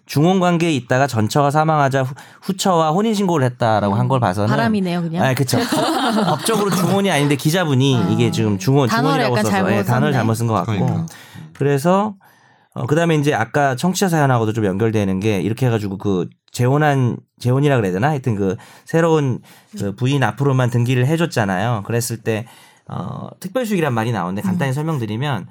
중혼 0.06 0.38
관계에 0.38 0.72
있다가 0.72 1.06
전처가 1.08 1.50
사망하자 1.50 2.04
후, 2.04 2.14
후처와 2.42 2.90
혼인 2.90 3.12
신고를 3.12 3.44
했다라고 3.46 3.94
한걸 3.96 4.20
봐서는. 4.20 4.48
바람이네요, 4.48 5.02
그냥. 5.02 5.24
아, 5.24 5.34
그쵸. 5.34 5.58
법적으로 6.30 6.70
중혼이 6.70 7.10
아닌데 7.10 7.34
기자분이 7.34 7.96
아. 7.96 8.08
이게 8.10 8.30
지금 8.30 8.58
중혼, 8.58 8.88
중혼이라고 8.88 9.36
써서 9.36 9.48
잘못 9.50 9.72
예, 9.72 9.82
단어를. 9.82 10.12
잘못 10.12 10.34
쓴 10.34 10.46
것 10.46 10.54
같고. 10.54 10.72
그러니까. 10.72 11.06
그래서 11.52 12.14
어, 12.72 12.86
그다음에 12.86 13.16
이제 13.16 13.34
아까 13.34 13.74
청취자 13.74 14.08
사연하고도 14.08 14.52
좀 14.52 14.64
연결되는 14.64 15.18
게 15.18 15.40
이렇게 15.40 15.66
해가지고 15.66 15.98
그 15.98 16.28
재혼한 16.52 17.16
재혼이라 17.40 17.76
그래야 17.76 17.92
되나 17.92 18.08
하여튼 18.08 18.36
그 18.36 18.56
새로운 18.84 19.40
그 19.78 19.94
부인 19.96 20.22
앞으로만 20.22 20.70
등기를 20.70 21.06
해줬잖아요. 21.06 21.82
그랬을 21.86 22.18
때 22.18 22.46
어, 22.88 23.28
특별수익이란 23.40 23.92
말이 23.92 24.12
나오는데 24.12 24.42
간단히 24.42 24.72
설명드리면 24.72 25.48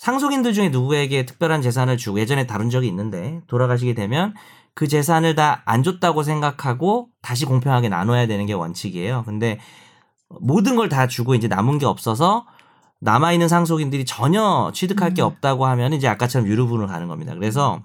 상속인들 0.00 0.54
중에 0.54 0.70
누구에게 0.70 1.26
특별한 1.26 1.60
재산을 1.60 1.98
주고 1.98 2.20
예전에 2.20 2.46
다룬 2.46 2.70
적이 2.70 2.88
있는데 2.88 3.42
돌아가시게 3.48 3.92
되면 3.92 4.32
그 4.72 4.88
재산을 4.88 5.34
다 5.34 5.60
안 5.66 5.82
줬다고 5.82 6.22
생각하고 6.22 7.08
다시 7.20 7.44
공평하게 7.44 7.90
나눠야 7.90 8.26
되는 8.26 8.46
게 8.46 8.54
원칙이에요. 8.54 9.24
근데 9.26 9.58
모든 10.40 10.74
걸 10.74 10.88
다 10.88 11.06
주고 11.06 11.34
이제 11.34 11.48
남은 11.48 11.76
게 11.76 11.84
없어서 11.84 12.46
남아 13.00 13.32
있는 13.32 13.46
상속인들이 13.48 14.06
전혀 14.06 14.70
취득할 14.72 15.12
게 15.12 15.20
없다고 15.20 15.66
하면 15.66 15.92
이제 15.92 16.08
아까처럼 16.08 16.48
유류분으로 16.48 16.86
가는 16.88 17.06
겁니다. 17.06 17.34
그래서 17.34 17.82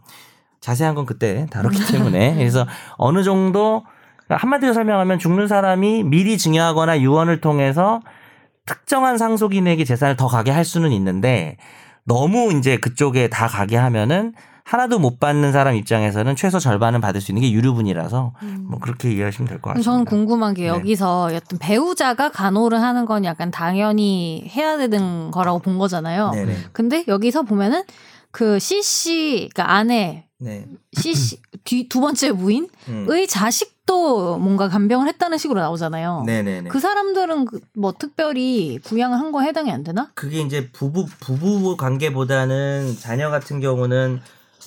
자세한 0.61 0.95
건 0.95 1.05
그때 1.05 1.47
다뤘기 1.51 1.85
때문에 1.91 2.35
그래서 2.39 2.65
어느 2.97 3.23
정도 3.23 3.83
한마디로 4.29 4.71
설명하면 4.71 5.19
죽는 5.19 5.49
사람이 5.49 6.03
미리 6.05 6.37
증여하거나 6.37 7.01
유언을 7.01 7.41
통해서 7.41 7.99
특정한 8.65 9.17
상속인에게 9.17 9.83
재산을 9.83 10.15
더 10.15 10.27
가게 10.27 10.51
할 10.51 10.63
수는 10.63 10.93
있는데 10.93 11.57
너무 12.05 12.53
이제 12.53 12.77
그쪽에 12.77 13.27
다 13.29 13.47
가게 13.47 13.75
하면은 13.77 14.33
하나도 14.63 14.97
못 14.97 15.19
받는 15.19 15.51
사람 15.51 15.75
입장에서는 15.75 16.35
최소 16.35 16.57
절반은 16.57 16.99
받을 16.99 17.21
수 17.21 17.31
있는 17.31 17.43
게 17.43 17.51
유류분이라서 17.51 18.33
뭐 18.67 18.79
그렇게 18.79 19.11
이해하시면 19.11 19.47
될 19.47 19.61
것 19.61 19.69
같습니다. 19.71 19.91
저는 19.91 20.05
궁금한 20.05 20.55
게 20.55 20.63
네. 20.63 20.67
여기서 20.69 21.25
어떤 21.35 21.59
배우자가 21.59 22.31
간호를 22.31 22.81
하는 22.81 23.05
건 23.05 23.25
약간 23.25 23.51
당연히 23.51 24.49
해야 24.55 24.77
되는 24.77 25.29
거라고 25.29 25.59
본 25.59 25.77
거잖아요. 25.77 26.31
네네. 26.31 26.55
근데 26.71 27.03
여기서 27.07 27.43
보면은 27.43 27.83
그 28.31 28.57
CC, 28.59 29.49
그러니까 29.53 29.71
아내, 29.75 30.24
네. 30.39 30.65
CC, 30.93 31.37
뒤, 31.63 31.87
두 31.87 32.01
번째 32.01 32.33
부인의 32.33 32.69
음. 32.89 33.07
자식도 33.27 34.37
뭔가 34.37 34.67
간병을 34.67 35.07
했다는 35.07 35.37
식으로 35.37 35.59
나오잖아요. 35.61 36.23
네네네. 36.25 36.69
그 36.69 36.79
사람들은 36.79 37.45
그- 37.45 37.61
뭐 37.73 37.93
특별히 37.97 38.79
부양을 38.83 39.17
한 39.17 39.31
거에 39.31 39.47
해당이 39.47 39.71
안 39.71 39.83
되나? 39.83 40.11
그게 40.15 40.41
이제 40.41 40.69
부부 40.71 41.05
부부 41.19 41.77
관계보다는 41.77 42.97
자녀 42.99 43.29
같은 43.29 43.59
경우는 43.61 44.19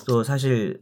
또 0.07 0.23
사실 0.23 0.81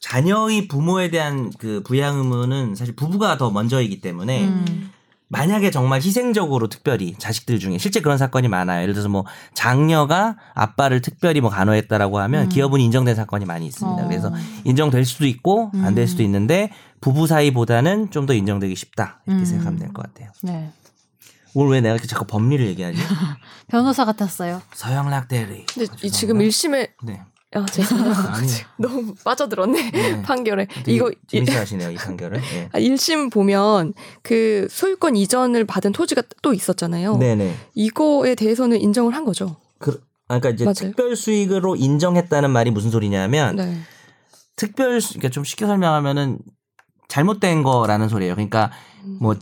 자녀의 0.00 0.68
부모에 0.68 1.10
대한 1.10 1.50
그 1.58 1.82
부양 1.82 2.18
의무는 2.18 2.74
사실 2.74 2.94
부부가 2.94 3.36
더 3.38 3.50
먼저이기 3.50 4.00
때문에 4.00 4.44
음. 4.44 4.90
만약에 5.36 5.70
정말 5.70 6.00
희생적으로 6.00 6.68
특별히 6.68 7.14
자식들 7.18 7.58
중에 7.58 7.78
실제 7.78 8.00
그런 8.00 8.18
사건이 8.18 8.48
많아요. 8.48 8.82
예를 8.82 8.94
들어서 8.94 9.08
뭐 9.08 9.24
장녀가 9.54 10.36
아빠를 10.54 11.00
특별히 11.00 11.40
뭐 11.40 11.50
간호했다라고 11.50 12.18
하면 12.20 12.44
음. 12.44 12.48
기업은 12.48 12.80
인정된 12.80 13.14
사건이 13.14 13.44
많이 13.44 13.66
있습니다. 13.66 14.04
어. 14.04 14.08
그래서 14.08 14.32
인정될 14.64 15.04
수도 15.04 15.26
있고 15.26 15.70
안될 15.74 16.04
음. 16.04 16.06
수도 16.06 16.22
있는데 16.22 16.70
부부 17.00 17.26
사이보다는 17.26 18.10
좀 18.10 18.24
더 18.26 18.32
인정되기 18.32 18.74
쉽다 18.76 19.20
이렇게 19.26 19.42
음. 19.42 19.44
생각하면 19.44 19.78
될 19.78 19.92
것 19.92 20.02
같아요. 20.06 20.30
네. 20.42 20.70
오늘 21.56 21.72
왜 21.72 21.80
내가 21.80 21.94
이렇게 21.94 22.08
자꾸 22.08 22.24
법리를 22.26 22.66
얘기하지? 22.68 22.98
변호사 23.68 24.04
같았어요. 24.04 24.60
서영락 24.72 25.28
대리. 25.28 25.66
근데 25.66 25.92
이 26.02 26.10
지금 26.10 26.38
1심에 26.38 26.90
네. 27.04 27.22
아. 27.54 27.64
아니. 28.34 28.48
너무 28.76 29.14
빠져들었네. 29.24 29.90
네. 29.90 30.22
판결에. 30.22 30.66
이거 30.86 31.10
재밌어 31.26 31.60
하시네요 31.60 31.90
이 31.90 31.94
판결을. 31.94 32.40
예. 32.54 32.68
아, 32.72 32.78
1심 32.78 33.32
보면 33.32 33.94
그 34.22 34.66
소유권 34.70 35.16
이전을 35.16 35.64
받은 35.64 35.92
토지가 35.92 36.22
또 36.42 36.52
있었잖아요. 36.52 37.16
네네. 37.18 37.54
이거에 37.74 38.34
대해서는 38.34 38.80
인정을 38.80 39.14
한 39.14 39.24
거죠. 39.24 39.56
그, 39.78 40.00
아, 40.28 40.38
그러니까 40.38 40.50
이제 40.50 40.64
맞아요. 40.64 40.74
특별 40.74 41.16
수익으로 41.16 41.76
인정했다는 41.76 42.50
말이 42.50 42.70
무슨 42.70 42.90
소리냐면 42.90 43.56
네. 43.56 43.76
특별 44.56 45.00
수, 45.00 45.14
그러니까 45.14 45.28
좀 45.30 45.44
쉽게 45.44 45.66
설명하면은 45.66 46.38
잘못된 47.08 47.62
거라는 47.62 48.08
소리예요. 48.08 48.34
그러니까 48.34 48.70
뭐 49.20 49.36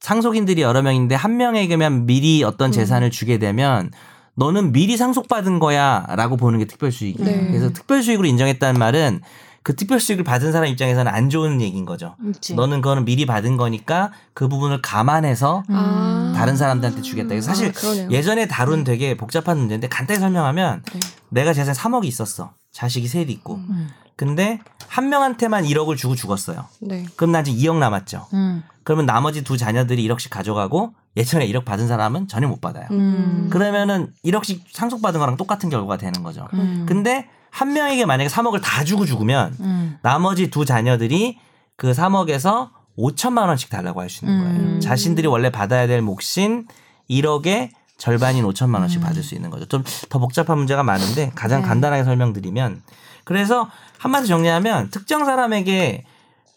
상속인들이 0.00 0.62
여러 0.62 0.82
명인데 0.82 1.14
한 1.14 1.36
명에게만 1.36 2.06
미리 2.06 2.44
어떤 2.44 2.70
음. 2.70 2.72
재산을 2.72 3.10
주게 3.10 3.38
되면 3.38 3.90
너는 4.38 4.70
미리 4.70 4.96
상속받은 4.96 5.58
거야라고 5.58 6.36
보는 6.36 6.60
게 6.60 6.64
특별 6.64 6.92
수익이에요. 6.92 7.28
네. 7.28 7.46
그래서 7.48 7.72
특별 7.72 8.04
수익으로 8.04 8.28
인정했다는 8.28 8.78
말은 8.78 9.20
그 9.64 9.74
특별 9.74 9.98
수익을 9.98 10.22
받은 10.22 10.52
사람 10.52 10.68
입장에서는 10.68 11.12
안 11.12 11.28
좋은 11.28 11.60
얘기인 11.60 11.84
거죠. 11.84 12.14
있지. 12.24 12.54
너는 12.54 12.80
그거는 12.80 13.04
미리 13.04 13.26
받은 13.26 13.56
거니까 13.56 14.12
그 14.34 14.48
부분을 14.48 14.80
감안해서 14.80 15.64
음. 15.68 15.74
아. 15.74 16.32
다른 16.36 16.56
사람들한테 16.56 17.02
주겠다. 17.02 17.30
그래서 17.30 17.48
사실 17.48 17.72
아. 17.74 18.10
예전에 18.12 18.46
다룬 18.46 18.84
되게 18.84 19.16
복잡한 19.16 19.58
문제인데 19.58 19.88
간단히 19.88 20.20
설명하면 20.20 20.84
네. 20.92 21.00
내가 21.30 21.52
재산 21.52 21.74
3억이 21.74 22.04
있었어. 22.04 22.54
자식이 22.70 23.08
셋 23.08 23.28
있고. 23.30 23.56
음. 23.56 23.88
근데 24.14 24.60
한 24.86 25.08
명한테만 25.08 25.64
1억을 25.64 25.96
주고 25.96 26.14
죽었어요. 26.14 26.64
네. 26.80 27.04
그럼 27.16 27.32
나 27.32 27.42
지금 27.42 27.58
2억 27.58 27.78
남았죠. 27.78 28.28
음. 28.34 28.62
그러면 28.88 29.04
나머지 29.04 29.44
두 29.44 29.58
자녀들이 29.58 30.08
1억씩 30.08 30.30
가져가고 30.30 30.94
예전에 31.14 31.46
1억 31.48 31.66
받은 31.66 31.88
사람은 31.88 32.26
전혀 32.26 32.48
못 32.48 32.62
받아요. 32.62 32.86
음. 32.90 33.48
그러면은 33.52 34.14
1억씩 34.24 34.62
상속받은 34.72 35.20
거랑 35.20 35.36
똑같은 35.36 35.68
결과가 35.68 35.98
되는 35.98 36.22
거죠. 36.22 36.48
음. 36.54 36.86
근데 36.88 37.28
한 37.50 37.74
명에게 37.74 38.06
만약에 38.06 38.30
3억을 38.30 38.62
다 38.62 38.84
주고 38.84 39.04
죽으면 39.04 39.54
음. 39.60 39.98
나머지 40.00 40.48
두 40.48 40.64
자녀들이 40.64 41.38
그 41.76 41.90
3억에서 41.92 42.70
5천만 42.96 43.48
원씩 43.48 43.68
달라고 43.68 44.00
할 44.00 44.08
수 44.08 44.24
있는 44.24 44.42
거예요. 44.42 44.58
음. 44.58 44.80
자신들이 44.80 45.26
원래 45.28 45.50
받아야 45.50 45.86
될 45.86 46.00
몫인 46.00 46.66
1억의 47.10 47.72
절반인 47.98 48.42
5천만 48.44 48.76
원씩 48.80 49.00
음. 49.00 49.04
받을 49.04 49.22
수 49.22 49.34
있는 49.34 49.50
거죠. 49.50 49.66
좀 49.66 49.84
더 50.08 50.18
복잡한 50.18 50.56
문제가 50.56 50.82
많은데 50.82 51.30
가장 51.34 51.60
네. 51.60 51.68
간단하게 51.68 52.04
설명드리면 52.04 52.80
그래서 53.24 53.68
한마디 53.98 54.28
정리하면 54.28 54.88
특정 54.88 55.26
사람에게 55.26 56.06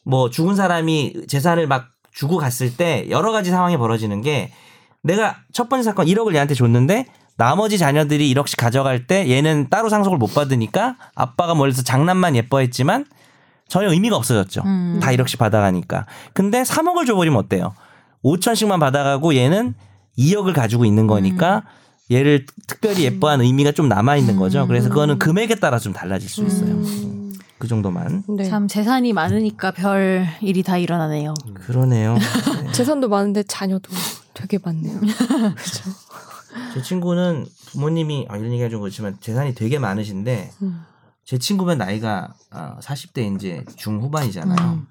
뭐 0.06 0.30
죽은 0.30 0.56
사람이 0.56 1.28
재산을 1.28 1.68
막 1.68 1.90
주고 2.14 2.38
갔을 2.38 2.76
때 2.76 3.08
여러 3.10 3.32
가지 3.32 3.50
상황이 3.50 3.78
벌어지는 3.78 4.22
게 4.22 4.52
내가 5.02 5.38
첫 5.52 5.70
번째 5.70 5.84
사건 5.84 6.06
1억을 6.06 6.34
얘한테 6.34 6.54
줬는데 6.54 7.06
나머지 7.38 7.78
자녀들이 7.78 8.34
1억씩 8.34 8.58
가져갈 8.58 9.08
때 9.08 9.30
얘는 9.30 9.68
따로 9.70 9.90
상속을 9.90 10.18
못 10.18 10.34
받으니까 10.34 10.98
아빠가 11.16 11.56
멀리서 11.56 11.82
장난만 11.82 12.36
예뻐했지만 12.36 13.06
전혀 13.68 13.90
의미가 13.92 14.16
없어졌죠. 14.16 14.62
음. 14.66 15.00
다 15.02 15.12
1억씩 15.12 15.40
받아가니까. 15.40 16.06
근데 16.34 16.62
3억을 16.62 17.08
줘버리면 17.08 17.40
어때요? 17.40 17.74
5천씩만 18.24 18.80
받아가고 18.80 19.34
얘는 19.36 19.74
2억을 20.18 20.54
가지고 20.54 20.86
있는 20.86 21.08
거니까 21.08 21.64
얘를 22.12 22.46
특별히 22.68 23.06
예뻐한 23.06 23.42
의미가 23.42 23.72
좀 23.72 23.88
남아있는 23.88 24.36
거죠. 24.36 24.68
그래서 24.68 24.90
그거는 24.90 25.18
금액에 25.18 25.56
따라 25.56 25.80
좀 25.80 25.94
달라질 25.94 26.30
수 26.30 26.44
있어요. 26.44 26.72
음. 26.72 27.21
그 27.62 27.68
정도만. 27.68 28.24
네. 28.28 28.44
참 28.46 28.68
재산이 28.68 29.14
많으니까 29.14 29.70
별 29.70 30.26
일이 30.42 30.64
다 30.64 30.78
일어나네요. 30.80 31.36
그러네요. 31.54 32.16
네. 32.66 32.72
재산도 32.72 33.08
많은데 33.08 33.44
자녀도 33.44 33.92
되게 34.34 34.58
많네요. 34.64 34.98
그렇죠. 35.00 35.90
제 36.74 36.82
친구는 36.82 37.46
부모님이 37.68 38.26
아, 38.30 38.38
이런 38.38 38.52
얘기가 38.52 38.68
좀 38.70 38.82
그렇지만 38.82 39.16
재산이 39.20 39.54
되게 39.54 39.78
많으신데 39.78 40.52
음. 40.64 40.84
제 41.24 41.38
친구면 41.38 41.78
나이가 41.78 42.34
아, 42.50 42.80
40대 42.80 43.36
이제 43.36 43.64
중후반이잖아요. 43.76 44.58
음. 44.74 44.88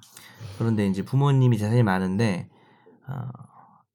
그런데 0.57 0.87
이제 0.87 1.03
부모님이 1.05 1.59
재산이 1.59 1.83
많은데 1.83 2.49
아, 3.09 3.25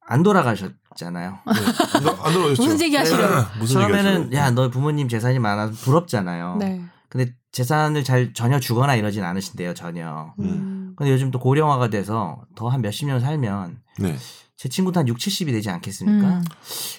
안 0.06 0.22
돌아가셨잖아요. 0.22 1.38
안, 1.46 1.54
들어- 1.56 2.18
안 2.24 2.34
들어오셨죠? 2.34 2.62
무슨 2.62 2.82
얘기 2.82 2.96
하시려고? 2.98 3.34
무슨 3.58 3.80
처음에는? 3.82 4.34
야 4.34 4.52
너 4.52 4.70
부모님 4.70 5.08
재산이 5.08 5.40
많아서 5.40 5.72
부럽잖아요. 5.76 6.58
네. 6.60 6.82
근데 7.16 7.32
재산을 7.54 8.04
잘 8.04 8.34
전혀 8.34 8.60
주거나 8.60 8.96
이러진 8.96 9.24
않으신데요 9.24 9.74
전혀. 9.74 10.34
음. 10.40 10.94
근데 10.98 11.12
요즘 11.14 11.32
또 11.32 11.40
고령화가 11.40 11.88
돼서 11.90 12.42
더 12.56 12.68
한 12.68 12.82
몇십 12.82 13.08
년 13.08 13.22
살면 13.22 13.78
네. 14.00 14.16
제 14.58 14.68
친구도 14.68 15.00
한 15.00 15.08
6, 15.08 15.18
70이 15.18 15.48
되지 15.52 15.70
않겠습니까? 15.70 16.28
음. 16.28 16.44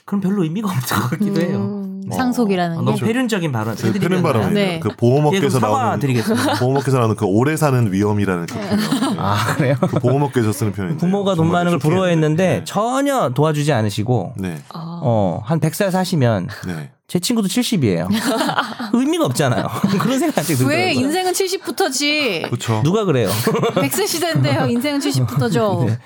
그럼 0.06 0.20
별로 0.22 0.42
의미가 0.44 0.68
없는 0.68 0.82
것 0.82 1.10
같기도 1.10 1.40
해요. 1.42 1.58
음. 1.58 2.00
어, 2.10 2.14
상속이라는 2.16 2.76
너무 2.76 2.94
게. 2.96 3.04
폐륜적인 3.04 3.52
발언. 3.52 3.74
그 3.76 3.92
표현 3.92 4.22
발언이 4.22 4.54
네. 4.54 4.80
그 4.80 4.88
보험업계에서 4.96 5.58
예, 5.58 5.60
나오는 5.60 5.98
드리겠습니다. 5.98 6.54
보험업계에서 6.60 6.98
나오는 6.98 7.16
그 7.16 7.26
오래 7.26 7.56
사는 7.56 7.92
위험이라는 7.92 8.46
그 8.46 8.54
표현. 8.54 8.76
네. 8.78 9.16
아 9.20 9.54
그래요? 9.56 9.74
그 9.80 9.98
보험업계에서 9.98 10.52
쓰는 10.52 10.72
표현인데 10.72 11.00
부모가 11.00 11.34
돈 11.34 11.50
많은 11.50 11.72
걸 11.72 11.78
부러워했는데 11.78 12.62
전혀 12.64 13.30
도와주지 13.30 13.70
않으시고 13.72 14.34
네. 14.38 14.62
아. 14.72 15.00
어, 15.02 15.40
한 15.44 15.60
100살 15.60 15.90
사시면 15.90 16.48
네. 16.66 16.92
제 17.08 17.20
친구도 17.20 17.46
70이에요. 17.48 18.08
의미가 18.92 19.26
없잖아요. 19.26 19.68
그런 20.00 20.18
생각이 20.18 20.46
들더라고요. 20.48 20.76
왜 20.76 20.92
인생은 20.92 21.32
70부터지? 21.32 22.46
그렇죠. 22.46 22.82
누가 22.82 23.04
그래요? 23.04 23.30
백세 23.80 24.06
시대인데요. 24.06 24.66
인생은 24.66 24.98
70부터죠. 25.00 25.86
네. 25.86 25.98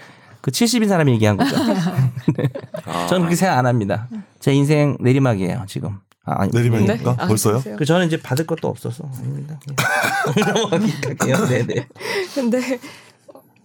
그 0.42 0.50
70인 0.50 0.88
사람이 0.88 1.12
얘기한 1.12 1.36
거죠. 1.36 1.56
네. 1.64 2.44
아, 2.86 3.06
저는 3.06 3.22
그렇게 3.22 3.36
생각 3.36 3.58
안 3.58 3.66
합니다. 3.66 4.08
제 4.40 4.52
인생 4.52 4.96
내리막이에요, 5.00 5.64
지금. 5.68 5.98
아, 6.24 6.42
아니, 6.42 6.50
내리막입니까? 6.52 7.16
아, 7.18 7.26
벌써요? 7.26 7.54
그러세요? 7.54 7.76
그 7.76 7.84
저는 7.84 8.06
이제 8.06 8.18
받을 8.20 8.46
것도 8.46 8.68
없어서 8.68 9.04
아닙니다. 9.18 9.58
예. 9.68 10.40
넘어갈게요. 10.52 11.46
네네. 11.46 11.88
근데 12.34 12.78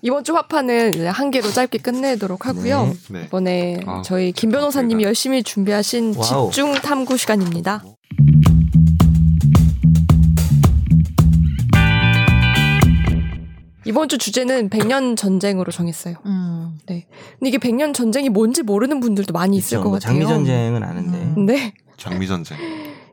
이번 0.01 0.23
주 0.23 0.35
화파는 0.35 0.89
이제 0.93 1.07
한 1.07 1.31
개로 1.31 1.49
짧게 1.49 1.79
끝내도록 1.79 2.45
하고요. 2.45 2.93
네. 3.09 3.23
이번에 3.25 3.79
아, 3.87 4.01
저희 4.03 4.31
김 4.31 4.51
변호사님이 4.51 5.03
저희가- 5.03 5.07
열심히 5.07 5.43
준비하신 5.43 6.13
와우. 6.15 6.51
집중 6.51 6.73
탐구 6.73 7.17
시간입니다. 7.17 7.83
이번 13.87 14.09
주 14.09 14.17
주제는 14.17 14.69
백년 14.69 15.15
전쟁으로 15.15 15.71
정했어요. 15.71 16.15
음. 16.25 16.79
네. 16.87 17.05
근데 17.37 17.49
이게 17.49 17.57
백년 17.59 17.93
전쟁이 17.93 18.29
뭔지 18.29 18.63
모르는 18.63 18.99
분들도 18.99 19.31
많이 19.31 19.57
있을 19.57 19.77
그렇죠. 19.77 19.83
것뭐 19.83 19.99
같아요. 19.99 20.19
장미 20.19 20.25
전쟁은 20.27 20.83
아는데. 20.83 21.17
음. 21.37 21.45
네. 21.45 21.73
장미 21.97 22.27
전쟁. 22.27 22.57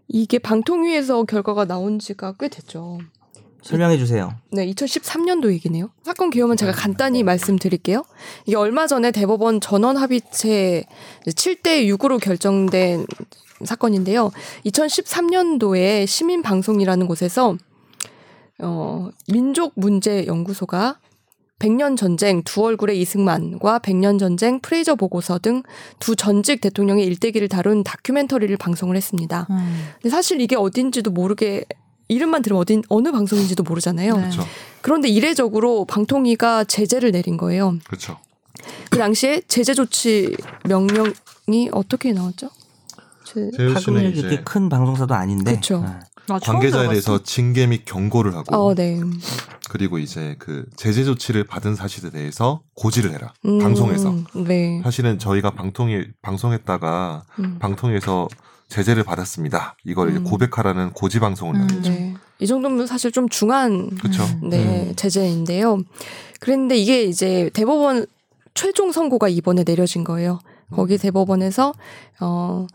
이게 0.09 0.39
방통위에서 0.39 1.25
결과가 1.25 1.67
나온 1.67 1.99
지가 1.99 2.35
꽤 2.41 2.49
됐죠. 2.49 2.99
설명해 3.63 3.97
주세요. 3.99 4.35
네, 4.51 4.67
2013년도 4.73 5.53
얘기네요. 5.53 5.91
사건 6.03 6.31
개요는 6.31 6.57
제가 6.57 6.73
간단히 6.73 7.23
말씀드릴게요. 7.23 8.03
이게 8.47 8.57
얼마 8.57 8.87
전에 8.87 9.13
대법원 9.13 9.61
전원 9.61 9.97
합의체 9.97 10.85
7대 11.27 11.87
6으로 11.97 12.21
결정된 12.21 13.07
사건인데요. 13.65 14.33
2013년도에 14.67 16.07
시민 16.07 16.43
방송이라는 16.43 17.07
곳에서 17.07 17.57
어, 18.59 19.09
민족 19.33 19.73
문제 19.77 20.27
연구소가 20.27 20.99
백년 21.59 21.95
전쟁 21.95 22.43
두 22.43 22.65
얼굴의 22.65 23.01
이승만과 23.01 23.79
백년 23.79 24.19
전쟁 24.19 24.59
프레이저 24.61 24.97
보고서 24.97 25.39
등 25.39 25.63
두 26.01 26.17
전직 26.17 26.61
대통령의 26.61 27.07
일대기를 27.07 27.49
다룬 27.49 27.85
다큐멘터리를 27.85 28.57
방송을 28.57 28.97
했습니다. 28.97 29.47
음. 29.51 29.89
근데 29.95 30.11
사실 30.11 30.41
이게 30.41 30.57
어딘지도 30.57 31.13
모르게 31.13 31.65
이름만 32.13 32.43
들으면 32.43 32.61
어딘 32.61 32.83
어느 32.89 33.11
방송인지도 33.11 33.63
모르잖아요. 33.63 34.15
네. 34.17 34.21
그렇죠. 34.23 34.47
그런데 34.81 35.09
이례적으로 35.09 35.85
방통위가 35.85 36.65
제재를 36.65 37.13
내린 37.13 37.37
거예요. 37.37 37.79
그렇죠. 37.87 38.19
그 38.91 38.99
당시에 38.99 39.43
제재 39.49 39.75
조치 39.75 40.37
명령이 40.65 41.71
어떻게 41.73 42.13
나왔죠? 42.13 42.51
제... 43.25 43.51
파급력이 43.75 44.11
이제 44.11 44.21
이렇게 44.21 44.43
큰 44.43 44.69
방송사도 44.69 45.15
아닌데. 45.15 45.55
그쵸. 45.55 45.81
네. 45.81 45.99
아, 46.29 46.39
관계자에. 46.39 46.89
대해서 46.89 47.23
징계 47.23 47.67
및 47.67 47.85
경고를 47.85 48.35
하고 48.35 48.55
어, 48.55 48.75
네. 48.75 49.01
그리고 49.69 49.99
이제 49.99 50.37
그 50.39 50.67
제재 50.77 51.05
조치를 51.05 51.45
받은 51.45 51.75
사실에 51.75 52.11
대해서 52.11 52.63
고지를 52.75 53.13
해라. 53.13 53.33
음, 53.45 53.59
방송에서. 53.59 54.15
네. 54.35 54.81
사실은 54.85 55.19
저희가 55.19 55.51
방통위 55.51 56.07
방송했다가 56.23 57.25
음, 57.41 57.59
방통위에서 57.59 58.29
제재를 58.73 59.05
받았습니다. 59.05 59.77
이걸 59.85 60.11
이제 60.11 60.19
음. 60.19 60.25
고백하라는 60.25 60.93
고지 60.93 61.21
방송을 61.21 61.55
음. 61.55 61.67
나눴죠. 61.67 61.91
네. 61.91 62.15
이 62.39 62.47
정도면 62.47 62.87
사실 62.87 63.13
좀 63.13 63.29
중한 63.29 63.91
그렇죠. 63.97 64.25
네, 64.43 64.89
음. 64.89 64.97
제재인데요. 64.97 65.83
그런데 66.41 66.77
이게 66.77 67.03
이제 67.05 67.51
대법원 67.53 68.07
최종 68.55 68.91
선고가 68.91 69.29
이번에 69.29 69.63
내려진 69.63 70.05
거예요. 70.05 70.41
거기 70.71 70.97
대법원에서 70.97 71.75
어. 72.21 72.67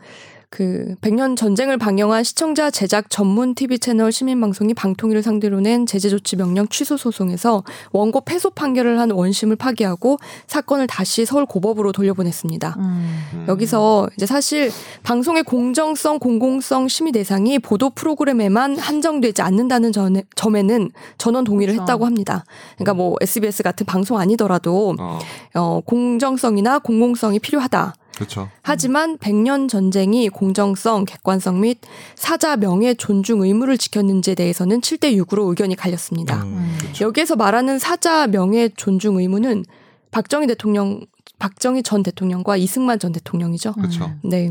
그 0.50 0.94
백년 1.02 1.36
전쟁을 1.36 1.76
방영한 1.76 2.24
시청자 2.24 2.70
제작 2.70 3.10
전문 3.10 3.54
TV 3.54 3.78
채널 3.78 4.10
시민방송이 4.10 4.72
방통위를 4.72 5.22
상대로 5.22 5.60
낸 5.60 5.84
제재 5.84 6.08
조치 6.08 6.36
명령 6.36 6.66
취소 6.68 6.96
소송에서 6.96 7.64
원고 7.92 8.22
패소 8.22 8.50
판결을 8.50 8.98
한 8.98 9.10
원심을 9.10 9.56
파기하고 9.56 10.16
사건을 10.46 10.86
다시 10.86 11.26
서울 11.26 11.44
고법으로 11.44 11.92
돌려보냈습니다. 11.92 12.76
음. 12.78 13.24
음. 13.34 13.44
여기서 13.46 14.08
이제 14.16 14.24
사실 14.24 14.70
방송의 15.02 15.42
공정성, 15.42 16.18
공공성 16.18 16.88
심의 16.88 17.12
대상이 17.12 17.58
보도 17.58 17.90
프로그램에만 17.90 18.78
한정되지 18.78 19.42
않는다는 19.42 19.92
점- 19.92 20.14
점에는 20.34 20.90
전원 21.18 21.44
동의를 21.44 21.74
그렇죠. 21.74 21.82
했다고 21.82 22.06
합니다. 22.06 22.46
그러니까 22.76 22.94
뭐 22.94 23.16
SBS 23.20 23.62
같은 23.62 23.84
방송 23.84 24.18
아니더라도 24.18 24.94
어, 24.98 25.18
어, 25.54 25.80
공정성이나 25.84 26.78
공공성이 26.78 27.38
필요하다. 27.38 27.92
그렇죠. 28.18 28.48
하지만 28.62 29.16
백년 29.16 29.68
전쟁이 29.68 30.28
공정성, 30.28 31.04
객관성 31.04 31.60
및 31.60 31.78
사자 32.16 32.56
명예 32.56 32.94
존중 32.94 33.42
의무를 33.42 33.78
지켰는지에 33.78 34.34
대해서는 34.34 34.80
7대 34.80 35.16
6으로 35.24 35.48
의견이 35.48 35.76
갈렸습니다. 35.76 36.42
음. 36.42 36.76
여기에서 37.00 37.36
말하는 37.36 37.78
사자 37.78 38.26
명예 38.26 38.70
존중 38.70 39.18
의무는 39.18 39.64
박정희 40.10 40.48
대통령, 40.48 41.06
박정희 41.38 41.84
전 41.84 42.02
대통령과 42.02 42.56
이승만 42.56 42.98
전 42.98 43.12
대통령이죠. 43.12 43.74
그렇죠. 43.74 44.10
네. 44.24 44.50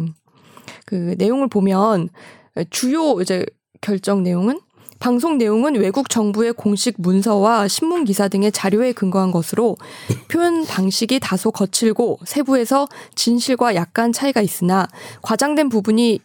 그 0.86 1.16
내용을 1.18 1.50
보면 1.50 2.08
주요 2.70 3.20
이제 3.20 3.46
결정 3.82 4.24
내용은 4.24 4.62
방송 5.00 5.38
내용은 5.38 5.76
외국 5.76 6.10
정부의 6.10 6.54
공식 6.54 6.96
문서와 6.98 7.68
신문 7.68 8.06
기사 8.06 8.28
등의 8.28 8.52
자료에 8.52 8.94
근거한 8.94 9.32
것으로 9.32 9.78
표현 10.28 10.66
방식이 10.66 11.20
다소 11.20 11.52
거칠고 11.52 12.20
세부에서 12.26 12.88
진실과 13.16 13.76
약간 13.76 14.12
차이가 14.12 14.42
있으나 14.42 14.88
과장된 15.22 15.70
부분이 15.70 16.20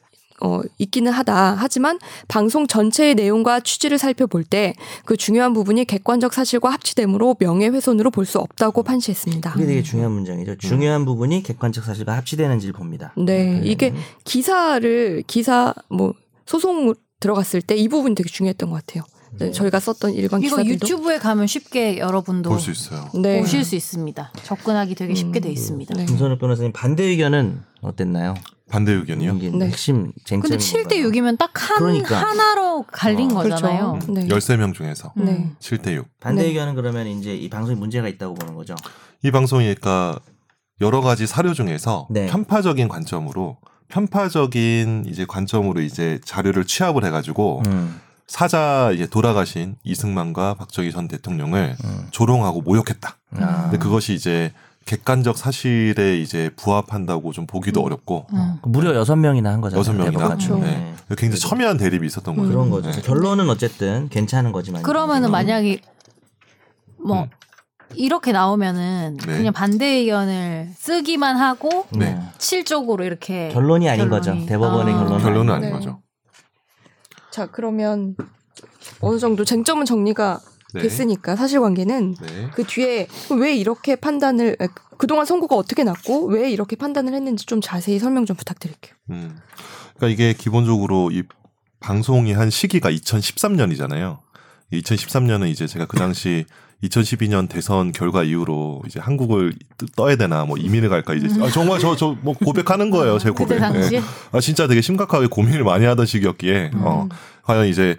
어, 0.45 0.61
있기는 0.79 1.13
하다. 1.13 1.55
하지만 1.57 2.01
방송 2.27 2.67
전체의 2.67 3.15
내용과 3.15 3.61
취지를 3.61 3.97
살펴볼 3.99 4.43
때 4.43 4.75
그 5.05 5.17
중요한 5.17 5.53
부분이 5.53 5.85
객관적 5.85 6.33
사실과 6.35 6.71
합치되므로 6.71 7.37
명예훼손으로 7.39 8.11
볼 8.11 8.25
수 8.27 8.39
없다고 8.41 8.83
판시했습니다. 8.83 9.53
그게 9.53 9.67
되게 9.67 9.83
중요한 9.83 10.11
문장이죠. 10.13 10.57
중요한 10.59 11.05
부분이 11.05 11.43
객관적 11.45 11.85
사실과 11.85 12.17
합치되는지를 12.17 12.73
봅니다. 12.73 13.13
네, 13.17 13.59
음. 13.59 13.61
이게 13.65 13.95
기사를 14.25 15.23
기사 15.29 15.75
뭐 15.89 16.15
소송 16.47 16.93
들어갔을 17.23 17.63
때 17.63 17.77
이 17.77 17.89
부분이 17.89 18.15
되게 18.15 18.29
중요했던 18.29 18.71
것 18.71 18.85
같아요. 18.85 19.05
네, 19.39 19.51
저희가 19.51 19.81
썼던 19.81 20.13
일반 20.13 20.43
이거 20.43 20.57
기사들도 20.57 20.73
유튜브에 20.75 21.19
가면 21.19 21.47
쉽게 21.47 21.97
여러분도 21.99 22.51
볼 22.51 22.61
수 22.61 22.71
있어요. 22.71 23.09
네. 23.15 23.41
보실 23.41 23.65
수 23.65 23.75
있습니다. 23.77 24.33
접근하기 24.43 24.95
되게 24.95 25.15
쉽게 25.15 25.41
돼 25.41 25.51
있습니다. 25.51 25.95
네. 25.95 26.05
김선욱 26.05 26.39
변호사님 26.39 26.73
반대 26.73 27.05
의견은 27.05 27.63
어땠나요? 27.81 28.35
반대 28.71 28.93
의견이요? 28.93 29.35
네. 29.35 29.67
핵심 29.69 30.13
쟁점이 30.27 30.43
근데 30.43 30.57
7대 30.59 30.93
6이면 31.03 31.39
딱 31.39 31.51
한 31.55 31.79
그러니까. 31.79 32.17
하나로 32.21 32.85
갈린 32.93 33.31
어. 33.33 33.35
거잖아요. 33.43 33.99
그렇죠. 34.03 34.13
네. 34.13 34.27
13명 34.29 34.75
중에서 34.75 35.13
음. 35.17 35.25
네. 35.25 35.51
7대 35.61 35.95
6. 35.95 36.07
반대 36.21 36.43
네. 36.43 36.49
의견은 36.49 36.75
그러면 36.75 37.07
이제 37.07 37.35
이 37.35 37.49
방송에 37.49 37.75
문제가 37.79 38.09
있다고 38.09 38.35
보는 38.35 38.55
거죠. 38.55 38.75
이 39.23 39.31
방송이 39.31 39.65
그러니까 39.65 40.19
여러 40.83 41.01
가지 41.01 41.27
사료 41.27 41.55
중에서 41.55 42.07
네. 42.11 42.27
편파적인 42.27 42.89
관점으로 42.89 43.57
편파적인 43.93 45.05
이제 45.07 45.27
관점으로 45.27 45.83
이제 45.83 46.19
자료를 46.25 46.65
취합을 46.65 47.05
해가지고 47.05 47.63
음. 47.67 48.01
사자 48.27 48.91
이제 48.95 49.07
돌아가신 49.07 49.77
이승만과 49.85 50.55
박정희 50.55 50.91
전 50.93 51.09
대통령을 51.09 51.77
음. 51.85 52.07
조롱하고 52.11 52.63
모욕했다. 52.63 53.17
아. 53.37 53.63
근데 53.65 53.77
그것이 53.77 54.15
이제 54.15 54.53
객관적 54.87 55.37
사실에 55.37 56.19
이제 56.19 56.51
부합한다고 56.57 57.33
좀 57.33 57.47
보기도 57.47 57.83
어렵고 57.83 58.27
음. 58.33 58.57
무려 58.63 58.95
여섯 58.95 59.15
명이나 59.17 59.51
한 59.51 59.61
거잖아요. 59.61 59.81
여섯 59.81 59.93
명이나. 59.93 60.27
그렇죠. 60.27 60.59
네. 60.59 60.95
굉장히 61.11 61.39
첨예한 61.39 61.77
대립이 61.77 62.07
있었던 62.07 62.35
거죠. 62.35 62.49
그런 62.49 62.71
거죠. 62.71 62.91
네. 62.91 63.03
결론은 63.03 63.51
어쨌든 63.51 64.09
괜찮은 64.09 64.53
거지만. 64.53 64.83
그러면은 64.83 65.31
만약에 65.31 65.83
뭐 66.97 67.25
음. 67.25 67.29
이렇게 67.97 68.33
나오면은 68.33 69.19
네. 69.27 69.37
그냥 69.39 69.53
반대 69.53 69.87
의견을 69.87 70.71
쓰기만 70.77 71.37
하고 71.37 71.87
네. 71.91 72.19
실적으로 72.39 73.05
이렇게 73.05 73.49
결론이 73.49 73.89
아닌 73.89 74.09
결론이. 74.09 74.27
거죠. 74.41 74.47
대법원의 74.47 74.95
아. 74.95 74.99
결론은. 74.99 75.23
결론은 75.23 75.55
아닌 75.55 75.69
네. 75.69 75.73
거죠. 75.73 76.03
자 77.31 77.47
그러면 77.47 78.17
어느 79.01 79.19
정도 79.19 79.45
쟁점은 79.45 79.85
정리가 79.87 80.41
네. 80.75 80.83
됐으니까 80.83 81.37
사실관계는 81.37 82.15
네. 82.15 82.51
그 82.55 82.65
뒤에 82.65 83.07
왜 83.39 83.55
이렇게 83.55 83.97
판단을 83.97 84.57
에, 84.61 84.69
그동안 84.99 85.27
선고가 85.27 85.57
어떻게 85.57 85.85
났고 85.85 86.27
왜 86.27 86.51
이렇게 86.51 86.77
판단을 86.77 87.13
했는지 87.15 87.47
좀 87.47 87.61
자세히 87.61 87.99
설명 87.99 88.25
좀 88.25 88.37
부탁드릴게요. 88.37 88.95
음. 89.11 89.39
그러니까 89.97 90.09
이게 90.09 90.33
기본적으로 90.33 91.11
이 91.11 91.25
방송이 91.81 92.33
한 92.33 92.49
시기가 92.51 92.91
2013년이잖아요. 92.91 94.19
2013년은 94.73 95.49
이제 95.49 95.67
제가 95.67 95.87
그 95.87 95.97
당시 95.97 96.47
2012년 96.83 97.49
대선 97.49 97.93
결과 97.93 98.23
이후로 98.25 98.83
이제 98.87 98.99
한국을 99.01 99.55
떠야 99.97 100.17
되나 100.17 100.45
뭐 100.45 100.57
이민을 100.59 100.89
갈까 100.89 101.15
이제 101.15 101.29
아, 101.41 101.49
정말 101.51 101.79
저 101.79 101.95
저 101.97 102.17
뭐 102.23 102.35
고백하는 102.35 102.91
거예요 102.91 103.19
제 103.19 103.31
고백. 103.31 103.61
예. 103.93 104.03
아 104.33 104.41
진짜 104.41 104.67
되게 104.67 104.81
심각하게 104.81 105.27
고민을 105.29 105.63
많이 105.65 105.85
하던 105.85 106.07
시기였기에 106.07 106.73
어 106.75 107.09
과연 107.45 107.67
이제 107.69 107.97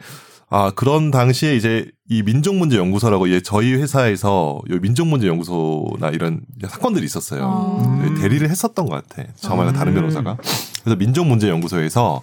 아 0.50 0.72
그런 0.76 1.10
당시에 1.12 1.56
이제 1.56 1.90
이 2.10 2.22
민족문제연구소라고 2.24 3.30
예 3.32 3.42
저희 3.42 3.74
회사에서 3.74 4.62
요 4.70 4.80
민족문제연구소나 4.82 6.10
이런 6.10 6.42
사건들이 6.68 7.06
있었어요. 7.06 7.42
어. 7.46 8.02
네, 8.04 8.22
대리를 8.22 8.48
했었던 8.50 8.86
것 8.86 9.08
같아. 9.08 9.28
저마다 9.38 9.72
다른 9.74 9.94
음. 9.94 9.96
변호사가. 9.96 10.38
그래서 10.84 10.96
민족문제연구소에서 10.98 12.22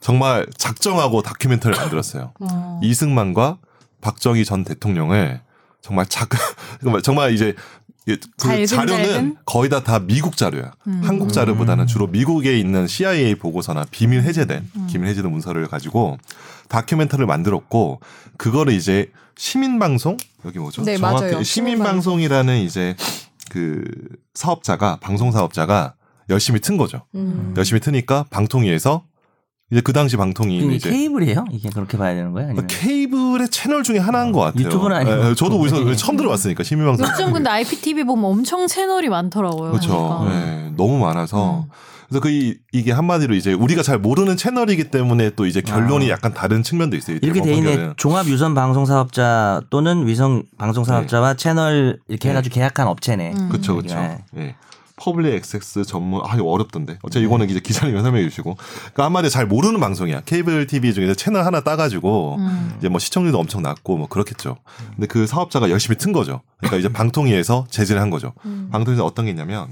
정말 0.00 0.46
작정하고 0.58 1.22
다큐멘터리를 1.22 1.80
만들었어요. 1.80 2.32
어. 2.40 2.80
이승만과 2.82 3.56
박정희 4.00 4.44
전 4.44 4.62
대통령을 4.64 5.40
정말 5.82 6.06
작 6.06 6.28
정말 7.02 7.32
이제 7.34 7.54
그 8.04 8.66
자료는? 8.66 9.36
거의 9.44 9.70
다 9.70 9.80
다 9.80 9.98
미국 10.00 10.36
자료야. 10.36 10.72
음. 10.88 11.00
한국 11.04 11.32
자료보다는 11.32 11.86
주로 11.86 12.06
미국에 12.08 12.58
있는 12.58 12.86
CIA 12.88 13.34
보고서나 13.36 13.84
비밀 13.90 14.22
해제된 14.22 14.70
음. 14.76 14.86
비밀 14.90 15.08
해제된 15.10 15.30
문서를 15.30 15.68
가지고 15.68 16.18
다큐멘터리를 16.68 17.26
만들었고 17.26 18.00
그거를 18.38 18.72
이제 18.72 19.10
시민 19.36 19.78
방송 19.78 20.16
여기 20.44 20.58
뭐죠? 20.58 20.82
네, 20.82 20.96
정확히 20.96 21.24
맞아요. 21.30 21.42
시민 21.42 21.78
방송이라는 21.78 22.58
이제 22.58 22.96
그 23.50 23.84
사업자가 24.34 24.96
방송 25.00 25.30
사업자가 25.30 25.94
열심히 26.28 26.60
튼 26.60 26.76
거죠. 26.76 27.04
음. 27.14 27.54
열심히 27.56 27.80
트니까 27.80 28.24
방통위에서 28.30 29.04
이제 29.72 29.80
그 29.80 29.94
당시 29.94 30.18
방통위는 30.18 30.66
이게 30.66 30.74
이제 30.76 30.90
케이블이에요? 30.90 31.46
이게 31.50 31.70
그렇게 31.70 31.96
봐야 31.96 32.14
되는 32.14 32.32
거예요? 32.32 32.50
아니면 32.50 32.66
케이블의 32.66 33.48
채널 33.48 33.82
중에 33.82 33.98
하나인 33.98 34.30
것 34.30 34.40
같아요. 34.40 34.66
유튜브는 34.66 34.96
아니고. 34.96 35.30
예, 35.30 35.34
저도 35.34 35.58
어디서 35.58 35.96
처음 35.96 36.18
들어봤으니까 36.18 36.62
시민방송. 36.62 37.06
요즘 37.08 37.32
근데 37.32 37.48
IPTV 37.48 38.04
보면 38.04 38.24
엄청 38.26 38.66
채널이 38.66 39.08
많더라고요. 39.08 39.70
그렇죠. 39.70 39.88
보니까. 39.88 40.34
예, 40.34 40.72
너무 40.76 40.98
많아서 40.98 41.60
음. 41.60 41.70
그래서 42.06 42.20
그 42.20 42.28
이, 42.28 42.58
이게 42.72 42.92
한마디로 42.92 43.34
이제 43.34 43.54
우리가 43.54 43.82
잘 43.82 43.98
모르는 43.98 44.36
채널이기 44.36 44.90
때문에 44.90 45.30
또 45.30 45.46
이제 45.46 45.62
결론이 45.62 46.04
아. 46.10 46.10
약간 46.10 46.34
다른 46.34 46.62
측면도 46.62 46.94
있어요. 46.98 47.16
이 47.16 47.20
이렇게 47.22 47.40
돼 47.40 47.54
있네. 47.54 47.94
종합 47.96 48.26
유선 48.26 48.54
방송 48.54 48.84
사업자 48.84 49.62
또는 49.70 50.06
위성 50.06 50.42
방송 50.58 50.84
사업자와 50.84 51.32
채널 51.34 51.98
이렇게 52.08 52.28
네. 52.28 52.32
해가지고 52.32 52.54
계약한 52.54 52.88
업체네. 52.88 53.32
음. 53.38 53.48
그렇죠, 53.48 53.76
그렇죠. 53.76 53.94
네. 53.94 54.18
예. 54.36 54.54
public 55.02 55.34
access 55.34 55.84
전문 55.84 56.22
아 56.24 56.36
이거 56.36 56.44
어렵던데. 56.44 56.98
어차피 57.02 57.24
이거는 57.24 57.50
이제 57.50 57.58
기자님이 57.58 58.00
설명해 58.00 58.28
주시고. 58.28 58.54
그러니까 58.54 59.04
한마디로 59.04 59.30
잘 59.30 59.46
모르는 59.46 59.80
방송이야. 59.80 60.22
케이블 60.24 60.66
TV 60.68 60.94
중에서 60.94 61.14
채널 61.14 61.44
하나 61.44 61.60
따가지고 61.60 62.36
음. 62.38 62.74
이제 62.78 62.88
뭐 62.88 63.00
시청률도 63.00 63.38
엄청 63.38 63.62
낮고 63.62 63.96
뭐 63.96 64.06
그렇겠죠. 64.06 64.58
근데 64.94 65.08
그 65.08 65.26
사업자가 65.26 65.70
열심히 65.70 65.98
튼 65.98 66.12
거죠. 66.12 66.40
그러니까 66.58 66.76
이제 66.78 66.88
방통위에서 66.88 67.66
제재를 67.68 68.00
한 68.00 68.10
거죠. 68.10 68.32
음. 68.44 68.68
방통위에서 68.70 69.04
어떤 69.04 69.24
게 69.24 69.32
있냐면 69.32 69.66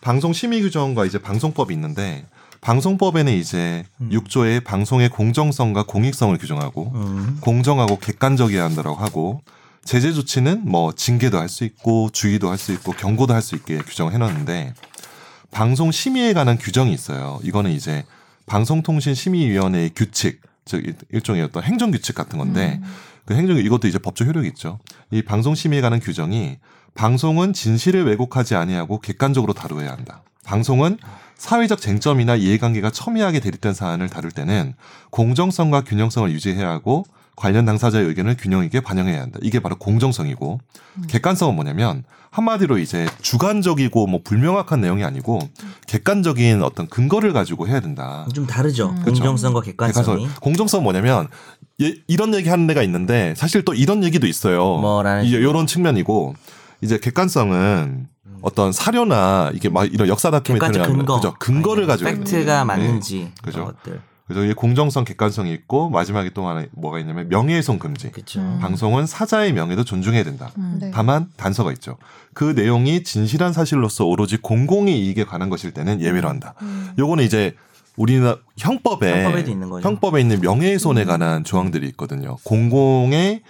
방송 0.00 0.32
심의 0.32 0.62
규정과 0.62 1.04
이제 1.04 1.18
방송법이 1.18 1.74
있는데 1.74 2.24
방송법에는 2.62 3.32
이제 3.32 3.84
음. 4.00 4.08
6조에 4.10 4.64
방송의 4.64 5.10
공정성과 5.10 5.82
공익성을 5.82 6.36
규정하고 6.38 6.92
음. 6.94 7.38
공정하고 7.40 7.98
객관적이어야 7.98 8.64
한다고 8.64 8.94
하고 8.94 9.42
제재 9.84 10.12
조치는 10.12 10.62
뭐 10.64 10.92
징계도 10.92 11.38
할 11.38 11.48
수 11.48 11.64
있고 11.64 12.10
주의도 12.12 12.48
할 12.50 12.58
수 12.58 12.72
있고 12.72 12.92
경고도 12.92 13.34
할 13.34 13.42
수 13.42 13.54
있게 13.56 13.78
규정을 13.78 14.12
해놨는데 14.12 14.74
방송 15.50 15.90
심의에 15.90 16.32
관한 16.32 16.56
규정이 16.56 16.92
있어요. 16.92 17.40
이거는 17.42 17.72
이제 17.72 18.04
방송통신심의위원회의 18.46 19.90
규칙, 19.94 20.40
즉 20.64 20.84
일- 20.86 20.96
일종의 21.10 21.42
어떤 21.42 21.62
행정 21.62 21.90
규칙 21.90 22.14
같은 22.14 22.38
건데 22.38 22.80
음. 22.82 22.88
그 23.24 23.34
행정 23.34 23.56
이것도 23.58 23.86
이제 23.88 23.98
법적 23.98 24.26
효력이 24.28 24.48
있죠. 24.48 24.78
이 25.10 25.22
방송 25.22 25.54
심의에 25.54 25.80
관한 25.80 26.00
규정이 26.00 26.58
방송은 26.94 27.52
진실을 27.52 28.04
왜곡하지 28.06 28.54
아니하고 28.54 29.00
객관적으로 29.00 29.52
다루어야 29.52 29.90
한다. 29.92 30.22
방송은 30.44 30.98
사회적 31.36 31.80
쟁점이나 31.80 32.36
이해관계가 32.36 32.90
첨예하게 32.90 33.40
대립된 33.40 33.74
사안을 33.74 34.08
다룰 34.08 34.30
때는 34.30 34.74
공정성과 35.10 35.82
균형성을 35.84 36.30
유지해야 36.32 36.68
하고 36.68 37.04
관련 37.36 37.64
당사자의 37.64 38.06
의견을 38.06 38.36
균형 38.38 38.64
있게 38.64 38.80
반영해야 38.80 39.20
한다. 39.20 39.38
이게 39.42 39.60
바로 39.60 39.76
공정성이고 39.76 40.60
객관성은 41.08 41.54
뭐냐면 41.54 42.04
한마디로 42.30 42.78
이제 42.78 43.06
주관적이고 43.20 44.06
뭐 44.06 44.20
불명확한 44.24 44.80
내용이 44.80 45.04
아니고 45.04 45.38
객관적인 45.86 46.62
어떤 46.62 46.88
근거를 46.88 47.32
가지고 47.32 47.68
해야 47.68 47.80
된다. 47.80 48.26
좀 48.34 48.46
다르죠. 48.46 48.90
음. 48.90 49.02
공정성과 49.02 49.60
객관성이. 49.62 50.06
객관성. 50.06 50.40
공정성 50.40 50.82
뭐냐면 50.82 51.28
예, 51.80 51.94
이런 52.06 52.34
얘기 52.34 52.48
하는 52.48 52.66
데가 52.66 52.82
있는데 52.82 53.34
사실 53.36 53.64
또 53.64 53.74
이런 53.74 54.04
얘기도 54.04 54.26
있어요. 54.26 54.76
뭐라는 54.78 55.24
이제 55.24 55.36
이런 55.36 55.66
측면이고 55.66 56.34
이제 56.80 56.98
객관성은 56.98 58.08
어떤 58.40 58.72
사료나 58.72 59.52
이게 59.54 59.68
막 59.68 59.84
이런 59.92 60.08
역사 60.08 60.30
다큐멘터리 60.30 60.72
객관적 60.72 60.96
근거. 60.96 61.16
그죠 61.16 61.34
근거를 61.38 61.86
가지고 61.86 62.10
있는 62.10 62.24
팩트가 62.24 62.44
거예요. 62.44 62.64
맞는지 62.64 63.18
네. 63.18 63.32
그죠. 63.42 63.60
그런 63.60 63.74
것들. 63.74 64.00
그래서 64.32 64.44
이게 64.44 64.54
공정성, 64.54 65.04
객관성이 65.04 65.52
있고 65.52 65.90
마지막에 65.90 66.30
또 66.30 66.48
하나 66.48 66.64
뭐가 66.72 66.98
있냐면 66.98 67.28
명예훼손 67.28 67.78
금지. 67.78 68.10
그렇죠. 68.10 68.40
음. 68.40 68.58
방송은 68.60 69.06
사자의 69.06 69.52
명예도 69.52 69.84
존중해야 69.84 70.24
된다. 70.24 70.50
음. 70.56 70.78
네. 70.80 70.90
다만 70.92 71.28
단서가 71.36 71.70
있죠. 71.72 71.98
그 72.32 72.52
내용이 72.56 73.04
진실한 73.04 73.52
사실로서 73.52 74.06
오로지 74.06 74.38
공공의 74.38 74.98
이익에 74.98 75.24
관한 75.24 75.50
것일 75.50 75.72
때는 75.72 76.00
예외로 76.00 76.28
한다. 76.28 76.54
음. 76.62 76.92
요거는 76.98 77.24
이제 77.24 77.54
우리나라 77.96 78.38
형법에 78.56 79.24
형법에도 79.24 79.50
있는 79.50 79.68
거죠. 79.68 79.86
형법에 79.86 80.20
있는 80.20 80.40
명예훼손에 80.40 81.04
관한 81.04 81.44
조항들이 81.44 81.86
있거든요. 81.88 82.36
공공의 82.44 83.42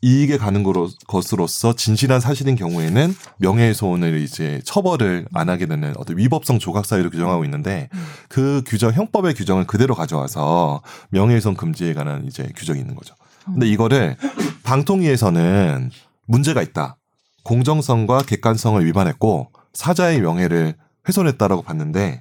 이익에 0.00 0.38
가는 0.38 0.62
거로, 0.62 0.88
것으로서 1.08 1.74
진실한 1.74 2.20
사실인 2.20 2.54
경우에는 2.54 3.14
명예훼손을 3.38 4.20
이제 4.20 4.60
처벌을 4.64 5.26
안 5.32 5.48
하게 5.48 5.66
되는 5.66 5.92
어떤 5.96 6.16
위법성 6.16 6.60
조각 6.60 6.86
사유를 6.86 7.10
규정하고 7.10 7.44
있는데 7.44 7.88
그 8.28 8.62
규정 8.66 8.92
형법의 8.92 9.34
규정을 9.34 9.66
그대로 9.66 9.96
가져와서 9.96 10.82
명예훼손 11.10 11.54
금지에 11.54 11.94
관한 11.94 12.26
이제 12.26 12.48
규정이 12.54 12.78
있는 12.78 12.94
거죠. 12.94 13.14
근데 13.44 13.66
이거를 13.66 14.16
방통위에서는 14.62 15.90
문제가 16.26 16.62
있다. 16.62 16.96
공정성과 17.42 18.22
객관성을 18.22 18.84
위반했고 18.84 19.50
사자의 19.72 20.20
명예를 20.20 20.76
훼손했다라고 21.08 21.62
봤는데 21.62 22.20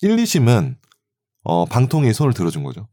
1, 0.00 0.16
2심은 0.16 0.76
어 1.44 1.64
방통위에 1.66 2.12
손을 2.12 2.32
들어준 2.32 2.64
거죠. 2.64 2.88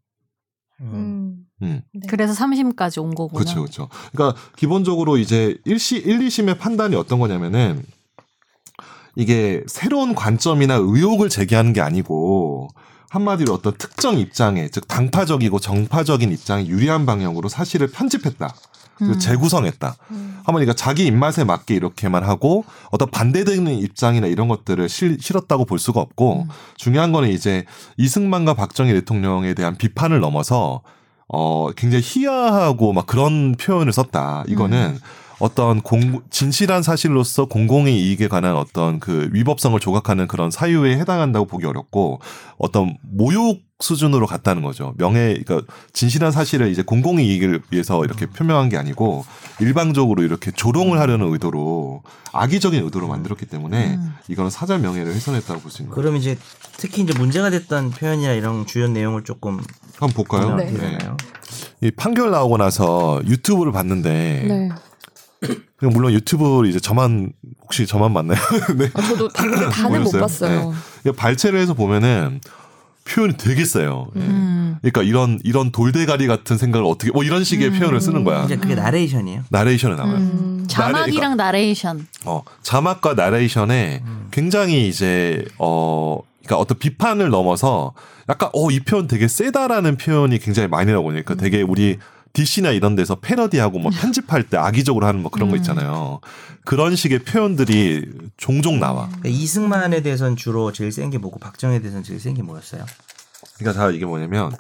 음. 0.82 1.45
음. 1.62 1.68
음. 1.68 1.82
네. 1.94 2.08
그래서 2.10 2.34
3심까지 2.34 3.02
온 3.02 3.16
거구나. 3.16 3.40
그렇죠, 3.40 3.62
그렇죠. 3.62 3.90
그러니까 4.14 4.40
기본적으로 4.56 5.18
이제 5.18 5.58
1시 5.66 6.06
1, 6.06 6.20
2심의 6.20 6.58
판단이 6.60 6.96
어떤 6.96 7.20
거냐면은 7.20 7.84
이게 9.16 9.64
새로운 9.68 10.14
관점이나 10.14 10.76
의혹을 10.76 11.30
제기하는 11.30 11.74
게 11.74 11.82
아니고 11.82 12.70
한마디로 13.10 13.54
어떤 13.54 13.74
특정 13.78 14.20
입장에 14.20 14.68
즉 14.70 14.88
당파적이고 14.88 15.60
정파적인 15.60 16.32
입장에 16.32 16.68
유리한 16.68 17.06
방향으로 17.06 17.48
사실을 17.48 17.88
편집했다. 17.88 18.54
음. 19.02 19.20
재구성했다. 19.20 19.96
음. 20.12 20.36
한번 20.38 20.56
그러니까 20.56 20.74
자기 20.74 21.06
입맛에 21.06 21.44
맞게 21.44 21.76
이렇게만 21.76 22.24
하고 22.24 22.66
어떤 22.92 23.10
반대되는 23.10 23.74
입장이나 23.74 24.28
이런 24.28 24.48
것들을 24.48 24.88
실, 24.88 25.18
실었다고 25.20 25.66
볼 25.66 25.80
수가 25.80 26.00
없고 26.00 26.44
음. 26.44 26.50
중요한 26.78 27.12
거는 27.12 27.30
이제 27.30 27.66
이승만과 27.98 28.54
박정희 28.54 28.94
대통령에 28.94 29.54
대한 29.54 29.76
비판을 29.76 30.20
넘어서 30.20 30.82
어 31.28 31.72
굉장히 31.76 32.04
희화하고 32.06 32.94
막 32.94 33.08
그런 33.08 33.56
표현을 33.56 33.92
썼다. 33.94 34.44
이거는 34.48 34.98
어떤 35.40 35.82
공 35.82 36.22
진실한 36.30 36.82
사실로서 36.84 37.46
공공의 37.46 38.00
이익에 38.00 38.28
관한 38.28 38.56
어떤 38.56 39.00
그 39.00 39.30
위법성을 39.34 39.80
조각하는 39.80 40.28
그런 40.28 40.52
사유에 40.52 40.98
해당한다고 40.98 41.46
보기 41.46 41.66
어렵고 41.66 42.20
어떤 42.58 42.98
모욕 43.02 43.60
수준으로 43.82 44.26
갔다는 44.26 44.64
거죠. 44.64 44.94
명예 44.98 45.38
그러니까 45.44 45.62
진실한 45.92 46.32
사실을 46.32 46.70
이제 46.72 46.82
공공의 46.82 47.28
이익을 47.28 47.62
위해서 47.72 48.06
이렇게 48.06 48.26
표명한 48.26 48.70
게 48.70 48.78
아니고 48.78 49.26
일방적으로 49.60 50.24
이렇게 50.24 50.52
조롱을 50.52 50.98
하려는 50.98 51.30
의도로 51.34 52.02
악의적인 52.32 52.82
의도로 52.86 53.10
만들었기 53.10 53.46
때문에 53.46 53.96
음. 53.96 54.14
이거는 54.30 54.50
사자 54.50 54.78
명예를 54.78 55.14
훼손했다고 55.14 55.60
볼 55.60 55.72
수 55.72 55.82
있는 55.82 55.94
거예요. 55.94 56.02
그럼 56.02 56.16
이제 56.16 56.38
특히 56.78 57.02
이제 57.02 57.12
문제가 57.18 57.50
됐던 57.50 57.92
표현이나 57.92 58.32
이런 58.32 58.66
주요 58.66 58.88
내용을 58.88 59.26
조금 59.26 59.60
한번 60.00 60.10
볼까요? 60.26 60.56
네. 60.56 60.72
되나요? 60.72 61.18
이 61.82 61.92
판결 61.92 62.32
나오고 62.32 62.56
나서 62.58 63.22
유튜브를 63.26 63.74
봤는데 63.74 64.46
네. 64.48 64.70
그냥 65.78 65.94
물론 65.94 66.14
유튜브 66.14 66.68
이제 66.68 66.80
저만 66.80 67.32
혹시 67.62 67.86
저만 67.86 68.12
맞나요? 68.14 68.40
네. 68.78 68.90
아, 68.94 69.02
저도 69.02 69.28
다, 69.30 69.44
다는 69.70 70.04
못 70.04 70.12
모르겠어요? 70.12 70.22
봤어요. 70.22 70.74
이거 71.04 71.12
발췌를 71.14 71.60
해서 71.60 71.74
보면은 71.74 72.40
표현이 73.08 73.38
되게 73.38 73.66
세요. 73.66 74.08
예. 74.16 74.20
음. 74.20 74.78
그러니까 74.82 75.04
이런 75.04 75.40
이런 75.44 75.72
돌대가리 75.72 76.26
같은 76.28 76.58
생각을 76.58 76.88
어떻게 76.88 77.12
뭐 77.12 77.24
이런 77.24 77.44
식의 77.44 77.70
음. 77.70 77.80
표현을 77.80 78.02
쓰는 78.02 78.24
거야. 78.24 78.46
이제 78.46 78.56
그게 78.58 78.74
나레이션이에요. 78.76 79.44
나레이션에 79.50 79.96
나와요. 79.96 80.16
음. 80.18 80.66
자막이랑 80.68 81.38
나레 81.38 81.70
이션. 81.70 82.08
어, 82.26 82.42
자막과 82.64 83.14
나레이션에 83.14 84.02
굉장히 84.32 84.88
이제 84.88 85.46
어 85.60 86.20
그러니까 86.44 86.58
어떤 86.58 86.80
비판을 86.80 87.30
넘어서 87.30 87.94
약간 88.28 88.50
어 88.54 88.72
이 88.72 88.80
표현 88.80 89.06
되게 89.08 89.28
세다라는 89.28 89.98
표현이 89.98 90.40
굉장히 90.40 90.68
많이 90.68 90.92
나오거든요. 90.92 91.22
그러니까 91.24 91.36
되게 91.44 91.62
우리 91.62 92.00
DC나 92.36 92.72
이런 92.72 92.96
데서 92.96 93.16
패러디하고 93.16 93.80
뭐 93.80 93.92
편집할 93.92 94.44
때 94.44 94.58
악의적으로 94.58 95.08
하는 95.08 95.22
뭐 95.22 95.32
그런 95.32 95.50
거 95.50 95.56
음. 95.56 95.58
있잖아요. 95.58 96.20
그런 96.66 96.96
식의 96.96 97.20
표현들이 97.20 98.06
종종 98.38 98.80
나와. 98.80 99.08
그러니까 99.08 99.30
이승만에 99.30 100.02
대해서는 100.02 100.36
주로 100.36 100.72
제일 100.72 100.92
센 100.92 101.10
게 101.10 101.18
뭐고 101.18 101.40
박정희에 101.40 101.80
대해서는 101.80 102.04
제일 102.04 102.20
센 102.20 102.34
게 102.36 102.44
뭐였어요? 102.44 102.86
그러니까 103.58 103.80
다 103.80 103.90
이게 103.92 104.06
뭐냐면 104.06 104.52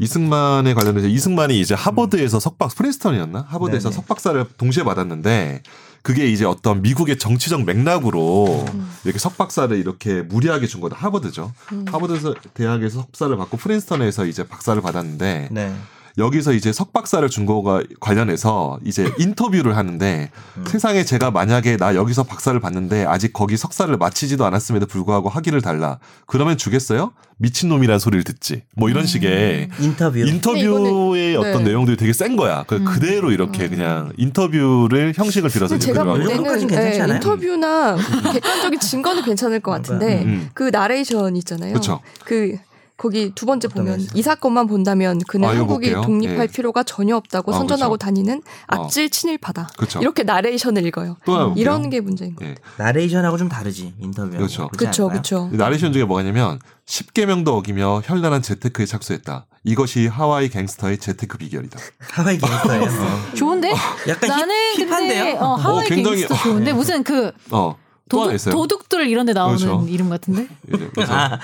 이승만에 0.00 0.74
관련해서 0.74 1.06
이승만이 1.06 1.60
이제 1.60 1.74
하버드에서 1.74 2.40
석박 2.40 2.74
프린스턴이었나 2.74 3.46
하버드에서 3.48 3.90
네네. 3.90 3.96
석박사를 3.96 4.44
동시에 4.56 4.82
받았는데 4.84 5.62
그게 6.02 6.28
이제 6.28 6.44
어떤 6.44 6.82
미국의 6.82 7.18
정치적 7.18 7.64
맥락으로 7.64 8.64
이렇게 9.04 9.18
석박사를 9.20 9.76
이렇게 9.76 10.22
무리하게 10.22 10.66
준 10.66 10.80
거다 10.80 10.96
하버드죠. 10.96 11.52
음. 11.72 11.84
하버드 11.88 12.34
대학에서 12.54 13.02
석사를 13.02 13.36
받고 13.36 13.56
프린스턴에서 13.58 14.24
이제 14.26 14.42
박사를 14.48 14.80
받았는데 14.82 15.48
네. 15.52 15.72
여기서 16.18 16.52
이제 16.52 16.72
석박사를 16.72 17.26
준 17.30 17.46
거가 17.46 17.82
관련해서 18.00 18.78
이제 18.84 19.10
인터뷰를 19.18 19.76
하는데 19.76 20.30
음. 20.58 20.64
세상에 20.66 21.04
제가 21.04 21.30
만약에 21.30 21.76
나 21.78 21.94
여기서 21.94 22.24
박사를 22.24 22.58
받는데 22.60 23.04
아직 23.06 23.32
거기 23.32 23.56
석사를 23.56 23.96
마치지도 23.96 24.44
않았음에도 24.44 24.86
불구하고 24.86 25.28
학위를 25.28 25.62
달라 25.62 25.98
그러면 26.26 26.56
주겠어요? 26.58 27.12
미친놈이란 27.38 27.98
소리를 27.98 28.22
듣지 28.24 28.62
뭐 28.76 28.88
이런 28.88 29.04
식의 29.06 29.70
인터뷰. 29.80 30.18
인터뷰의 30.18 31.34
이거는- 31.34 31.38
어떤 31.40 31.64
네. 31.64 31.70
내용들이 31.70 31.96
되게 31.96 32.12
센 32.12 32.36
거야. 32.36 32.64
그 32.68 32.76
음. 32.76 32.84
그대로 32.84 33.32
이렇게 33.32 33.68
그냥 33.68 34.12
인터뷰를 34.16 35.12
형식을 35.16 35.50
빌어서 35.50 35.78
제가 35.78 36.04
볼 36.04 36.24
때는 36.26 36.44
괜찮지 36.44 36.68
네, 36.98 37.00
않아요? 37.00 37.14
인터뷰나 37.16 37.96
객관적인 38.32 38.78
증거는 38.78 39.24
괜찮을 39.24 39.60
것 39.60 39.70
같은데 39.72 40.22
음. 40.24 40.50
그 40.54 40.64
나레이션 40.72 41.34
있잖아요. 41.36 41.72
그쵸. 41.74 42.00
그 42.24 42.56
거기 42.96 43.32
두 43.34 43.46
번째 43.46 43.68
보면 43.68 43.96
거였어요? 43.96 44.08
이 44.14 44.22
사건만 44.22 44.66
본다면 44.68 45.18
그는 45.26 45.48
아, 45.48 45.52
한국이 45.52 45.92
볼게요. 45.92 46.02
독립할 46.02 46.42
예. 46.42 46.46
필요가 46.46 46.82
전혀 46.82 47.16
없다고 47.16 47.52
아, 47.52 47.56
선전하고 47.58 47.94
그쵸. 47.94 48.04
다니는 48.06 48.42
어. 48.68 48.84
악질 48.84 49.10
친일파다. 49.10 49.70
그렇죠. 49.76 50.00
이렇게 50.00 50.22
나레이션을 50.22 50.86
읽어요. 50.86 51.16
또 51.24 51.34
하나 51.34 51.44
볼게요. 51.46 51.60
이런 51.60 51.90
게 51.90 52.00
문제인 52.00 52.36
거예요. 52.36 52.52
예. 52.52 52.56
나레이션하고 52.82 53.38
좀 53.38 53.48
다르지 53.48 53.94
인터뷰. 53.98 54.30
그렇죠. 54.36 54.68
그렇죠, 54.68 55.08
그렇죠. 55.08 55.48
나레이션 55.52 55.92
중에 55.92 56.04
뭐냐면 56.04 56.60
10계명도 56.86 57.48
어기며 57.48 58.02
현란한 58.04 58.42
재테크에 58.42 58.86
착수했다. 58.86 59.46
이것이 59.64 60.06
하와이 60.08 60.48
갱스터의 60.48 60.98
재테크 60.98 61.38
비결이다. 61.38 61.78
하와이 61.98 62.38
갱스터예요. 62.38 62.82
어. 63.30 63.34
좋은데? 63.34 63.72
약간 64.08 64.28
나는 64.28 64.54
힙, 64.76 64.86
근데 64.88 65.16
힙한데요. 65.18 65.36
어, 65.40 65.54
하와이 65.54 65.88
굉장히- 65.88 66.16
갱스터 66.18 66.34
좋은데 66.42 66.72
무슨 66.72 67.02
그 67.04 67.32
어. 67.50 67.76
도둑, 68.18 68.34
있어요. 68.34 68.54
도둑들 68.54 69.08
이런 69.08 69.26
데 69.26 69.32
나오는 69.32 69.56
그렇죠. 69.56 69.86
이름 69.88 70.08
같은데? 70.08 70.48
이제 70.72 70.90
그래서 70.94 71.12
아, 71.14 71.38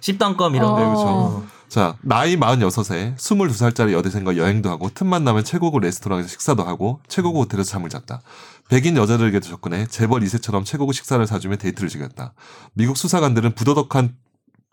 씹던껌 0.00 0.54
이런 0.54 0.70
어. 0.70 0.74
거. 0.74 0.80
네, 0.80 0.84
그렇죠. 0.86 1.46
자, 1.68 1.96
나이 2.02 2.36
46에 2.36 3.16
22살짜리 3.16 3.92
여대생과 3.92 4.36
여행도 4.36 4.70
하고 4.70 4.88
틈만 4.92 5.24
나면 5.24 5.44
최고급 5.44 5.82
레스토랑에서 5.82 6.28
식사도 6.28 6.62
하고 6.62 7.00
최고급 7.08 7.42
호텔에서 7.42 7.68
잠을 7.70 7.90
잤다. 7.90 8.22
백인 8.68 8.96
여자들에게도 8.96 9.46
접근해 9.48 9.86
재벌 9.86 10.22
2세처럼 10.22 10.64
최고급 10.64 10.94
식사를 10.94 11.24
사주며 11.26 11.56
데이트를 11.56 11.88
즐겼다. 11.88 12.34
미국 12.74 12.96
수사관들은 12.96 13.54
부도덕한 13.54 14.14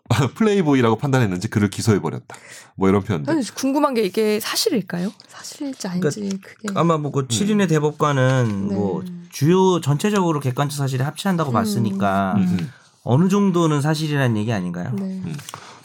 플레이보이라고 0.34 0.96
판단했는지 0.96 1.48
그를 1.48 1.70
기소해 1.70 2.00
버렸다. 2.00 2.36
뭐 2.76 2.88
이런 2.88 3.02
표현들. 3.02 3.32
아니, 3.32 3.42
궁금한 3.54 3.94
게 3.94 4.02
이게 4.02 4.38
사실일까요? 4.38 5.12
사실일지 5.28 5.88
아닌지 5.88 6.38
그게 6.42 6.68
아마 6.74 6.98
뭐그 6.98 7.28
7인의 7.28 7.68
대법관은 7.68 8.68
네. 8.68 8.74
뭐 8.74 9.02
주요 9.30 9.80
전체적으로 9.80 10.40
객관적 10.40 10.76
사실을 10.76 11.06
합치한다고 11.06 11.52
음. 11.52 11.54
봤으니까 11.54 12.34
음, 12.36 12.42
음. 12.42 12.72
어느 13.02 13.28
정도는 13.28 13.80
사실이라는 13.80 14.36
얘기 14.36 14.52
아닌가요? 14.52 14.92
네. 14.98 15.22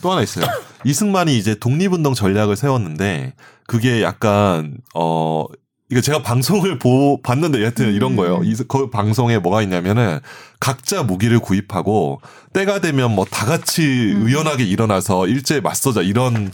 또 0.02 0.12
하나 0.12 0.22
있어요. 0.22 0.46
이승만이 0.86 1.38
이제 1.38 1.56
독립운동 1.56 2.14
전략을 2.14 2.56
세웠는데 2.56 3.34
그게 3.68 4.02
약간 4.02 4.78
어 4.96 5.46
이거 5.92 6.02
제가 6.02 6.22
방송을 6.22 6.78
보 6.78 7.20
봤는데 7.22 7.62
여하튼 7.62 7.94
이런 7.94 8.16
거예요. 8.16 8.42
이그 8.44 8.90
방송에 8.92 9.40
뭐가 9.40 9.62
있냐면은 9.64 10.20
각자 10.60 11.02
무기를 11.04 11.40
구입하고 11.40 12.22
때가 12.54 12.80
되면 12.82 13.16
뭐 13.16 13.26
다 13.30 13.46
같이 13.46 13.84
의연하게 13.84 14.66
일어나서 14.66 15.28
일제에 15.28 15.62
맞서자 15.62 16.02
이런 16.02 16.52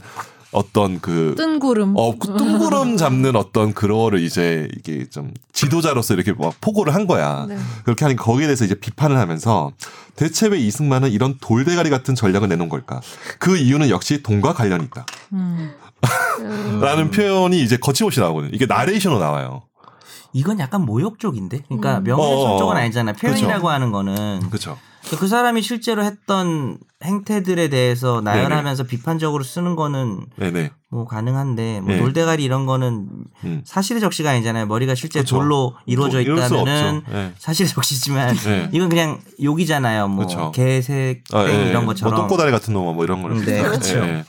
어떤 0.52 1.00
그 1.00 1.34
뜬구름. 1.36 1.94
어, 1.96 2.16
그 2.18 2.28
뚱구름 2.34 2.96
잡는 2.98 3.36
어떤 3.36 3.74
그거를 3.74 4.20
이제 4.20 4.68
이게 4.78 5.06
좀 5.10 5.32
지도자로서 5.52 6.14
이렇게 6.14 6.32
막 6.32 6.54
포고를 6.60 6.94
한 6.94 7.06
거야. 7.06 7.44
네. 7.48 7.58
그렇게 7.84 8.04
하니까 8.06 8.22
거기에 8.24 8.46
대해서 8.46 8.64
이제 8.64 8.74
비판을 8.74 9.18
하면서 9.18 9.72
대체 10.14 10.46
왜 10.48 10.58
이승만은 10.58 11.10
이런 11.10 11.36
돌대가리 11.40 11.90
같은 11.90 12.14
전략을 12.14 12.48
내놓은 12.48 12.68
걸까? 12.70 13.00
그 13.38 13.56
이유는 13.58 13.90
역시 13.90 14.22
돈과 14.22 14.54
관련이 14.54 14.84
있다. 14.84 15.04
음. 15.34 15.72
라는 16.80 17.10
표현이 17.10 17.60
이제 17.62 17.76
거침없이 17.76 18.20
나오거든요. 18.20 18.50
이게 18.54 18.66
나레이션으로 18.66 19.18
나와요. 19.20 19.62
이건 20.32 20.58
약간 20.60 20.82
모욕 20.82 21.18
쪽인데. 21.18 21.62
그러니까 21.66 21.98
음. 21.98 22.04
명예훼손 22.04 22.50
어, 22.50 22.58
쪽은 22.58 22.76
아니잖아요. 22.76 23.14
표현이라고 23.14 23.52
그렇죠. 23.62 23.68
하는 23.68 23.92
거는 23.92 24.40
그렇죠. 24.50 24.78
그 25.18 25.28
사람이 25.28 25.62
실제로 25.62 26.02
했던 26.02 26.78
행태들에 27.04 27.68
대해서 27.68 28.20
나열하면서 28.22 28.84
비판적으로 28.84 29.44
쓰는 29.44 29.76
거는 29.76 30.26
네네. 30.36 30.70
뭐 30.90 31.04
가능한데 31.06 31.80
뭐 31.80 31.90
네. 31.94 31.98
돌대가리 32.00 32.42
이런 32.42 32.66
거는 32.66 33.08
음. 33.44 33.62
사실의 33.64 34.00
적시가 34.00 34.30
아니잖아요. 34.30 34.66
머리가 34.66 34.94
실제 34.96 35.20
그쵸. 35.20 35.36
돌로 35.36 35.74
이루어져 35.86 36.20
이럴 36.20 36.38
수 36.42 36.54
있다면은. 36.54 37.02
네. 37.10 37.32
사실의 37.38 37.68
적시지만 37.68 38.34
네. 38.36 38.68
이건 38.72 38.88
그냥 38.88 39.20
욕이잖아요. 39.42 40.08
뭐 40.08 40.26
그쵸. 40.26 40.50
개색 40.52 41.22
아, 41.32 41.44
예, 41.48 41.68
이런 41.70 41.82
예. 41.82 41.86
것처럼 41.86 42.14
뭐 42.14 42.20
똥꼬다리 42.22 42.50
같은 42.50 42.72
놈, 42.74 42.94
뭐 42.94 43.04
이런 43.04 43.22
거는. 43.22 43.44
네, 43.44 43.62
비슷하죠. 43.62 43.68
그렇죠. 43.70 43.98
예, 44.06 44.18
예. 44.18 44.24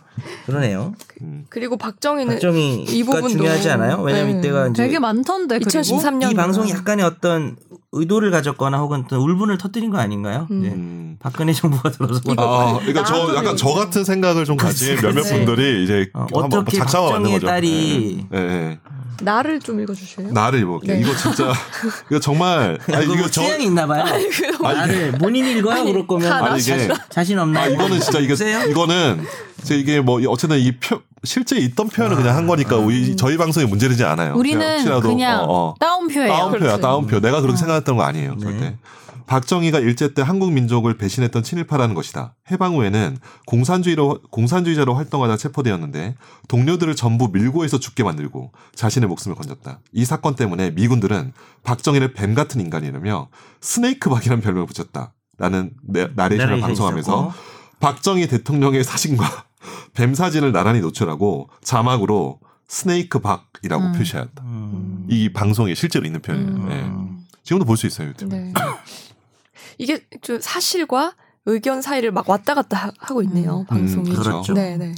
그러네요. 0.45 0.93
음. 1.21 1.45
그리고 1.49 1.78
박정희는 1.78 2.34
박정희가 2.36 2.91
이 2.91 3.03
부분도- 3.03 3.30
중요하지 3.30 3.69
않아요? 3.71 4.01
왜냐면 4.01 4.34
네. 4.34 4.39
이때가 4.39 4.67
이제 4.69 4.84
되게 4.84 4.99
많던데. 4.99 5.59
그리고. 5.59 5.69
2013년 5.69 6.32
이 6.32 6.36
방송이 6.36 6.71
약간의 6.71 7.05
어떤 7.05 7.55
의도를 7.91 8.32
가졌거나 8.32 8.80
혹은 8.80 9.03
어떤 9.05 9.19
울분을 9.19 9.57
터뜨린 9.57 9.89
거 9.91 9.97
아닌가요? 9.99 10.47
음. 10.51 10.63
이제 10.68 10.76
음. 10.76 11.18
박근혜 11.20 11.51
정부가 11.53 11.91
들어서 11.91 12.22
아, 12.38 12.78
그러니까 12.80 13.03
저 13.03 13.36
약간 13.36 13.57
저 13.57 13.70
같은 13.70 14.03
생각을 14.03 14.45
좀 14.45 14.55
가진 14.57 14.95
몇몇 15.01 15.22
그치. 15.22 15.34
분들이 15.34 15.84
이제 15.84 16.09
어, 16.13 16.28
한번 16.34 16.61
어떻게 16.61 16.80
박정희의. 16.80 17.39
딸이 17.39 18.28
예, 18.34 18.38
예, 18.38 18.41
예. 18.41 18.80
나를 19.22 19.59
좀 19.59 19.82
읽어주실래요? 19.82 20.32
나를 20.32 20.59
입을게. 20.61 20.93
네. 20.93 20.99
이거 21.01 21.15
진짜 21.15 21.51
이거 22.11 22.20
정말 22.20 22.78
아, 22.91 22.97
아니 22.97 23.05
이거 23.05 23.15
이거 23.15 23.24
저 23.30 23.41
취향이 23.41 23.65
있나 23.65 23.88
봐요. 23.88 24.05
나를 24.61 25.13
본인 25.13 25.45
읽어요? 25.57 25.84
그럴 25.86 26.05
거면 26.05 26.30
다 26.30 26.45
아니 26.45 26.61
이게 26.61 26.88
자신 27.09 27.39
없나요? 27.39 27.65
아 27.65 27.68
이거는 27.68 27.99
진짜 27.99 28.20
이게? 28.20 28.34
이거는 28.70 29.26
제 29.63 29.76
이게 29.76 29.99
뭐 30.01 30.22
어쨌든 30.28 30.59
이 30.59 30.78
표, 30.78 31.01
실제 31.24 31.57
있던 31.57 31.89
표현을 31.89 32.15
그냥 32.15 32.36
한 32.36 32.45
거니까 32.45 32.78
우리 32.78 33.15
저희 33.15 33.38
방송에 33.38 33.65
문제되지 33.65 34.03
않아요. 34.03 34.36
우리는 34.36 34.61
혹시라도, 34.78 35.09
그냥 35.09 35.41
어, 35.41 35.45
어. 35.49 35.76
따옴표예요. 35.80 36.28
따옴표야, 36.28 36.59
그렇지. 36.59 36.82
따옴표. 36.82 37.20
내가 37.20 37.41
그렇게 37.41 37.57
생각했던 37.57 37.97
거 37.97 38.03
아니에요, 38.03 38.36
네. 38.36 38.39
절대. 38.39 38.76
박정희가 39.28 39.80
일제 39.80 40.13
때 40.13 40.21
한국 40.21 40.51
민족을 40.53 40.97
배신했던 40.97 41.43
친일파라는 41.43 41.93
것이다. 41.95 42.36
해방 42.49 42.75
후에는 42.75 43.17
공산주의로 43.45 44.21
공산주의자로 44.32 44.93
활동하다 44.95 45.38
체포되었는데 45.38 46.15
동료들을 46.47 46.95
전부 46.95 47.30
밀고해서 47.32 47.78
죽게 47.80 48.03
만들고 48.03 48.51
자신의 48.73 49.07
목숨을 49.09 49.36
건졌다. 49.36 49.82
이 49.91 50.05
사건 50.05 50.36
때문에 50.36 50.71
미군들은 50.71 51.34
박정희를 51.63 52.13
뱀 52.13 52.34
같은 52.36 52.61
인간이라며 52.61 53.28
Snake박이라는 53.62 54.41
별명을 54.41 54.65
붙였다. 54.67 55.13
라는 55.38 55.71
내- 55.84 56.07
나레이션을 56.15 56.45
나레이션 56.47 56.61
방송하면서 56.61 57.11
있었고. 57.30 57.34
박정희 57.80 58.28
대통령의 58.30 58.84
사진과 58.84 59.45
뱀 59.93 60.15
사진을 60.15 60.51
나란히 60.53 60.80
노출하고 60.80 61.49
자막으로 61.61 62.39
Snake 62.68 63.20
박이라고 63.19 63.84
음. 63.84 63.91
표시하였다. 63.91 64.43
음. 64.43 65.05
이 65.09 65.32
방송에 65.34 65.75
실제로 65.75 66.05
있는 66.05 66.21
표현이에요. 66.21 66.49
음. 66.49 66.67
네. 66.69 66.89
지금도 67.43 67.65
볼 67.65 67.78
수 67.78 67.88
있어요 67.88 68.07
유튜브. 68.09 68.34
네. 68.36 68.51
이게 69.78 70.01
좀 70.21 70.39
사실과 70.41 71.13
의견 71.45 71.82
사이를 71.82 72.11
막 72.11 72.30
왔다 72.30 72.53
갔다 72.53 72.78
하- 72.78 72.91
하고 72.99 73.21
있네요 73.23 73.59
음. 73.61 73.65
방송이. 73.65 74.09
음, 74.11 74.15
그렇죠. 74.15 74.53
네, 74.53 74.78
네. 74.78 74.93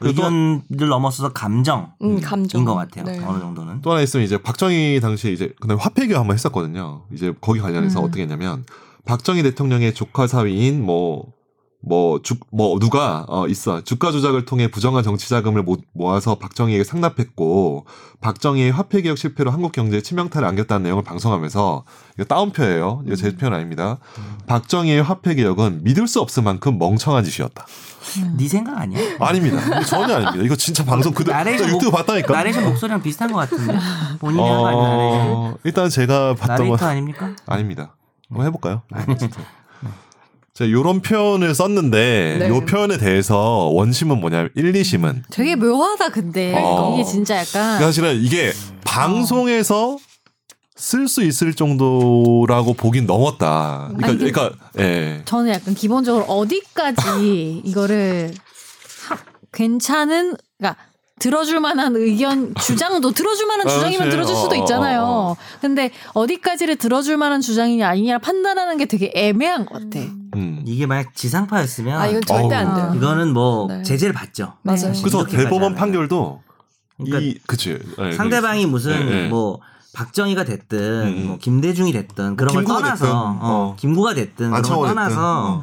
의견을 0.00 0.62
넘어서서 0.88 1.32
감정인 1.32 1.86
음, 2.02 2.20
감정. 2.20 2.64
것 2.64 2.74
같아요. 2.74 3.04
네. 3.04 3.24
어느 3.24 3.38
정도는. 3.40 3.80
또 3.80 3.92
하나 3.92 4.02
있으면 4.02 4.24
이제 4.26 4.36
박정희 4.36 5.00
당시에 5.00 5.32
이제 5.32 5.54
근데 5.60 5.74
화폐교 5.74 6.14
한번 6.16 6.34
했었거든요. 6.34 7.04
이제 7.12 7.32
거기 7.40 7.60
관련해서 7.60 8.00
음. 8.00 8.04
어떻게 8.04 8.22
했냐면 8.22 8.66
박정희 9.06 9.42
대통령의 9.42 9.94
조카 9.94 10.26
사위인 10.26 10.84
뭐. 10.84 11.32
뭐, 11.86 12.20
주, 12.22 12.36
뭐, 12.50 12.78
누가, 12.78 13.26
어, 13.28 13.46
있어. 13.48 13.82
주가 13.84 14.10
조작을 14.10 14.46
통해 14.46 14.68
부정한 14.70 15.02
정치 15.04 15.28
자금을 15.28 15.62
모, 15.62 15.76
모아서 15.92 16.36
박정희에게 16.36 16.82
상납했고, 16.82 17.84
박정희의 18.22 18.70
화폐개혁 18.72 19.18
실패로 19.18 19.50
한국 19.50 19.72
경제에 19.72 20.00
치명타를 20.00 20.48
안겼다는 20.48 20.84
내용을 20.84 21.04
방송하면서, 21.04 21.84
이거 22.14 22.24
다운표예요. 22.24 23.02
이거 23.06 23.16
제 23.16 23.36
표현 23.36 23.52
아닙니다. 23.52 23.98
박정희의 24.46 25.02
화폐개혁은 25.02 25.84
믿을 25.84 26.08
수 26.08 26.20
없을 26.20 26.42
만큼 26.42 26.78
멍청한 26.78 27.22
짓이었다. 27.24 27.66
음. 28.18 28.34
네 28.38 28.48
생각 28.48 28.78
아니야? 28.78 28.98
아닙니다. 29.20 29.58
전혀 29.82 30.14
아닙니다. 30.16 30.44
이거 30.44 30.56
진짜 30.56 30.84
방송 30.84 31.12
그대로, 31.12 31.36
나레이션 31.36 31.68
유튜브 31.68 31.84
목- 31.86 31.92
봤다니까. 31.96 32.32
나레이션 32.34 32.64
목소리랑 32.64 33.02
비슷한 33.02 33.30
것 33.32 33.38
같은데 33.40 33.76
본인이 34.20 34.42
한거 34.48 34.66
아니야? 34.68 34.80
어, 34.82 35.54
일단 35.64 35.88
제가 35.90 36.34
봤던 36.34 36.56
건 36.56 36.66
나레이터 36.66 36.86
아닙니까? 36.86 37.36
아닙니다. 37.46 37.96
한번 38.28 38.46
해볼까요? 38.46 38.82
자, 40.54 40.70
요런 40.70 41.02
표현을 41.02 41.52
썼는데, 41.52 42.36
네. 42.38 42.48
요 42.48 42.64
표현에 42.64 42.96
대해서 42.96 43.36
원심은 43.72 44.20
뭐냐면, 44.20 44.50
1, 44.54 44.72
2심은. 44.72 45.22
되게 45.32 45.56
묘하다 45.56 46.10
근데 46.10 46.54
어. 46.56 46.94
이게 46.94 47.02
진짜 47.02 47.38
약간 47.38 47.80
사실은 47.80 48.14
이게 48.22 48.52
방송에서 48.84 49.98
쓸 50.76 51.08
수 51.08 51.24
있을 51.24 51.54
정도라고 51.54 52.74
보긴 52.74 53.04
넘었다. 53.06 53.90
그러니까, 53.96 54.06
아니, 54.06 54.18
그러니까, 54.18 54.50
예. 54.78 55.22
저는 55.24 55.52
약간 55.52 55.74
기본적으로 55.74 56.22
어디까지 56.26 57.62
이거를 57.64 58.32
하- 59.08 59.18
괜찮은 59.52 60.36
그러니까 60.58 60.80
들어줄 61.20 61.60
만한 61.60 61.94
의견 61.96 62.54
주장도 62.56 63.12
들어줄 63.12 63.46
만한 63.46 63.68
아, 63.68 63.70
주장이면. 63.70 64.10
들어줄 64.10 64.34
수도 64.34 64.54
어, 64.54 64.58
있잖아요. 64.58 65.02
어, 65.02 65.30
어. 65.30 65.36
근데 65.60 65.90
어디까지를 66.12 66.76
들어줄 66.76 67.16
만한 67.16 67.40
주장이냐 67.40 67.88
아니냐 67.88 68.18
판단하는 68.18 68.76
게 68.76 68.86
되게 68.86 69.12
애매한 69.14 69.64
것 69.64 69.74
같아. 69.74 70.00
음. 70.34 70.62
이게 70.66 70.86
만약 70.86 71.14
지상파였으면 71.14 72.00
아 72.00 72.06
이건 72.08 72.22
절대 72.22 72.56
안 72.56 72.74
돼요. 72.74 72.92
이거는 72.96 73.32
뭐 73.32 73.68
네. 73.68 73.82
제재를 73.84 74.12
받죠. 74.12 74.54
맞아요. 74.62 74.92
네. 74.92 75.00
그래서 75.00 75.24
대법원 75.24 75.62
하면. 75.62 75.74
판결도, 75.76 76.42
그러니까 76.96 77.18
이, 77.20 77.38
그치. 77.46 77.78
예, 78.00 78.12
상대방이 78.12 78.66
무슨 78.66 78.92
예, 79.08 79.24
예. 79.24 79.28
뭐 79.28 79.60
박정희가 79.92 80.44
됐든 80.44 80.78
음. 80.78 81.26
뭐 81.28 81.38
김대중이 81.38 81.92
됐든 81.92 82.34
그런 82.34 82.52
걸 82.54 82.64
김구가 82.64 82.80
떠나서 82.80 83.04
됐든, 83.04 83.16
어, 83.16 83.38
어. 83.40 83.76
김구가 83.78 84.14
됐든 84.14 84.36
그런 84.36 84.50
걸 84.50 84.58
안창호가 84.58 84.88
떠나서 84.88 85.44
어. 85.48 85.62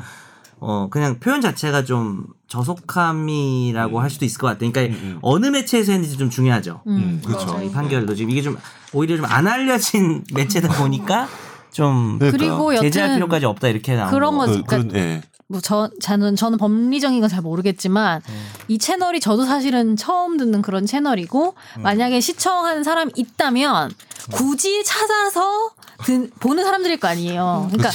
어 0.64 0.88
그냥 0.92 1.20
표현 1.20 1.42
자체가 1.42 1.84
좀 1.86 2.24
저속함이라고 2.48 4.00
할 4.00 4.10
수도 4.10 4.26
있을 4.26 4.38
것 4.40 4.48
같아요. 4.48 4.72
그러니까 4.72 4.96
음, 4.96 5.02
음. 5.14 5.20
어느 5.22 5.48
매체에서 5.48 5.92
했는지 5.92 6.18
좀 6.18 6.30
중요하죠. 6.30 6.82
음. 6.88 6.92
음, 6.96 7.22
그렇죠. 7.26 7.48
맞아요. 7.48 7.64
이 7.68 7.72
판결도 7.72 8.14
지금 8.16 8.30
이게 8.32 8.42
좀 8.42 8.58
오히려 8.94 9.18
좀 9.18 9.26
안 9.26 9.48
알려진 9.48 10.24
매체다 10.34 10.70
보니까 10.78 11.28
좀 11.72 12.20
그러니까. 12.20 12.38
그리고 12.38 12.76
제재할 12.80 13.16
필요까지 13.16 13.46
없다 13.46 13.70
이렇게 13.70 13.96
나온 13.96 14.12
그런 14.12 14.38
거. 14.38 14.46
거- 14.46 14.64
그, 14.68 14.88
그, 14.88 14.98
예. 14.98 15.22
뭐저 15.48 15.90
저는 16.02 16.36
저는 16.38 16.58
법리적인 16.58 17.20
건 17.20 17.30
잘 17.30 17.42
모르겠지만 17.42 18.22
이 18.70 18.78
채널이 18.78 19.20
저도 19.20 19.44
사실은 19.46 19.96
처음 19.98 20.38
듣는 20.38 20.62
그런 20.62 20.86
채널이고 20.86 21.56
만약에 21.80 22.22
시청하는 22.22 22.84
사람이 22.84 23.12
있다면 23.16 23.92
굳이 24.32 24.82
찾아서 24.86 25.72
드- 26.06 26.30
보는 26.40 26.64
사람들일 26.64 27.00
거 27.00 27.08
아니에요. 27.08 27.70
그러니까 27.72 27.90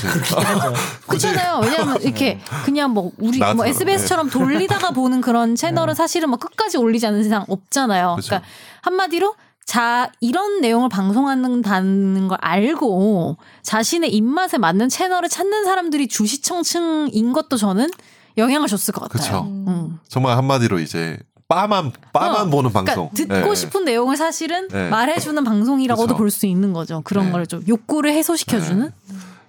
굳이. 1.06 1.26
그렇잖아요. 1.28 1.60
왜냐하면 1.62 2.00
이렇게 2.02 2.40
그냥 2.64 2.90
뭐 2.92 3.10
우리 3.18 3.38
뭐 3.54 3.66
SBS처럼 3.66 4.30
돌리다가 4.30 4.90
보는 4.90 5.20
그런 5.20 5.54
채널은 5.56 5.94
사실은 5.94 6.28
뭐 6.30 6.38
끝까지 6.38 6.76
올리지 6.78 7.06
않는 7.06 7.22
세상 7.22 7.44
없잖아요. 7.48 8.14
그쵸. 8.16 8.26
그러니까 8.28 8.48
한마디로 8.82 9.34
자 9.64 10.10
이런 10.20 10.60
내용을 10.60 10.88
방송한다는 10.88 12.28
걸 12.28 12.38
알고 12.40 13.36
자신의 13.62 14.14
입맛에 14.14 14.58
맞는 14.58 14.88
채널을 14.88 15.28
찾는 15.28 15.64
사람들이 15.64 16.06
주시청층인 16.08 17.32
것도 17.32 17.56
저는 17.56 17.90
영향을 18.38 18.68
줬을 18.68 18.92
것 18.92 19.08
같아요. 19.10 19.40
음. 19.40 19.98
정말 20.08 20.36
한마디로 20.36 20.78
이제, 20.78 21.18
빠만, 21.48 21.92
빠만 22.12 22.48
어, 22.48 22.50
보는 22.50 22.72
방송. 22.72 23.08
그러니까 23.10 23.34
듣고 23.36 23.46
예, 23.46 23.50
예. 23.50 23.54
싶은 23.54 23.84
내용을 23.84 24.16
사실은 24.16 24.66
네. 24.68 24.88
말해주는 24.88 25.42
방송이라고도 25.44 26.06
그쵸. 26.08 26.16
볼수 26.16 26.46
있는 26.46 26.72
거죠. 26.72 27.02
그런 27.04 27.26
네. 27.26 27.32
걸좀 27.32 27.62
욕구를 27.68 28.12
해소시켜주는. 28.12 28.90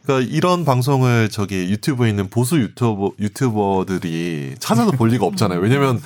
그러니까 0.03 0.31
이런 0.31 0.63
방송을 0.63 1.29
저기 1.29 1.55
유튜브에 1.71 2.09
있는 2.09 2.29
보수 2.29 2.59
유튜버 2.59 3.13
유튜버들이 3.19 4.55
찾아서 4.59 4.91
볼 4.91 5.09
리가 5.09 5.25
없잖아요. 5.25 5.59
왜냐면 5.59 6.01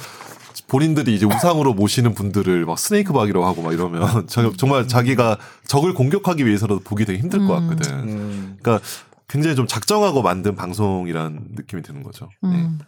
본인들이 0.68 1.14
이제 1.14 1.26
우상으로 1.26 1.74
모시는 1.74 2.14
분들을 2.14 2.66
막 2.66 2.80
스네이크 2.80 3.12
박이라고 3.12 3.46
하고 3.46 3.62
막 3.62 3.74
이러면 3.74 4.26
저- 4.28 4.54
정말 4.56 4.88
자기가 4.88 5.38
적을 5.68 5.94
공격하기 5.94 6.46
위해서라도 6.46 6.80
보기 6.82 7.04
되게 7.06 7.20
힘들 7.20 7.46
것 7.46 7.58
음. 7.58 7.68
같거든. 7.70 7.94
음. 8.10 8.58
그러니까 8.62 8.86
굉장히 9.28 9.56
좀 9.56 9.68
작정하고 9.68 10.22
만든 10.22 10.56
방송이라는 10.56 11.40
느낌이 11.56 11.82
드는 11.84 12.04
거죠. 12.04 12.30
네. 12.42 12.50
음. 12.50 12.80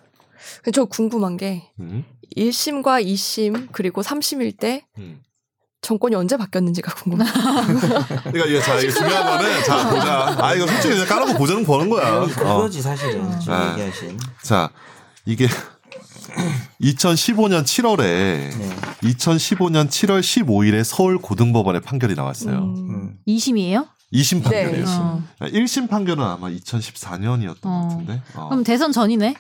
저 0.74 0.86
궁금한 0.86 1.38
게 1.38 1.70
음. 1.80 2.04
1심과 2.36 3.06
2심 3.06 3.70
그리고 3.72 4.02
3심일 4.02 4.58
때 4.58 4.86
음. 4.98 5.22
정권이 5.82 6.16
언제 6.16 6.38
바뀌었는지가 6.38 6.96
궁금해요. 6.96 7.30
그러니까 8.24 8.46
이게 8.46 8.62
자, 8.62 8.80
이게 8.80 8.90
중요한 8.90 9.26
거는 9.26 9.64
자 9.64 9.90
보자. 9.90 10.36
아 10.40 10.56
이거 10.56 10.66
솔직히 10.66 10.94
그냥 10.94 11.08
까놓고 11.08 11.38
보자는 11.38 11.66
보는 11.66 11.90
거야. 11.90 12.22
어. 12.22 12.26
그거지 12.26 12.82
사실은 12.82 13.40
지금 13.40 13.54
아. 13.54 13.72
얘기하신. 13.74 14.18
자, 14.42 14.70
이게 15.26 15.48
2015년 16.82 17.64
7월에 17.64 17.98
네. 18.02 18.50
2015년 19.04 19.88
7월 19.90 20.22
15일에 20.22 20.84
서울 20.84 21.18
고등법원의 21.18 21.82
판결이 21.82 22.16
나왔어요. 22.16 22.58
음. 22.58 22.90
음. 22.90 23.18
2심이에요? 23.28 23.88
2심 24.14 24.38
네, 24.38 24.44
판결이에요. 24.44 24.84
이심. 24.84 25.02
어. 25.02 25.24
1심 25.42 25.90
판결은 25.90 26.24
아마 26.24 26.50
2014년이었던 26.50 27.62
것 27.62 27.70
어. 27.70 27.88
같은데. 27.90 28.22
어. 28.36 28.50
그럼 28.50 28.64
대선 28.64 28.92
전이네. 28.92 29.36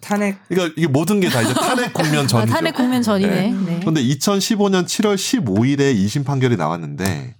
탄핵 0.00 0.38
그러니까 0.48 0.74
이게 0.76 0.86
모든 0.86 1.20
게 1.20 1.28
다 1.28 1.42
이제 1.42 1.52
탄핵 1.58 1.92
국면 1.92 2.24
아, 2.24 2.26
전이죠. 2.26 2.52
탄핵 2.52 2.74
국면 2.74 3.02
전이네. 3.02 3.50
네. 3.52 3.78
그런데 3.80 4.02
2015년 4.02 4.84
7월 4.84 5.16
15일에 5.16 5.94
2심 5.96 6.24
판결이 6.24 6.56
나왔는데 6.56 7.34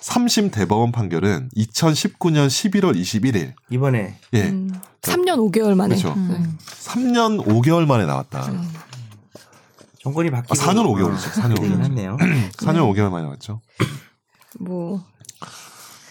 3심 0.00 0.52
대법원 0.52 0.92
판결은 0.92 1.48
2019년 1.56 2.46
11월 2.48 2.96
21일. 2.96 3.52
이번에 3.70 4.16
예. 4.34 4.42
음. 4.44 4.72
3년 5.02 5.36
5개월 5.52 5.74
만에. 5.74 5.96
그렇죠. 5.96 6.14
네. 6.16 6.34
음. 6.36 6.58
3년 6.84 7.44
5개월 7.44 7.86
만에 7.86 8.06
나왔다. 8.06 8.50
정권이 10.02 10.30
바뀌고 10.30 10.54
아, 10.54 10.56
4년 10.56 10.86
5개월이죠. 10.86 11.30
4년 11.42 11.56
되긴 11.60 11.78
5개월. 11.78 11.84
했네요. 11.84 12.16
4년 12.58 12.76
5개월 12.94 13.10
만에 13.10 13.24
나왔죠. 13.24 13.60
뭐 14.60 15.04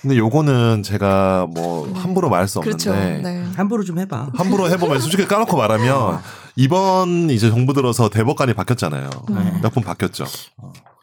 근데 0.06 0.18
요거는 0.20 0.84
제가 0.84 1.48
뭐 1.50 1.92
함부로 1.96 2.30
말할 2.30 2.48
수 2.48 2.60
없는데 2.60 2.92
그렇죠. 2.92 3.24
네. 3.24 3.44
함부로 3.56 3.84
좀 3.84 3.98
해봐. 3.98 4.28
함부로 4.36 4.70
해보면 4.70 5.00
솔직히 5.00 5.26
까놓고 5.26 5.58
말하면 5.58 6.20
이번 6.56 7.32
이제 7.32 7.50
정부 7.50 7.74
들어서 7.74 8.08
대법관이 8.08 8.54
바뀌었잖아요. 8.54 9.10
네. 9.30 9.60
몇분 9.64 9.82
바뀌었죠. 9.82 10.26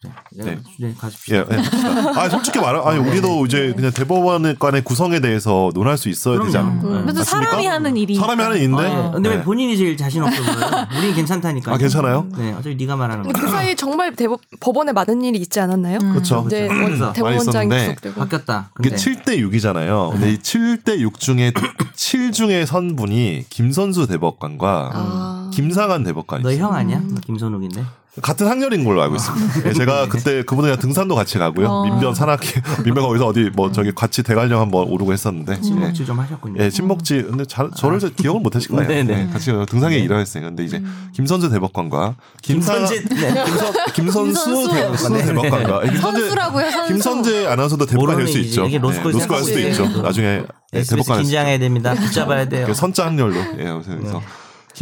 네. 0.05 0.45
네. 0.45 0.59
네, 0.79 0.95
가십시오. 0.99 1.37
예, 1.37 1.45
예. 1.51 1.57
아 2.17 2.29
솔직히 2.29 2.59
말하, 2.59 2.89
아니 2.89 2.99
우리도 2.99 3.47
이제 3.47 3.73
그냥 3.77 3.93
대법원간의 3.93 4.83
구성에 4.85 5.21
대해서 5.21 5.71
논할 5.75 5.97
수 5.97 6.09
있어야 6.09 6.39
되지 6.41 6.53
그럼요. 6.53 6.69
않나? 6.71 6.83
음. 6.83 7.03
그래도 7.05 7.19
맞습니까? 7.21 7.25
사람이 7.25 7.67
하는 7.67 7.97
일이. 7.97 8.15
사람이 8.17 8.43
하는 8.43 8.57
일인데. 8.57 8.83
아, 8.87 9.11
근데 9.13 9.29
네. 9.31 9.37
왜 9.37 9.43
본인이 9.43 9.77
제일 9.77 9.97
자신 9.97 10.23
없어 10.23 10.43
보여요? 10.43 10.87
우린 10.99 11.15
괜찮다니까. 11.15 11.73
아 11.73 11.77
괜찮아요? 11.79 12.27
네, 12.37 12.53
어차피 12.53 12.75
네가 12.77 12.97
말하는 12.97 13.23
거. 13.25 13.29
근데 13.33 13.41
그 13.41 13.49
사이에 13.53 13.75
정말 13.75 14.15
대법, 14.17 14.41
법원에 14.61 14.93
많은 14.93 15.23
일이 15.23 15.39
있지 15.39 15.61
않았나요? 15.61 15.99
음. 16.03 16.13
그렇죠. 16.13 16.45
이제 16.47 16.67
그렇죠. 16.67 16.75
원- 16.75 16.85
그래서 16.87 17.13
대법원장이 17.13 17.69
많이 17.69 17.83
구속되고. 17.89 18.21
바뀌었다. 18.21 18.71
이게 18.81 18.91
근데 18.91 18.97
7대 19.03 19.39
6이잖아요. 19.51 20.13
근데 20.13 20.33
이 20.33 20.39
7대 20.39 20.99
6 20.99 21.21
중에 21.21 21.53
7 21.95 22.33
중에 22.33 22.67
선 22.67 22.97
분이 22.97 23.47
김선수 23.51 24.07
대법관과 24.09 24.91
아. 24.93 25.51
김상한 25.55 26.03
대법관이 26.03 26.43
너희 26.43 26.55
있어요. 26.55 26.67
형 26.69 26.75
아니야? 26.75 27.01
너 27.01 27.21
김선욱인데. 27.25 27.85
같은 28.21 28.47
학년인 28.47 28.85
걸로 28.85 29.03
알고 29.03 29.17
있습니다. 29.17 29.69
예, 29.71 29.73
제가 29.73 30.07
그때 30.09 30.43
그분이랑 30.43 30.79
등산도 30.79 31.15
같이 31.15 31.39
가고요. 31.39 31.67
어. 31.67 31.85
민변 31.85 32.15
산악회 32.15 32.61
민변 32.85 33.05
거기서 33.05 33.27
어디 33.27 33.49
뭐 33.55 33.73
저기 33.73 33.91
같이 33.95 34.23
대관령 34.23 34.61
한번 34.61 34.87
오르고 34.87 35.15
했었는데. 35.15 35.55
예. 35.57 35.61
친목질 35.63 36.05
좀 36.05 36.21
하셨군요. 36.21 36.63
예, 36.63 36.69
친목지 36.69 37.23
근데 37.23 37.47
자, 37.47 37.71
저를 37.75 37.99
잘 38.01 38.11
기억을 38.11 38.43
못 38.43 38.55
하실 38.55 38.71
거예요. 38.71 38.87
네네. 38.87 39.29
예, 39.29 39.33
같이 39.33 39.51
등산에 39.67 39.97
네. 39.97 40.03
일하였어요. 40.03 40.45
근데 40.45 40.63
이제 40.63 40.83
김선재 41.15 41.49
대법관과 41.49 42.17
김선재 42.43 43.01
네. 43.09 43.45
김선 43.47 43.73
김선수 43.95 44.45
김선수. 44.45 44.73
대법관 44.75 45.13
네. 45.15 45.25
대법관과 45.25 45.81
예, 45.85 45.89
김선재 45.89 46.21
선수라고요, 46.21 46.71
선수. 46.71 46.93
김선재 46.93 47.47
아나운서도 47.47 47.87
대법관 47.87 48.17
될수 48.19 48.33
모르는 48.33 48.49
있죠. 48.51 48.67
이제 48.67 48.77
로스쿨 48.77 49.11
예, 49.11 49.13
로스쿨 49.15 49.37
할 49.39 49.45
수도 49.45 49.59
있죠. 49.61 49.85
있어요. 49.87 50.03
나중에 50.03 50.43
예, 50.75 50.83
대법관 50.83 51.23
긴장해야 51.23 51.59
됩니다. 51.59 51.95
붙잡아야 51.97 52.45
돼요. 52.47 52.67
그 52.67 52.75
선자 52.75 53.07
학렬로 53.07 53.37
예, 53.59 53.65
그래서 53.65 54.19
네. 54.19 54.21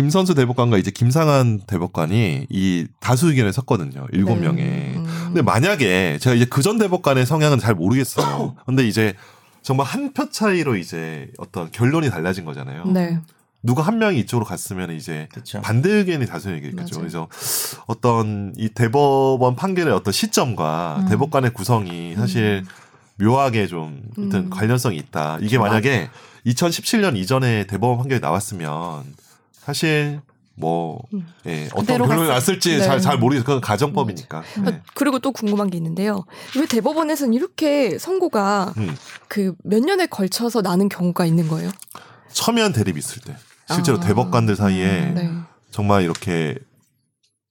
김선수 0.00 0.34
대법관과 0.34 0.78
이제 0.78 0.90
김상한 0.90 1.60
대법관이 1.66 2.46
이 2.48 2.86
다수 3.00 3.28
의견을 3.28 3.52
섰거든요. 3.52 4.06
일곱 4.12 4.36
네. 4.36 4.40
명에. 4.48 4.62
음. 4.96 5.06
근데 5.26 5.42
만약에 5.42 6.18
제가 6.18 6.34
이제 6.34 6.46
그 6.46 6.62
전 6.62 6.78
대법관의 6.78 7.26
성향은 7.26 7.58
잘 7.58 7.74
모르겠어요. 7.74 8.56
근데 8.66 8.86
이제 8.86 9.14
정말 9.62 9.86
한 9.86 10.12
표 10.14 10.30
차이로 10.30 10.76
이제 10.76 11.28
어떤 11.38 11.70
결론이 11.70 12.08
달라진 12.10 12.44
거잖아요. 12.44 12.84
네. 12.86 13.18
누가 13.62 13.82
한 13.82 13.98
명이 13.98 14.18
이쪽으로 14.20 14.46
갔으면 14.46 14.90
이제 14.92 15.28
그렇죠. 15.32 15.60
반대 15.60 15.90
의견이 15.90 16.26
다수이겠죠. 16.26 16.76
맞아요. 16.76 16.88
그래서 16.96 17.28
어떤 17.86 18.54
이 18.56 18.70
대법원 18.70 19.54
판결의 19.56 19.92
어떤 19.92 20.12
시점과 20.12 21.00
음. 21.02 21.08
대법관의 21.10 21.52
구성이 21.52 22.14
사실 22.16 22.64
묘하게 23.18 23.66
좀 23.66 24.00
어떤 24.12 24.44
음. 24.46 24.50
관련성이 24.50 24.96
있다. 24.96 25.38
이게 25.42 25.58
만약에 25.58 26.08
2017년 26.46 27.16
이전에 27.18 27.66
대법원 27.66 27.98
판결이 27.98 28.20
나왔으면 28.20 29.04
사실 29.70 30.20
뭐 30.56 31.00
음. 31.14 31.26
예, 31.46 31.68
어떤 31.74 31.98
결론이 31.98 32.28
났을지 32.28 32.76
네. 32.76 32.84
잘 32.84 33.00
잘 33.00 33.18
모르겠어요. 33.18 33.44
그건 33.44 33.60
가정법이니까. 33.60 34.42
네. 34.64 34.72
아, 34.72 34.80
그리고 34.94 35.18
또 35.20 35.32
궁금한 35.32 35.70
게 35.70 35.78
있는데요. 35.78 36.24
왜 36.58 36.66
대법원에서는 36.66 37.32
이렇게 37.34 37.98
선고가 37.98 38.74
음. 38.76 38.94
그몇 39.28 39.82
년에 39.84 40.06
걸쳐서 40.06 40.60
나는 40.60 40.88
경우가 40.88 41.24
있는 41.24 41.48
거예요? 41.48 41.70
첨예한 42.32 42.72
대립이 42.72 42.98
있을 42.98 43.22
때 43.22 43.36
실제로 43.72 43.98
아. 43.98 44.00
대법관들 44.00 44.56
사이에 44.56 45.12
네. 45.14 45.30
정말 45.70 46.02
이렇게 46.02 46.58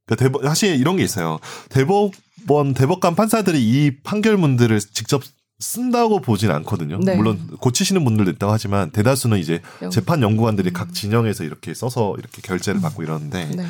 그러니까 0.06 0.24
대법 0.26 0.44
사실 0.44 0.76
이런 0.76 0.98
게 0.98 1.04
있어요. 1.04 1.40
대법원 1.70 2.74
대법관 2.76 3.16
판사들이 3.16 3.60
이 3.62 3.98
판결문들을 4.04 4.80
직접 4.82 5.22
쓴다고 5.60 6.22
보진 6.22 6.52
않거든요. 6.52 7.00
네. 7.04 7.16
물론 7.16 7.40
고치시는 7.60 8.04
분들도 8.06 8.32
있다고 8.32 8.54
하지만 8.54 8.92
대다수는 8.92 9.40
이제 9.40 9.62
영- 9.82 9.90
재판 9.92 10.22
연구관들이 10.22 10.72
각 10.72 10.94
진영에서 10.94 11.44
이렇게 11.44 11.74
써서 11.74 12.16
이렇게 12.18 12.42
결재를 12.42 12.80
받고 12.82 13.04
이러는데 13.04 13.46
네. 13.56 13.66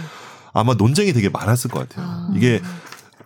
아마 0.54 0.76
논쟁이 0.76 1.14
되게 1.14 1.30
많았을 1.30 1.70
것 1.72 1.88
같아요. 1.90 2.06
아. 2.08 2.34
이게 2.36 2.62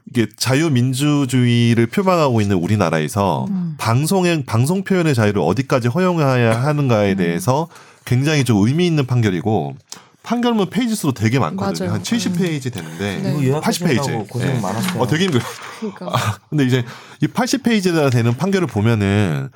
이게 0.09 0.27
자유민주주의를 0.35 1.87
표방하고 1.87 2.41
있는 2.41 2.57
우리나라에서 2.57 3.45
음. 3.49 3.75
방송의 3.77 4.43
방송 4.45 4.83
표현의 4.83 5.15
자유를 5.15 5.41
어디까지 5.41 5.87
허용해야 5.89 6.61
하는가에 6.63 7.11
음. 7.13 7.17
대해서 7.17 7.67
굉장히 8.05 8.43
좀 8.43 8.65
의미 8.65 8.85
있는 8.85 9.05
판결이고 9.05 9.75
판결문 10.23 10.69
페이지 10.69 10.95
수도 10.95 11.13
되게 11.13 11.37
많거든요. 11.37 11.87
맞아요. 11.87 11.95
한 11.95 12.01
70페이지 12.01 12.73
되는데 12.73 13.19
네. 13.21 13.29
이거 13.41 13.59
80페이지. 13.59 13.97
요약하시느라고 13.97 14.25
고생 14.27 14.61
많았어요. 14.61 15.01
어, 15.01 15.07
되게 15.07 15.25
힘들어요. 15.25 15.47
그러니까 15.79 16.39
근데 16.49 16.63
이제 16.65 16.83
이 17.21 17.27
80페이지나 17.27 18.11
되는 18.11 18.35
판결을 18.35 18.67
보면은 18.67 19.49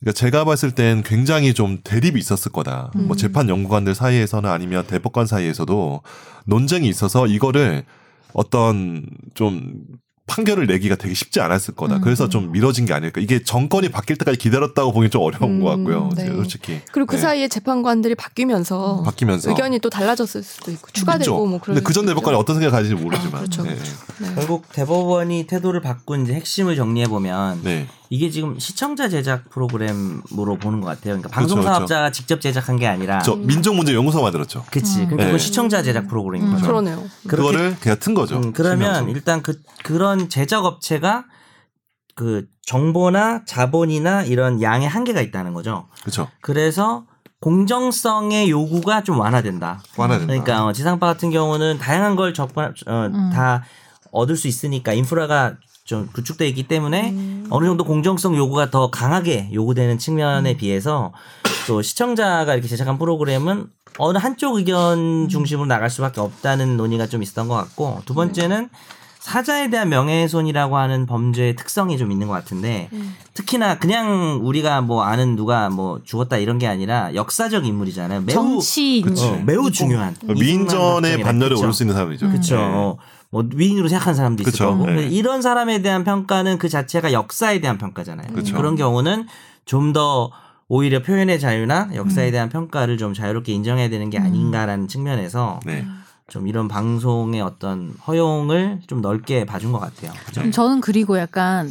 그러니까 0.00 0.18
제가 0.18 0.44
봤을 0.44 0.72
땐 0.72 1.02
굉장히 1.02 1.54
좀 1.54 1.78
대립이 1.82 2.18
있었을 2.18 2.52
거다. 2.52 2.92
음. 2.96 3.08
뭐 3.08 3.16
재판 3.16 3.48
연구관들 3.48 3.94
사이에서는 3.94 4.48
아니면 4.48 4.86
대법관 4.86 5.26
사이에서도 5.26 6.02
논쟁이 6.46 6.88
있어서 6.88 7.26
이거를 7.26 7.84
어떤 8.32 9.06
좀 9.34 9.82
판결을 10.26 10.66
내기가 10.66 10.96
되게 10.96 11.14
쉽지 11.14 11.40
않았을 11.40 11.74
거다. 11.74 11.96
음. 11.96 12.00
그래서 12.00 12.28
좀 12.28 12.52
미뤄진 12.52 12.86
게 12.86 12.94
아닐까. 12.94 13.20
이게 13.20 13.42
정권이 13.42 13.88
바뀔 13.90 14.16
때까지 14.16 14.38
기다렸다고 14.38 14.92
보기 14.92 15.10
좀 15.10 15.22
어려운 15.22 15.56
음, 15.56 15.62
것 15.62 15.70
같고요. 15.70 16.10
네. 16.16 16.26
솔직히. 16.26 16.80
그리고 16.92 17.06
그 17.06 17.16
네. 17.16 17.22
사이에 17.22 17.48
재판관들이 17.48 18.14
바뀌면서 18.14 19.02
바뀌면서 19.04 19.50
의견이 19.50 19.80
또 19.80 19.90
달라졌을 19.90 20.42
수도 20.42 20.70
있고 20.70 20.88
추가되고 20.92 21.22
있죠. 21.22 21.46
뭐 21.46 21.58
그런. 21.60 21.74
근데 21.74 21.80
그전 21.80 22.06
대법관이 22.06 22.36
어떤 22.36 22.56
생각을 22.56 22.70
가지는지 22.70 23.02
모르지만. 23.02 23.34
아, 23.34 23.38
그렇죠, 23.38 23.62
네. 23.62 23.74
그렇죠. 23.74 23.92
네. 24.20 24.34
결국 24.36 24.72
대법원이 24.72 25.46
태도를 25.48 25.80
바꾼 25.80 26.22
이제 26.22 26.34
핵심을 26.34 26.76
정리해 26.76 27.08
보면 27.08 27.60
네. 27.62 27.88
이게 28.12 28.28
지금 28.28 28.58
시청자 28.58 29.08
제작 29.08 29.48
프로그램으로 29.48 30.58
보는 30.60 30.82
것 30.82 30.88
같아요. 30.88 31.14
그러니까 31.14 31.30
그렇죠, 31.30 31.54
방송 31.54 31.62
사업자가 31.62 32.12
직접 32.12 32.42
제작한 32.42 32.76
게 32.76 32.86
아니라 32.86 33.20
저 33.20 33.36
민족 33.36 33.74
문제 33.74 33.94
연구소 33.94 34.20
만들었죠. 34.20 34.66
그치. 34.70 35.00
음. 35.00 35.06
그러니까 35.06 35.32
네. 35.32 35.38
시청자 35.38 35.82
제작 35.82 36.08
프로그램인 36.08 36.48
음. 36.48 36.52
거죠. 36.52 36.66
그러네요. 36.66 37.02
그거를 37.26 37.74
그냥 37.80 37.98
튼 37.98 38.12
거죠. 38.12 38.36
음, 38.36 38.52
그러면 38.52 38.96
신명성. 38.96 39.08
일단 39.08 39.40
그 39.42 39.58
그런 39.82 40.28
제작 40.28 40.66
업체가 40.66 41.24
그 42.14 42.44
정보나 42.66 43.46
자본이나 43.46 44.24
이런 44.24 44.60
양의 44.60 44.86
한계가 44.86 45.22
있다는 45.22 45.54
거죠. 45.54 45.88
그렇죠. 46.02 46.28
그래서 46.42 47.06
공정성의 47.40 48.50
요구가 48.50 49.04
좀 49.04 49.20
완화된다. 49.20 49.80
완화된다. 49.96 50.26
그러니까 50.26 50.66
어, 50.66 50.74
지상파 50.74 51.06
같은 51.06 51.30
경우는 51.30 51.78
다양한 51.78 52.16
걸 52.16 52.34
접근 52.34 52.74
어, 52.86 53.06
음. 53.06 53.30
다 53.32 53.64
얻을 54.10 54.36
수 54.36 54.48
있으니까 54.48 54.92
인프라가 54.92 55.56
좀 55.84 56.08
구축돼 56.12 56.48
있기 56.48 56.68
때문에 56.68 57.10
음. 57.10 57.46
어느 57.50 57.66
정도 57.66 57.84
공정성 57.84 58.36
요구가 58.36 58.70
더 58.70 58.90
강하게 58.90 59.50
요구되는 59.52 59.96
음. 59.96 59.98
측면에 59.98 60.56
비해서 60.56 61.12
또 61.66 61.82
시청자가 61.82 62.54
이렇게 62.54 62.68
제작한 62.68 62.98
프로그램은 62.98 63.66
어느 63.98 64.18
한쪽 64.18 64.54
음. 64.54 64.58
의견 64.58 65.28
중심으로 65.28 65.66
나갈 65.66 65.90
수밖에 65.90 66.20
없다는 66.20 66.76
논의가 66.76 67.08
좀 67.08 67.22
있었던 67.22 67.48
것 67.48 67.54
같고 67.54 68.02
두 68.04 68.14
번째는 68.14 68.68
사자에 69.18 69.70
대한 69.70 69.88
명예훼손이라고 69.88 70.76
하는 70.76 71.06
범죄의 71.06 71.54
특성이 71.54 71.96
좀 71.96 72.10
있는 72.10 72.26
것 72.26 72.32
같은데 72.32 72.88
음. 72.92 73.14
특히나 73.34 73.78
그냥 73.78 74.40
우리가 74.42 74.80
뭐 74.80 75.02
아는 75.02 75.36
누가 75.36 75.68
뭐 75.68 76.00
죽었다 76.04 76.38
이런 76.38 76.58
게 76.58 76.66
아니라 76.66 77.14
역사적 77.14 77.64
인물이잖아요. 77.64 78.22
매우 78.22 78.34
정치 78.34 79.00
그치. 79.04 79.24
어, 79.24 79.42
매우 79.44 79.70
중요한 79.70 80.16
민전의 80.26 81.22
반열에 81.22 81.54
오를 81.56 81.72
수 81.72 81.84
있는 81.84 81.94
사람이죠. 81.94 82.28
그렇죠. 82.28 82.56
네. 82.56 83.21
어, 83.32 83.42
뭐 83.42 83.44
위인으로 83.54 83.88
생각하는 83.88 84.14
사람도 84.14 84.42
있을. 84.42 84.66
거고 84.66 84.86
네. 84.86 85.06
이런 85.08 85.42
사람에 85.42 85.82
대한 85.82 86.04
평가는 86.04 86.58
그 86.58 86.68
자체가 86.68 87.12
역사에 87.12 87.60
대한 87.60 87.78
평가잖아요. 87.78 88.28
그쵸. 88.34 88.56
그런 88.56 88.76
경우는 88.76 89.26
좀 89.64 89.92
더 89.92 90.30
오히려 90.68 91.02
표현의 91.02 91.38
자유나 91.38 91.90
역사에 91.94 92.30
대한 92.30 92.48
평가를 92.48 92.96
좀 92.96 93.12
자유롭게 93.12 93.52
인정해야 93.52 93.90
되는 93.90 94.08
게 94.08 94.18
아닌가라는 94.18 94.88
측면에서 94.88 95.60
네. 95.66 95.84
좀 96.28 96.48
이런 96.48 96.66
방송의 96.66 97.42
어떤 97.42 97.94
허용을 98.06 98.80
좀 98.86 99.02
넓게 99.02 99.44
봐준 99.44 99.72
것 99.72 99.80
같아요. 99.80 100.12
그죠? 100.24 100.50
저는 100.50 100.80
그리고 100.80 101.18
약간 101.18 101.70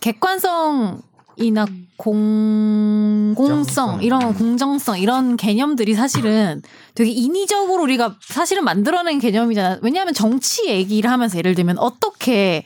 객관성 0.00 1.02
이나 1.36 1.64
음. 1.64 1.88
공공성. 1.96 4.02
이런 4.02 4.34
공정성 4.34 4.98
이런 4.98 5.36
개념들이 5.36 5.94
사실은 5.94 6.62
되게 6.94 7.10
인위적으로 7.10 7.82
우리가 7.84 8.16
사실은 8.20 8.64
만들어낸 8.64 9.18
개념이잖아. 9.18 9.78
왜냐하면 9.82 10.14
정치 10.14 10.66
얘기를 10.68 11.10
하면서 11.10 11.38
예를 11.38 11.54
들면 11.54 11.78
어떻게 11.78 12.64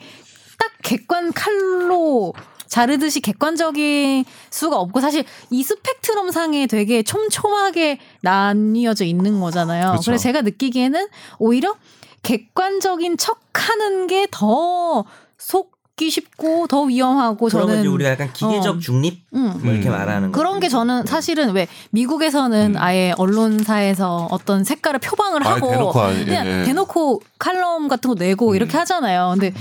딱 0.57 0.71
객관 0.83 1.33
칼로 1.33 2.33
자르듯이 2.67 3.21
객관적인 3.21 4.25
수가 4.49 4.77
없고 4.77 4.99
사실 5.01 5.23
이 5.51 5.63
스펙트럼 5.63 6.31
상에 6.31 6.67
되게 6.67 7.03
촘촘하게 7.03 7.99
나뉘어져 8.21 9.05
있는 9.05 9.39
거잖아요. 9.39 9.91
그쵸. 9.93 10.03
그래서 10.05 10.23
제가 10.23 10.41
느끼기에는 10.41 11.07
오히려 11.39 11.75
객관적인 12.23 13.17
척하는 13.17 14.07
게 14.07 14.27
더 14.31 15.05
속 15.37 15.76
기 15.97 16.11
쉽고 16.11 16.67
더 16.67 16.83
위험하고 16.83 17.49
저는 17.49 17.79
이제 17.79 17.87
우리가 17.87 18.11
약간 18.11 18.31
기계적 18.31 18.75
어. 18.75 18.79
중립 18.79 19.23
음. 19.33 19.59
뭐 19.63 19.73
이렇게 19.73 19.89
음. 19.89 19.93
말하는 19.93 20.31
거. 20.31 20.37
그런 20.37 20.59
게 20.59 20.69
저는 20.69 21.07
사실은 21.07 21.53
왜 21.53 21.67
미국에서는 21.89 22.75
음. 22.75 22.79
아예 22.81 23.15
언론사에서 23.17 24.27
어떤 24.29 24.63
색깔을 24.63 24.99
표방을 24.99 25.45
아예 25.45 25.53
하고 25.53 25.69
대놓고 25.71 25.99
아예, 25.99 26.23
그냥 26.23 26.45
예. 26.45 26.63
대놓고 26.65 27.23
칼럼 27.39 27.87
같은 27.87 28.09
거 28.09 28.13
내고 28.13 28.51
음. 28.51 28.55
이렇게 28.55 28.77
하잖아요. 28.77 29.31
근데 29.33 29.51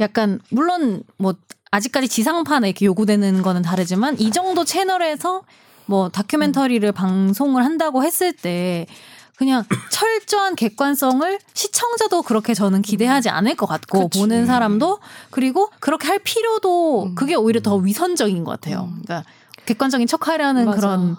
약간 0.00 0.38
물론 0.50 1.02
뭐 1.16 1.32
아직까지 1.70 2.08
지상파나 2.08 2.66
이렇게 2.66 2.84
요구되는 2.84 3.40
거는 3.40 3.62
다르지만 3.62 4.20
이 4.20 4.30
정도 4.30 4.66
채널에서 4.66 5.44
뭐 5.86 6.10
다큐멘터리를 6.10 6.92
방송을 6.92 7.64
한다고 7.64 8.04
했을 8.04 8.34
때 8.34 8.86
그냥 9.40 9.64
철저한 9.90 10.54
객관성을 10.54 11.38
시청자도 11.54 12.20
그렇게 12.20 12.52
저는 12.52 12.82
기대하지 12.82 13.30
않을 13.30 13.56
것 13.56 13.64
같고 13.64 14.10
그치. 14.10 14.20
보는 14.20 14.44
사람도 14.44 14.98
그리고 15.30 15.70
그렇게 15.80 16.08
할 16.08 16.18
필요도 16.18 17.04
음. 17.04 17.14
그게 17.14 17.34
오히려 17.34 17.62
더 17.62 17.76
위선적인 17.76 18.44
것 18.44 18.50
같아요. 18.50 18.90
음. 18.92 19.02
그러니까 19.02 19.24
객관적인 19.64 20.06
척하려는 20.06 20.66
맞아. 20.66 20.76
그런 20.76 21.16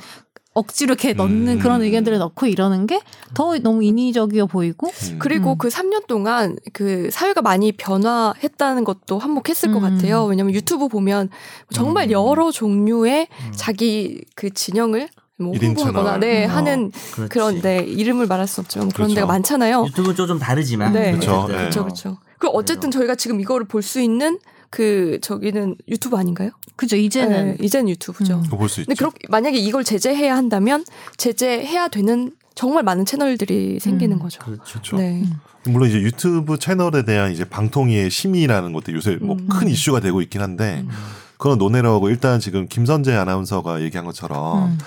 억지로 0.53 0.93
이렇게 0.93 1.13
넣는 1.13 1.47
음. 1.47 1.59
그런 1.59 1.81
의견들을 1.81 2.19
넣고 2.19 2.45
이러는 2.45 2.85
게 2.85 3.01
더 3.33 3.57
너무 3.59 3.83
인위적이어 3.83 4.45
보이고 4.45 4.87
음. 4.87 5.15
그리고 5.19 5.53
음. 5.53 5.57
그 5.57 5.69
3년 5.69 6.07
동안 6.07 6.57
그 6.73 7.09
사회가 7.11 7.41
많이 7.41 7.71
변화했다는 7.71 8.83
것도 8.83 9.19
한몫했을 9.19 9.71
것 9.71 9.77
음. 9.77 9.81
같아요. 9.81 10.25
왜냐면 10.25 10.53
유튜브 10.53 10.87
보면 10.87 11.29
정말 11.71 12.07
음. 12.07 12.11
여러 12.11 12.51
종류의 12.51 13.27
음. 13.31 13.51
자기 13.55 14.21
그 14.35 14.49
진영을 14.49 15.09
뭐 15.41 15.53
홍보하거나. 15.55 16.17
네, 16.17 16.45
어, 16.45 16.49
하는 16.49 16.91
그렇지. 17.13 17.29
그런 17.29 17.61
네 17.61 17.79
이름을 17.79 18.27
말할 18.27 18.47
수 18.47 18.61
없지만 18.61 18.89
그런 18.89 19.07
그렇죠. 19.07 19.15
데가 19.15 19.27
많잖아요. 19.27 19.85
유튜브는 19.87 20.15
좀 20.15 20.39
다르지만. 20.39 20.93
네. 20.93 21.11
어쨌든. 21.11 21.47
네. 21.47 21.53
그렇죠, 21.53 21.83
그렇죠. 21.83 22.17
그 22.39 22.47
어쨌든 22.47 22.89
저희가 22.91 23.15
지금 23.15 23.39
이거를 23.39 23.67
볼 23.67 23.81
수 23.83 23.99
있는 24.01 24.39
그 24.69 25.19
저기는 25.21 25.75
유튜브 25.89 26.15
아닌가요? 26.17 26.51
그죠 26.77 26.95
이제는 26.95 27.57
네, 27.57 27.57
이제는 27.61 27.89
유튜브죠. 27.89 28.35
음. 28.35 28.43
그거 28.43 28.57
볼수 28.57 28.79
있죠. 28.81 28.87
근데 28.87 28.97
그렇게 28.97 29.19
만약에 29.29 29.57
이걸 29.57 29.83
제재해야 29.83 30.35
한다면 30.35 30.85
제재해야 31.17 31.89
되는 31.89 32.31
정말 32.55 32.83
많은 32.83 33.05
채널들이 33.05 33.79
생기는 33.79 34.15
음. 34.17 34.19
거죠. 34.21 34.39
그렇죠. 34.41 34.63
그렇죠. 34.63 34.97
네. 34.97 35.23
물론 35.65 35.89
이제 35.89 35.99
유튜브 35.99 36.57
채널에 36.57 37.03
대한 37.03 37.31
이제 37.31 37.43
방통위의 37.43 38.09
심의라는 38.09 38.73
것도 38.73 38.93
요새 38.93 39.17
뭐 39.21 39.35
음. 39.35 39.47
큰 39.47 39.67
이슈가 39.67 39.99
되고 39.99 40.21
있긴 40.21 40.41
한데 40.41 40.83
음. 40.85 40.89
그런 41.37 41.57
하고 41.93 42.09
일단 42.09 42.39
지금 42.39 42.67
김선재 42.67 43.13
아나운서가 43.13 43.81
얘기한 43.81 44.05
것처럼 44.05 44.69
음. 44.71 44.77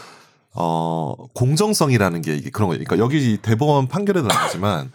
어 0.54 1.14
공정성이라는 1.34 2.22
게 2.22 2.36
이게 2.36 2.50
그런 2.50 2.68
거예요. 2.68 2.82
그러니까 2.84 3.04
여기 3.04 3.38
대법원 3.42 3.88
판결에도 3.88 4.28
나오지만 4.28 4.92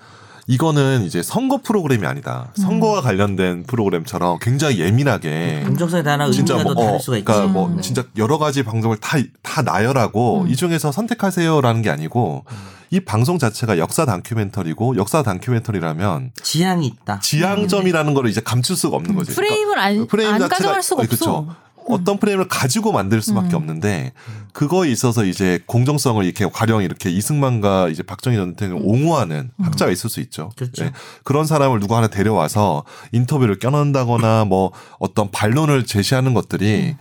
이거는 0.48 1.04
이제 1.04 1.22
선거 1.22 1.60
프로그램이 1.62 2.08
아니다. 2.08 2.52
선거와 2.56 3.02
관련된 3.02 3.66
프로그램처럼 3.68 4.40
굉장히 4.42 4.80
예민하게 4.80 5.62
공정성에 5.66 6.02
대한 6.02 6.32
진짜 6.32 6.56
의미가 6.56 6.64
뭐, 6.64 6.74
더 6.76 6.82
다를 6.82 6.96
어, 6.96 7.00
수가 7.00 7.18
있지. 7.18 7.26
그러니까 7.26 7.54
뭐 7.54 7.68
음. 7.68 7.82
진짜 7.82 8.04
여러 8.18 8.38
가지 8.40 8.64
방송을 8.64 8.98
다 8.98 9.18
다 9.44 9.62
나열하고 9.64 10.44
음. 10.44 10.48
이 10.48 10.56
중에서 10.56 10.92
선택하세요라는 10.92 11.82
게 11.82 11.90
아니고 11.90 12.46
음. 12.50 12.58
이 12.92 13.00
방송 13.00 13.38
자체가 13.38 13.78
역사 13.78 14.06
다큐멘터리고 14.06 14.96
역사 14.96 15.22
다큐멘터리라면 15.22 16.32
지향이 16.42 16.88
있다. 16.88 17.20
지향점이라는 17.20 18.14
거를 18.16 18.30
이제 18.32 18.42
감출 18.42 18.76
수가 18.76 18.98
없는 18.98 19.14
거지. 19.16 19.36
그러니까 19.36 19.54
프레임을 19.56 19.80
안, 19.80 20.08
프레임 20.08 20.34
안 20.34 20.42
자체가- 20.42 20.50
가져갈 20.50 20.82
수가 20.84 21.02
어, 21.02 21.04
없어. 21.04 21.16
그쵸. 21.16 21.56
어떤 21.90 22.18
프레임을 22.20 22.48
가지고 22.48 22.92
만들 22.92 23.22
수밖에 23.22 23.50
음. 23.50 23.56
없는데 23.56 24.14
그거에 24.54 24.90
있어서 24.90 25.26
이제 25.26 25.60
공정성을 25.66 26.24
이렇게 26.24 26.48
가령 26.48 26.84
이렇게 26.84 27.10
이승만과 27.10 27.90
이제 27.90 28.04
박정희 28.04 28.38
전 28.38 28.56
대통령을 28.56 28.84
옹호하는 28.86 29.52
학자가 29.62 29.92
있을 29.92 30.10
수 30.10 30.20
있죠. 30.22 30.52
그렇죠. 30.56 30.86
예. 30.86 30.92
그런 31.24 31.46
사람을 31.46 31.80
누구 31.80 31.96
하나 31.96 32.08
데려와서 32.08 32.84
인터뷰를 33.12 33.60
껴넣는다거나 33.60 34.46
뭐 34.46 34.72
어떤 35.00 35.32
반론을 35.32 35.86
제시하는 35.86 36.34
것들이 36.34 36.96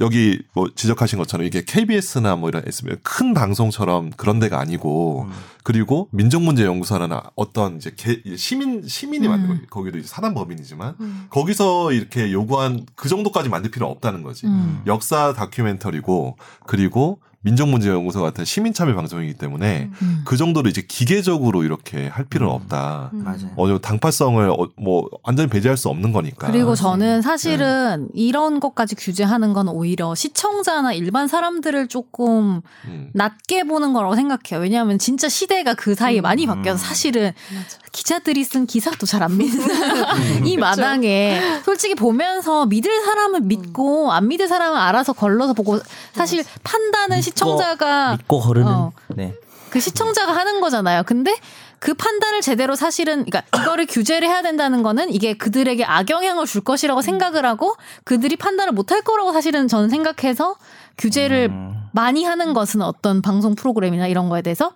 여기 0.00 0.40
뭐 0.54 0.68
지적하신 0.74 1.18
것처럼 1.18 1.46
이게 1.46 1.62
KBS나 1.64 2.36
뭐 2.36 2.48
이런 2.48 2.62
SM 2.66 2.96
큰 3.02 3.34
방송처럼 3.34 4.10
그런 4.16 4.38
데가 4.38 4.58
아니고 4.58 5.26
음. 5.28 5.32
그리고 5.62 6.08
민족문제연구소라는 6.12 7.18
어떤 7.36 7.76
이제 7.76 7.92
개- 7.96 8.22
시민 8.36 8.86
시민이 8.86 9.26
음. 9.26 9.30
만든 9.30 9.48
거 9.48 9.66
거기도 9.68 9.98
이제 9.98 10.08
사단법인이지만 10.08 10.94
음. 11.00 11.26
거기서 11.28 11.92
이렇게 11.92 12.32
요구한 12.32 12.86
그 12.94 13.08
정도까지 13.10 13.50
만들 13.50 13.70
필요 13.70 13.86
없다는 13.88 14.22
거지. 14.22 14.46
음. 14.46 14.82
역사 14.86 15.34
다큐멘터리고 15.34 16.36
그리고 16.66 17.20
민족문제연구소 17.42 18.20
같은 18.20 18.44
시민참여 18.44 18.94
방송이기 18.94 19.34
때문에 19.34 19.90
음. 20.02 20.22
그 20.26 20.36
정도로 20.36 20.68
이제 20.68 20.82
기계적으로 20.86 21.64
이렇게 21.64 22.06
할 22.08 22.24
필요는 22.26 22.52
음. 22.52 22.56
없다. 22.56 23.10
음. 23.14 23.24
맞아요. 23.24 23.50
어느 23.56 23.80
당파성을 23.80 24.50
어, 24.50 24.68
뭐 24.76 25.08
완전히 25.22 25.48
배제할 25.48 25.78
수 25.78 25.88
없는 25.88 26.12
거니까. 26.12 26.48
그리고 26.48 26.74
저는 26.74 27.16
네. 27.16 27.22
사실은 27.22 28.08
이런 28.12 28.60
것까지 28.60 28.94
규제하는 28.94 29.54
건 29.54 29.68
오히려 29.68 30.14
시청자나 30.14 30.92
일반 30.92 31.28
사람들을 31.28 31.88
조금 31.88 32.60
음. 32.84 33.10
낮게 33.14 33.64
보는 33.64 33.94
거라고 33.94 34.16
생각해요. 34.16 34.62
왜냐하면 34.62 34.98
진짜 34.98 35.28
시대가 35.28 35.72
그 35.72 35.94
사이에 35.94 36.20
음. 36.20 36.22
많이 36.22 36.46
바뀌어서 36.46 36.84
사실은 36.84 37.32
맞아. 37.54 37.78
기자들이 37.92 38.44
쓴 38.44 38.66
기사도 38.66 39.06
잘 39.06 39.20
안 39.20 39.36
믿는 39.36 39.60
음. 39.60 40.46
이 40.46 40.56
마당에 40.56 41.40
솔직히 41.64 41.94
보면서 41.94 42.64
믿을 42.64 43.02
사람은 43.04 43.48
믿고 43.48 44.12
안 44.12 44.28
믿을 44.28 44.48
사람은 44.48 44.78
알아서 44.78 45.12
걸러서 45.12 45.52
보고 45.52 45.78
사실 46.14 46.42
판단은 46.64 47.20
시청자가 47.30 48.16
믿고 48.16 48.40
거르는. 48.40 48.68
어. 48.72 48.92
네. 49.08 49.34
그 49.70 49.80
시청자가 49.80 50.34
하는 50.34 50.60
거잖아요. 50.60 51.04
근데 51.04 51.34
그 51.78 51.94
판단을 51.94 52.42
제대로 52.42 52.76
사실은 52.76 53.24
그러니까 53.24 53.42
이거를 53.58 53.86
규제를 53.86 54.28
해야 54.28 54.42
된다는 54.42 54.82
거는 54.82 55.14
이게 55.14 55.32
그들에게 55.32 55.82
악영향을 55.84 56.44
줄 56.46 56.60
것이라고 56.60 57.00
생각을 57.00 57.46
하고 57.46 57.74
그들이 58.04 58.36
판단을 58.36 58.72
못 58.72 58.90
할 58.92 59.02
거라고 59.02 59.32
사실은 59.32 59.68
저는 59.68 59.88
생각해서 59.88 60.56
규제를 60.98 61.48
음. 61.50 61.74
많이 61.92 62.24
하는 62.24 62.52
것은 62.52 62.82
어떤 62.82 63.22
방송 63.22 63.54
프로그램이나 63.54 64.08
이런 64.08 64.28
거에 64.28 64.42
대해서 64.42 64.72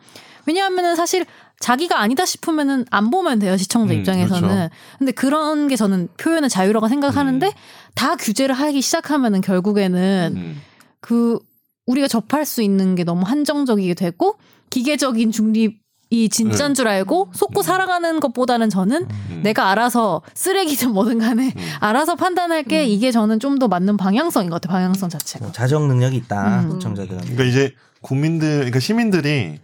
왜냐하면은 0.47 0.95
사실 0.95 1.27
자기가 1.59 2.01
아니다 2.01 2.25
싶으면은 2.25 2.85
안 2.91 3.11
보면 3.11 3.39
돼요 3.41 3.57
시청자 3.57 3.93
음, 3.93 3.99
입장에서는 3.99 4.49
그렇죠. 4.49 4.71
근데 4.99 5.13
그런 5.13 5.69
게 5.69 5.77
저는 5.77 6.09
표현의 6.17 6.49
자유라고 6.49 6.89
생각하는데 6.89 7.47
음. 7.47 7.53
다 7.95 8.17
규제를 8.17 8.55
하기 8.55 8.81
시작하면은 8.81 9.41
결국에는 9.41 10.35
음. 10.37 10.63
그 11.01 11.39
우리가 11.87 12.09
접할 12.09 12.45
수 12.47 12.63
있는 12.63 12.95
게 12.95 13.05
너무 13.05 13.23
한정적이게 13.25 13.95
되고 13.95 14.37
기계적인 14.71 15.33
중립 15.33 15.85
이 16.11 16.29
진짜인 16.29 16.75
줄 16.75 16.87
알고 16.87 17.31
속고 17.35 17.63
살아가는 17.63 18.21
것보다는 18.21 18.71
저는 18.71 19.09
음. 19.31 19.41
내가 19.43 19.71
알아서 19.71 20.23
쓰레기든 20.35 20.93
뭐든 20.93 21.19
간에 21.19 21.47
음. 21.49 21.63
알아서 21.81 22.15
판단할게 22.15 22.85
이게 22.85 23.11
저는 23.11 23.41
좀 23.41 23.59
더 23.59 23.69
맞는 23.69 23.97
방향성인 23.97 24.51
것 24.51 24.61
같아요. 24.61 24.77
방향성 24.77 25.09
자체가. 25.09 25.45
뭐 25.45 25.53
자정 25.53 25.89
능력이 25.89 26.17
있다. 26.17 26.61
음. 26.63 26.73
시청자들. 26.73 27.17
그러니까 27.19 27.45
이제 27.45 27.73
국민들, 28.01 28.57
그러니까 28.57 28.81
시민들이 28.81 29.59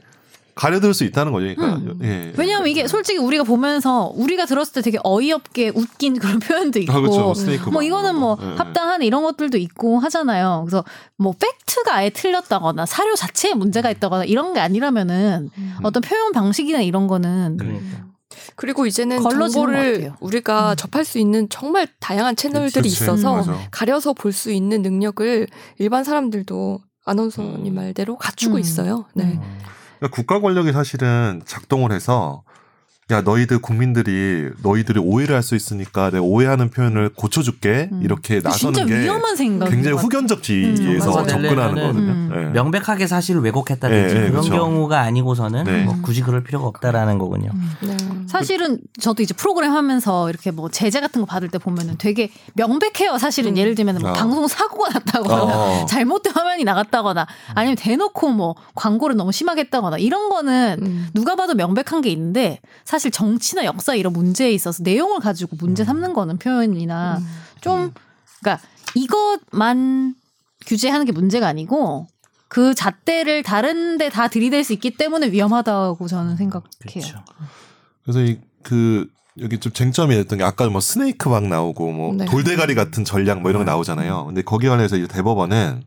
가려들 0.54 0.94
수 0.94 1.04
있다는 1.04 1.32
거죠. 1.32 1.46
그러니까 1.54 1.76
음. 1.76 1.98
예. 2.02 2.32
왜냐하면 2.36 2.68
이게 2.68 2.86
솔직히 2.86 3.18
우리가 3.18 3.44
보면서 3.44 4.12
우리가 4.14 4.46
들었을 4.46 4.72
때 4.74 4.82
되게 4.82 4.98
어이없게 5.02 5.72
웃긴 5.74 6.18
그런 6.18 6.38
표현도 6.40 6.78
있고 6.80 6.92
아, 6.92 7.00
그렇죠. 7.00 7.34
스네이크 7.34 7.64
뭐막 7.70 7.84
이거는 7.84 8.16
뭐 8.16 8.38
예, 8.42 8.46
예. 8.52 8.54
합당한 8.56 9.02
이런 9.02 9.22
것들도 9.22 9.58
있고 9.58 9.98
하잖아요. 10.00 10.64
그래서 10.66 10.84
뭐 11.16 11.34
팩트가 11.38 11.94
아예 11.94 12.10
틀렸다거나 12.10 12.86
사료 12.86 13.14
자체에 13.14 13.54
문제가 13.54 13.90
있다거나 13.90 14.24
이런 14.24 14.52
게 14.54 14.60
아니라면은 14.60 15.50
음. 15.56 15.74
어떤 15.82 16.02
표현 16.02 16.32
방식이나 16.32 16.80
이런 16.80 17.06
거는 17.06 17.56
그러니까. 17.58 18.10
그리고 18.56 18.86
이제는 18.86 19.20
정보를. 19.22 20.12
우리가 20.20 20.72
음. 20.72 20.76
접할 20.76 21.04
수 21.04 21.18
있는 21.18 21.48
정말 21.48 21.86
다양한 21.98 22.36
채널들이 22.36 22.88
그치. 22.88 23.02
있어서 23.04 23.36
맞아. 23.36 23.58
가려서 23.70 24.12
볼 24.12 24.32
수 24.32 24.52
있는 24.52 24.82
능력을 24.82 25.46
일반 25.78 26.04
사람들도 26.04 26.80
아나운서님 27.04 27.66
음. 27.66 27.74
말대로 27.74 28.16
갖추고 28.16 28.56
음. 28.56 28.60
있어요. 28.60 29.06
네. 29.14 29.40
그러니까 30.00 30.16
국가 30.16 30.40
권력이 30.40 30.72
사실은 30.72 31.42
작동을 31.44 31.92
해서 31.92 32.42
야 33.10 33.20
너희들 33.22 33.58
국민들이 33.60 34.50
너희들이 34.62 35.00
오해를 35.00 35.34
할 35.36 35.40
수 35.42 35.56
있으니까 35.56 36.10
내가 36.10 36.22
오해하는 36.22 36.68
표현을 36.70 37.08
고쳐줄게 37.16 37.88
음. 37.92 38.02
이렇게 38.04 38.40
나서는 38.44 38.74
진짜 38.74 38.86
게 38.94 39.00
위험한 39.00 39.34
생각. 39.36 39.70
굉장히 39.70 39.96
후견적 39.96 40.42
지위에서 40.42 41.10
맞아요. 41.12 41.26
접근하는 41.26 41.70
음. 41.70 41.74
거거든요. 41.80 42.12
음. 42.12 42.30
예. 42.34 42.50
명백하게 42.52 43.06
사실을 43.06 43.40
왜곡했다든지 43.40 44.14
네, 44.14 44.20
네, 44.20 44.28
그런 44.30 44.42
그쵸. 44.42 44.54
경우가 44.54 45.00
아니고서는 45.00 45.64
네. 45.64 45.84
뭐 45.84 45.96
굳이 46.02 46.20
그럴 46.20 46.44
필요가 46.44 46.66
없다라는 46.66 47.16
거군요. 47.16 47.50
네. 47.82 47.96
사실은 48.28 48.78
저도 49.00 49.22
이제 49.22 49.32
프로그램 49.34 49.72
하면서 49.72 50.28
이렇게 50.28 50.50
뭐 50.50 50.68
제재 50.70 51.00
같은 51.00 51.22
거 51.22 51.26
받을 51.26 51.48
때 51.48 51.56
보면은 51.56 51.96
되게 51.96 52.30
명백해요. 52.52 53.16
사실은 53.16 53.56
예를 53.56 53.74
들면 53.74 53.96
뭐 54.02 54.10
어. 54.10 54.12
방송 54.12 54.46
사고가 54.46 54.90
났다거나 54.92 55.42
어. 55.42 55.86
잘못된 55.88 56.34
화면이 56.34 56.64
나갔다거나 56.64 57.26
아니면 57.54 57.76
대놓고 57.76 58.28
뭐 58.28 58.56
광고를 58.74 59.16
너무 59.16 59.32
심하게 59.32 59.62
했다거나 59.62 59.96
이런 59.96 60.28
거는 60.28 60.76
음. 60.82 61.08
누가 61.14 61.34
봐도 61.34 61.54
명백한 61.54 62.02
게 62.02 62.10
있는데 62.10 62.60
사실 62.84 62.99
정치나 63.08 63.64
역사 63.64 63.94
이런 63.94 64.12
문제에 64.12 64.52
있어서 64.52 64.82
내용을 64.82 65.20
가지고 65.20 65.56
문제 65.58 65.84
삼는 65.84 66.12
거는 66.12 66.36
표현이나 66.38 67.16
음. 67.18 67.26
좀 67.62 67.94
그러니까 68.40 68.62
이것만 68.94 70.14
규제하는 70.66 71.06
게 71.06 71.12
문제가 71.12 71.46
아니고 71.46 72.08
그 72.48 72.74
잣대를 72.74 73.42
다른 73.44 73.96
데 73.96 74.10
다 74.10 74.28
들이댈 74.28 74.64
수 74.64 74.72
있기 74.74 74.96
때문에 74.96 75.30
위험하다고 75.30 76.06
저는 76.08 76.36
생각해요. 76.36 76.68
그렇죠. 76.80 77.24
그래서 78.04 78.20
이 78.20 78.38
그 78.62 79.08
여기 79.40 79.58
좀 79.58 79.72
쟁점이 79.72 80.14
됐던 80.16 80.38
게 80.38 80.44
아까 80.44 80.68
뭐 80.68 80.80
스네이크 80.80 81.28
막 81.28 81.46
나오고 81.46 81.92
뭐 81.92 82.14
네. 82.14 82.26
돌대가리 82.26 82.74
같은 82.74 83.04
전략 83.04 83.40
뭐 83.40 83.50
이런 83.50 83.64
거 83.64 83.70
나오잖아요. 83.70 84.26
근데 84.26 84.42
거기에 84.42 84.68
관해서 84.68 84.96
이제 84.96 85.06
대법원은 85.06 85.82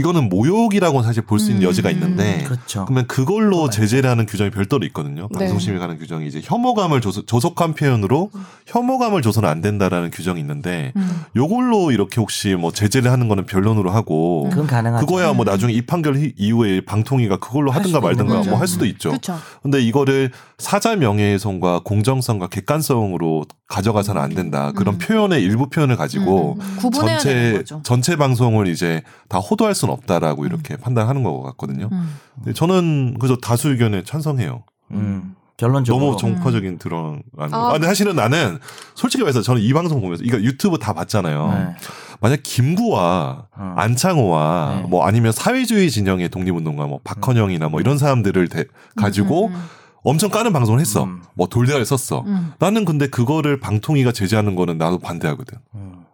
이거는 0.00 0.28
모욕이라고 0.28 1.02
사실 1.02 1.22
볼 1.22 1.38
수 1.38 1.50
있는 1.50 1.62
음. 1.62 1.68
여지가 1.68 1.90
있는데 1.90 2.44
그렇죠. 2.44 2.84
그러면 2.86 3.06
그걸로 3.06 3.70
제재를 3.70 4.08
하는 4.10 4.26
규정이 4.26 4.50
별도로 4.50 4.84
있거든요. 4.86 5.28
네. 5.32 5.38
방송심에 5.38 5.78
관한 5.78 5.98
규정이 5.98 6.26
이제 6.26 6.40
혐오감을 6.42 7.00
조속, 7.00 7.26
조속한 7.26 7.74
표현으로 7.74 8.30
혐오감을 8.66 9.22
줘서는 9.22 9.48
안 9.48 9.60
된다라는 9.60 10.10
규정이 10.10 10.40
있는데 10.40 10.92
음. 10.96 11.22
요걸로 11.36 11.90
이렇게 11.92 12.20
혹시 12.20 12.54
뭐 12.54 12.72
제재를 12.72 13.10
하는 13.10 13.28
거는 13.28 13.46
변론으로 13.46 13.90
하고 13.90 14.48
그건 14.50 14.66
가능하죠. 14.66 15.06
그거야 15.06 15.32
뭐 15.32 15.44
나중에 15.44 15.72
이 15.72 15.82
판결 15.82 16.16
히- 16.16 16.32
이후에 16.36 16.80
방통위가 16.82 17.38
그걸로 17.38 17.70
할 17.70 17.80
하든가 17.80 18.00
말든가. 18.00 18.42
뭐 18.50 18.58
할 18.60 18.66
수도 18.68 18.84
있죠. 18.86 19.10
그렇죠. 19.10 19.38
근데 19.62 19.80
이거를 19.80 20.30
사자 20.58 20.94
명예훼손과 20.96 21.80
공정성과 21.84 22.48
객관성으로 22.48 23.44
가져가서는 23.66 24.20
안 24.20 24.34
된다. 24.34 24.72
그런 24.74 24.96
음. 24.96 24.98
표현의 24.98 25.42
일부 25.42 25.68
표현을 25.70 25.96
가지고 25.96 26.56
음, 26.60 26.78
음. 26.84 26.90
전체. 26.92 27.62
전체 27.82 28.16
방송을 28.16 28.66
이제 28.66 29.02
다 29.28 29.38
호도할 29.38 29.74
수는 29.74 29.89
없다라고 29.90 30.46
이렇게 30.46 30.76
판단하는 30.76 31.22
것 31.22 31.40
같거든요. 31.42 31.88
음. 31.92 32.14
근데 32.36 32.52
저는 32.52 33.18
그저 33.18 33.36
다수 33.36 33.70
의견에 33.70 34.02
찬성해요. 34.04 34.62
음. 34.92 35.34
결론적으로 35.56 36.04
너무 36.06 36.16
정파적인 36.16 36.78
드러나는 36.78 37.22
거. 37.36 37.44
아. 37.52 37.68
아, 37.68 37.72
근데 37.72 37.86
사실은 37.86 38.16
나는 38.16 38.58
솔직히 38.94 39.22
말해서 39.22 39.42
저는 39.42 39.60
이 39.60 39.70
방송 39.74 40.00
보면서 40.00 40.24
이거 40.24 40.40
유튜브 40.40 40.78
다 40.78 40.94
봤잖아요. 40.94 41.48
네. 41.52 41.76
만약 42.20 42.40
김구와 42.42 43.46
어. 43.54 43.74
안창호와 43.76 44.80
네. 44.82 44.88
뭐 44.88 45.04
아니면 45.04 45.32
사회주의 45.32 45.90
진영의 45.90 46.30
독립운동가 46.30 46.86
뭐 46.86 47.00
박헌영이나 47.04 47.68
뭐 47.68 47.80
이런 47.80 47.98
사람들을 47.98 48.48
대- 48.48 48.64
가지고 48.96 49.48
음, 49.48 49.54
음, 49.54 49.62
엄청 50.02 50.30
까는 50.30 50.52
방송을 50.54 50.80
했어. 50.80 51.04
음. 51.04 51.20
뭐 51.34 51.46
돌대가리 51.46 51.84
썼어. 51.84 52.22
음. 52.26 52.52
나는 52.58 52.86
근데 52.86 53.06
그거를 53.06 53.60
방통위가 53.60 54.12
제재하는 54.12 54.54
거는 54.54 54.78
나도 54.78 54.98
반대하거든. 54.98 55.58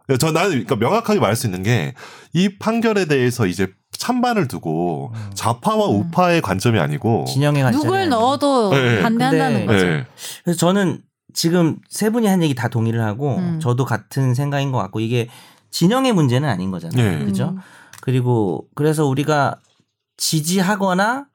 음. 0.08 0.18
저 0.18 0.30
나는 0.32 0.50
그러니까 0.50 0.76
명확하게 0.76 1.18
말할 1.20 1.36
수 1.36 1.46
있는 1.46 1.62
게 1.62 1.94
이 2.32 2.58
판결에 2.58 3.06
대해서 3.06 3.46
이제 3.46 3.68
찬반을 3.92 4.46
두고 4.46 5.10
좌파와 5.32 5.88
음. 5.88 5.94
우파의 6.00 6.42
관점이 6.42 6.78
아니고 6.78 7.24
진영의 7.26 7.62
관점이 7.62 7.84
누굴. 7.84 8.08
넣어도 8.10 8.70
네. 8.74 9.00
반대한다는 9.00 9.60
근데- 9.60 9.72
거죠. 9.72 9.86
네. 9.86 10.06
그래서 10.44 10.58
저는 10.58 11.00
지금 11.32 11.78
세 11.88 12.10
분이 12.10 12.26
한 12.26 12.42
얘기 12.42 12.54
다 12.54 12.68
동의를 12.68 13.02
하고 13.02 13.36
음. 13.36 13.58
저도 13.58 13.86
같은 13.86 14.34
생각인 14.34 14.70
것 14.70 14.76
같고 14.78 15.00
이게 15.00 15.28
진영의 15.70 16.12
문제는 16.12 16.46
아닌 16.46 16.70
거잖아요. 16.70 17.18
네. 17.20 17.24
그죠? 17.24 17.54
음. 17.56 17.58
그리고 18.02 18.66
그래서 18.74 19.06
우리가 19.06 19.56
지지하거나 20.18 21.26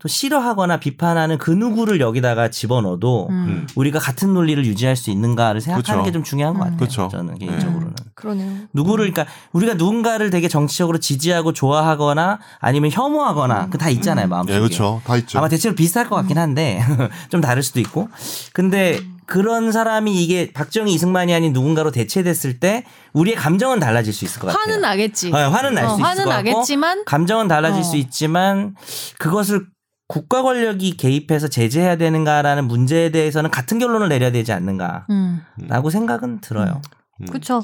또 0.00 0.06
싫어하거나 0.06 0.78
비판하는 0.78 1.38
그 1.38 1.50
누구를 1.50 2.00
여기다가 2.00 2.50
집어넣어도 2.50 3.26
음. 3.30 3.34
음. 3.34 3.66
우리가 3.74 3.98
같은 3.98 4.32
논리를 4.32 4.64
유지할 4.64 4.94
수 4.94 5.10
있는가를 5.10 5.60
생각하는 5.60 6.02
그쵸. 6.02 6.04
게좀 6.04 6.22
중요한 6.22 6.54
것 6.54 6.60
음. 6.60 6.64
같아요. 6.70 6.78
그쵸. 6.78 7.08
저는 7.10 7.34
네. 7.34 7.46
개인적으로는. 7.46 7.94
그러네요. 8.14 8.52
누구를 8.72 9.10
그러니까 9.10 9.32
우리가 9.52 9.74
누군가를 9.74 10.30
되게 10.30 10.46
정치적으로 10.46 10.98
지지하고 10.98 11.52
좋아하거나 11.52 12.38
아니면 12.60 12.92
혐오하거나 12.92 13.70
그다 13.70 13.90
있잖아요 13.90 14.28
마음속에. 14.28 14.54
예, 14.54 14.60
그렇죠. 14.60 15.02
다 15.04 15.16
있죠. 15.16 15.38
아마 15.38 15.48
대체로 15.48 15.74
비슷할 15.74 16.08
것 16.08 16.14
같긴 16.14 16.38
한데 16.38 16.80
좀 17.30 17.40
다를 17.40 17.64
수도 17.64 17.80
있고. 17.80 18.08
근데 18.52 19.00
그런 19.26 19.72
사람이 19.72 20.22
이게 20.22 20.52
박정희 20.52 20.92
이승만이 20.94 21.34
아닌 21.34 21.52
누군가로 21.52 21.90
대체됐을 21.90 22.60
때 22.60 22.84
우리의 23.14 23.36
감정은 23.36 23.80
달라질 23.80 24.12
수 24.12 24.24
있을 24.24 24.40
것 24.40 24.46
같아요. 24.46 24.62
화는 24.62 24.80
나겠지. 24.80 25.32
네, 25.32 25.42
화는 25.42 25.74
날수 25.74 25.90
어, 25.90 25.94
있을 25.96 26.04
화는 26.04 26.24
것 26.24 26.30
같고 26.30 26.50
나겠지만 26.50 27.04
감정은 27.04 27.48
달라질 27.48 27.80
어. 27.80 27.82
수 27.82 27.96
있지만 27.96 28.76
그것을 29.18 29.66
국가 30.08 30.42
권력이 30.42 30.96
개입해서 30.96 31.48
제재해야 31.48 31.96
되는가라는 31.96 32.66
문제에 32.66 33.10
대해서는 33.10 33.50
같은 33.50 33.78
결론을 33.78 34.08
내려야 34.08 34.32
되지 34.32 34.52
않는가라고 34.52 35.04
음. 35.10 35.90
생각은 35.90 36.40
들어요. 36.40 36.80
음. 37.20 37.26
그렇죠. 37.26 37.62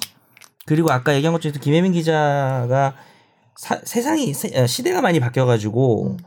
그리고 0.66 0.90
아까 0.92 1.14
얘기한 1.14 1.32
것 1.32 1.40
중에서 1.40 1.58
김혜민 1.58 1.92
기자가 1.92 2.94
사- 3.56 3.80
세상이 3.82 4.34
세- 4.34 4.60
어, 4.60 4.66
시대가 4.66 5.00
많이 5.00 5.20
바뀌어가지고 5.20 6.18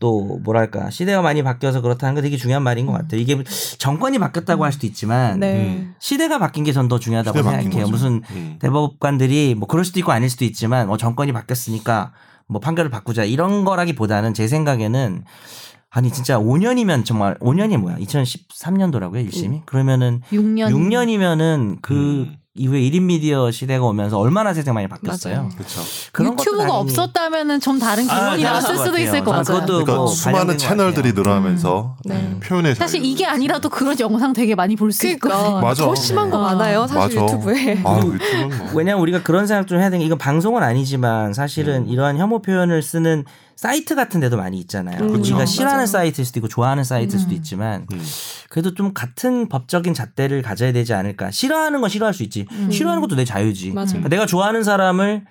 또 0.00 0.38
뭐랄까 0.42 0.90
시대가 0.90 1.20
많이 1.22 1.42
바뀌어서 1.42 1.82
그렇다는 1.82 2.14
거 2.14 2.22
되게 2.22 2.36
중요한 2.36 2.62
말인 2.62 2.86
것 2.86 2.92
같아요. 2.92 3.20
이게 3.20 3.42
정권이 3.78 4.18
바뀌었다고 4.18 4.64
할 4.64 4.72
수도 4.72 4.86
있지만 4.86 5.38
네. 5.40 5.88
시대가 6.00 6.38
바뀐 6.38 6.64
게 6.64 6.72
전 6.72 6.88
더 6.88 6.98
중요하다고 6.98 7.42
생각해요. 7.42 7.86
무슨 7.88 8.22
음. 8.30 8.56
대법관들이 8.60 9.54
뭐 9.56 9.68
그럴 9.68 9.84
수도 9.84 10.00
있고 10.00 10.10
아닐 10.10 10.30
수도 10.30 10.44
있지만 10.44 10.86
뭐 10.88 10.96
정권이 10.96 11.32
바뀌었으니까 11.32 12.12
뭐 12.50 12.60
판결을 12.60 12.90
바꾸자 12.90 13.24
이런 13.24 13.64
거라기보다는 13.64 14.34
제 14.34 14.48
생각에는 14.48 15.24
아니 15.88 16.10
진짜 16.10 16.38
5년이면 16.38 17.04
정말 17.04 17.36
5년이 17.38 17.76
뭐야? 17.78 17.96
2013년도라고요, 17.98 19.28
1심이? 19.28 19.66
그러면은 19.66 20.20
6년. 20.32 20.70
6년이면은 20.70 21.78
그 21.80 21.94
음. 21.94 22.36
이후에 22.56 22.80
1인 22.80 23.02
미디어 23.02 23.52
시대가 23.52 23.84
오면서 23.86 24.18
얼마나 24.18 24.52
세상 24.52 24.74
많이 24.74 24.88
바뀌었어요. 24.88 25.50
그렇죠. 25.56 25.80
유튜브가 26.32 26.78
없었다면은 26.78 27.60
좀 27.60 27.78
다른 27.78 28.10
아, 28.10 28.30
달랐을 28.36 28.42
나왔을 28.42 28.74
것 28.76 28.84
수도. 28.84 28.98
있을 28.98 29.24
것 29.24 29.30
같아요. 29.30 29.60
그것도 29.60 29.66
그러니까 29.84 29.94
뭐 29.94 30.06
수많은 30.08 30.58
채널들이. 30.58 31.12
늘어나면서 31.12 31.96
네. 32.04 32.14
음, 32.16 32.40
표현의 32.42 32.74
사실. 32.74 33.04
이게 33.04 33.24
아니라도 33.24 33.68
그런 33.68 33.98
영상 34.00 34.32
되게 34.32 34.56
많이 34.56 34.74
볼 34.74 34.90
수 34.90 35.06
있고. 35.06 35.28
그러니까 35.28 35.60
맞아. 35.60 35.84
더 35.84 35.94
심한 35.94 36.28
거 36.28 36.38
네. 36.38 36.42
많아요. 36.42 36.88
사실 36.88 37.20
맞아. 37.20 37.24
유튜브에. 37.34 37.82
아, 37.84 37.98
유튜브는 38.04 38.58
뭐. 38.58 38.68
왜냐면 38.74 39.00
우리가 39.02 39.22
그런 39.22 39.46
생각 39.46 39.68
좀 39.68 39.78
해야 39.78 39.88
되는 39.88 40.00
게 40.00 40.06
이건 40.06 40.18
방송은 40.18 40.62
아니지만 40.64 41.32
사실은 41.32 41.88
이러한 41.88 42.18
혐오 42.18 42.42
표현을 42.42 42.82
쓰는 42.82 43.24
사이트 43.60 43.94
같은 43.94 44.20
데도 44.20 44.38
많이 44.38 44.58
있잖아요. 44.60 45.02
음, 45.02 45.16
우리가. 45.16 45.44
싫어하는 45.44 45.80
맞아요. 45.80 45.86
사이트일 45.86 46.24
수도 46.24 46.38
있고 46.38 46.48
좋아하는 46.48 46.82
사이트일 46.82 47.20
수도 47.20 47.32
음. 47.32 47.36
있지만 47.36 47.86
음. 47.92 48.02
그래도 48.48 48.72
좀 48.72 48.94
같은 48.94 49.50
법적인 49.50 49.92
잣대를 49.92 50.40
가져야 50.40 50.72
되지 50.72 50.94
않을까. 50.94 51.30
싫어하는 51.30 51.82
건 51.82 51.90
싫어할 51.90 52.14
수 52.14 52.22
있지. 52.22 52.46
음. 52.52 52.70
싫어하는 52.70 53.02
것도 53.02 53.16
내 53.16 53.26
자유지. 53.26 53.72
맞아요. 53.72 53.88
그러니까 53.88 54.08
내가 54.08 54.24
좋아하는 54.24 54.62
사람을 54.62 55.26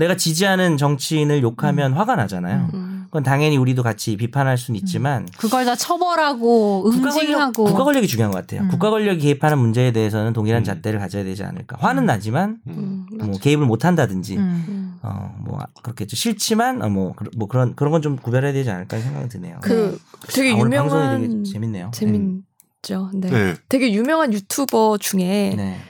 내가 0.00 0.16
지지하는 0.16 0.76
정치인을 0.78 1.42
욕하면 1.42 1.92
화가 1.92 2.16
나잖아요. 2.16 2.70
음. 2.74 3.04
그건 3.06 3.22
당연히 3.24 3.56
우리도 3.56 3.82
같이 3.82 4.16
비판할 4.16 4.56
수는 4.56 4.78
있지만 4.80 5.26
그걸 5.36 5.64
다 5.64 5.74
처벌하고 5.74 6.84
국가 6.84 7.10
권력, 7.10 7.22
응징하고 7.22 7.64
국가 7.64 7.84
권력 7.84 8.04
이 8.04 8.06
중요한 8.06 8.30
것 8.30 8.38
같아요. 8.38 8.62
음. 8.62 8.68
국가 8.68 8.90
권력이 8.90 9.18
개입하는 9.20 9.58
문제에 9.58 9.90
대해서는 9.92 10.32
동일한 10.32 10.62
음. 10.62 10.64
잣대를 10.64 11.00
가져야 11.00 11.24
되지 11.24 11.42
않을까. 11.42 11.76
화는 11.80 12.06
나지만 12.06 12.58
음, 12.68 13.06
뭐. 13.20 13.38
개입을 13.38 13.66
못 13.66 13.84
한다든지 13.84 14.36
음. 14.36 14.64
음. 14.68 14.94
어, 15.02 15.34
뭐, 15.38 15.58
아, 15.60 15.64
그렇겠죠. 15.82 16.14
싫지만, 16.14 16.82
어, 16.82 16.88
뭐, 16.90 17.14
그런, 17.48 17.74
그런 17.74 17.90
건 17.90 18.02
좀 18.02 18.16
구별해야 18.16 18.52
되지 18.52 18.70
않을까 18.70 18.98
생각이 19.00 19.28
드네요. 19.30 19.58
그 19.62 19.98
되게 20.28 20.52
아, 20.52 20.56
오늘 20.56 20.76
방송이 20.78 21.02
유명한 21.02 21.28
되게 21.28 21.42
재밌네요. 21.52 21.90
재밌죠. 21.92 23.10
네. 23.14 23.30
네. 23.30 23.54
되게 23.68 23.92
유명한 23.92 24.32
유튜버 24.32 24.98
중에 24.98 25.52
음. 25.52 25.56
네. 25.56 25.80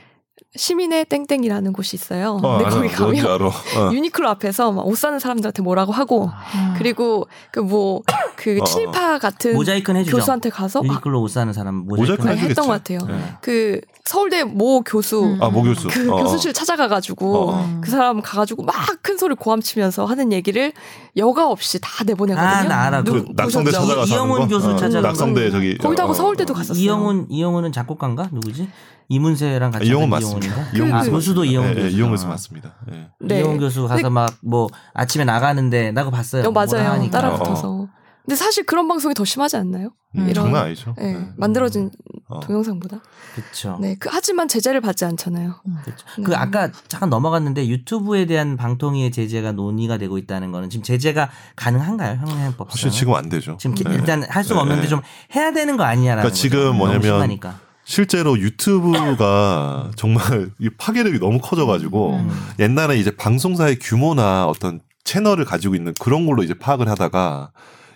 시민의 0.57 1.05
땡땡이라는 1.05 1.72
곳이 1.72 1.94
있어요. 1.96 2.40
어, 2.42 2.59
근데 2.59 2.64
알아. 2.64 2.74
거기 2.74 3.20
가면. 3.20 3.42
어. 3.42 3.53
유니클로 3.94 4.28
앞에서 4.30 4.72
막 4.72 4.84
옷 4.86 4.98
사는 4.98 5.18
사람들한테 5.18 5.62
뭐라고 5.62 5.92
하고 5.92 6.24
음. 6.55 6.74
그리고 6.76 7.28
그 7.53 7.61
뭐 7.61 8.03
그 8.43 8.57
어, 8.59 8.62
어. 8.62 8.64
친일파 8.64 9.18
같은 9.18 9.53
모자이크는 9.55 10.01
해주죠. 10.01 10.16
교수한테 10.16 10.49
가서 10.49 10.80
아, 10.80 10.82
유니클로 10.82 11.20
옷 11.20 11.28
사는 11.28 11.53
사람 11.53 11.74
모자이크 11.86 12.01
모자이크 12.12 12.22
네, 12.22 12.30
해주겠지. 12.32 12.49
했던 12.51 12.66
것 12.66 12.72
같아요. 12.72 12.99
네. 13.07 13.34
그 13.43 13.80
서울대 14.07 14.45
모 14.45 14.80
교수 14.80 15.22
음. 15.24 15.43
아, 15.43 15.51
모 15.51 15.62
교수. 15.62 15.88
그 15.88 16.11
어, 16.11 16.16
어. 16.16 16.22
교수실 16.24 16.55
찾아가가지고 16.55 17.51
어, 17.51 17.55
어. 17.55 17.78
그 17.82 17.91
사람 17.91 18.22
가가지고 18.22 18.62
막 18.64 18.74
큰 19.03 19.16
소리 19.18 19.34
고함치면서 19.34 20.05
하는 20.07 20.32
얘기를 20.32 20.72
여과 21.16 21.49
없이 21.49 21.78
다 21.80 22.05
내보내거든요. 22.05 22.47
아, 22.49 22.62
나 22.64 22.82
알아. 22.84 23.03
누- 23.05 23.12
그 23.24 23.32
낙성대 23.34 23.70
보셨죠? 23.70 23.86
찾아가서 23.86 24.14
이영훈 24.14 24.36
하는 24.36 24.49
거? 24.49 24.55
교수 24.57 24.68
어, 24.70 24.76
찾아가서. 24.76 25.01
낙성대 25.09 25.51
저기 25.51 25.78
거기도 25.78 26.03
하고 26.03 26.12
어, 26.12 26.14
서울대도 26.14 26.53
어. 26.53 26.57
갔었어요. 26.57 26.82
이영훈, 26.82 27.26
이영훈은 27.28 27.72
작곡가인가? 27.72 28.28
누구지? 28.32 28.68
이문세랑 29.09 29.70
같이 29.72 29.86
이영훈 29.86 30.03
하는 30.05 30.11
맞습니다. 30.11 30.47
이영훈인가? 30.55 30.76
이영훈 30.76 30.95
아, 30.95 30.99
교수. 31.01 31.11
교수도 31.11 31.45
이영훈 31.45 31.70
네, 31.70 31.74
교수. 31.74 31.86
네, 31.88 31.93
이영훈 31.97 32.12
교수 32.16 32.26
맞습니다. 32.28 32.74
네. 32.91 33.09
네. 33.20 33.38
이영훈 33.38 33.59
교수 33.59 33.86
가서 33.88 34.09
막 34.11 34.30
뭐 34.43 34.68
아침에 34.95 35.24
나가는데 35.24 35.93
나 35.93 36.05
그거 36.05 36.16
봤어요. 36.16 36.45
어, 36.47 36.51
뭐라 36.51 36.66
맞아요. 36.70 36.91
하니까. 36.93 37.20
따라 37.20 37.34
어. 37.34 37.38
붙어서. 37.38 37.88
근데 38.31 38.45
사실 38.45 38.64
그런 38.64 38.87
방송이 38.87 39.12
더 39.12 39.24
심하지 39.24 39.57
않나요? 39.57 39.91
음, 40.16 40.28
이런- 40.28 40.45
장난 40.47 40.66
아니죠. 40.66 40.95
네, 40.97 41.14
네. 41.14 41.28
만들어진 41.37 41.91
어. 42.28 42.39
동영상보다. 42.39 43.01
그렇죠. 43.35 43.76
네, 43.81 43.97
그, 43.99 44.09
하지만 44.12 44.47
제재를 44.47 44.81
받지 44.81 45.05
않잖아요. 45.05 45.57
그렇죠. 45.83 46.07
네. 46.16 46.22
그 46.22 46.37
아까 46.37 46.70
잠깐 46.87 47.11
넘어갔는데 47.11 47.66
유튜브에 47.66 48.26
대한 48.26 48.57
방통위의 48.57 49.11
제재가 49.11 49.51
논의가 49.51 49.99
되고 49.99 50.16
있다는 50.16 50.53
거는 50.53 50.70
지금 50.70 50.85
제재가 50.85 51.28
가능한가요? 51.57 52.20
형량법상 52.24 52.70
사실 52.70 52.91
지금 52.93 53.14
안 53.14 53.28
되죠. 53.28 53.57
지금 53.59 53.74
기- 53.74 53.83
네. 53.83 53.95
일단 53.95 54.22
할 54.22 54.45
수가 54.45 54.61
네. 54.61 54.61
없는데 54.62 54.87
좀 54.87 55.01
해야 55.35 55.53
되는 55.53 55.76
거 55.76 55.83
아니냐라는 55.83 56.22
그러니까 56.22 56.33
지금. 56.37 56.76
뭐냐면. 56.76 57.41
실제로 57.83 58.39
유튜브가 58.39 59.91
정말 59.97 60.51
이 60.61 60.70
파괴력이 60.78 61.18
너무 61.18 61.41
커져가지고 61.41 62.14
음. 62.18 62.31
옛날에 62.61 62.97
이제 62.97 63.11
방송사의 63.11 63.81
규모나 63.81 64.47
어떤 64.47 64.78
채널을 65.03 65.45
가지고 65.45 65.74
있는 65.74 65.95
그런 65.99 66.26
걸로 66.26 66.45
이제 66.45 66.55
파악을 66.55 66.89
하다가 66.89 67.51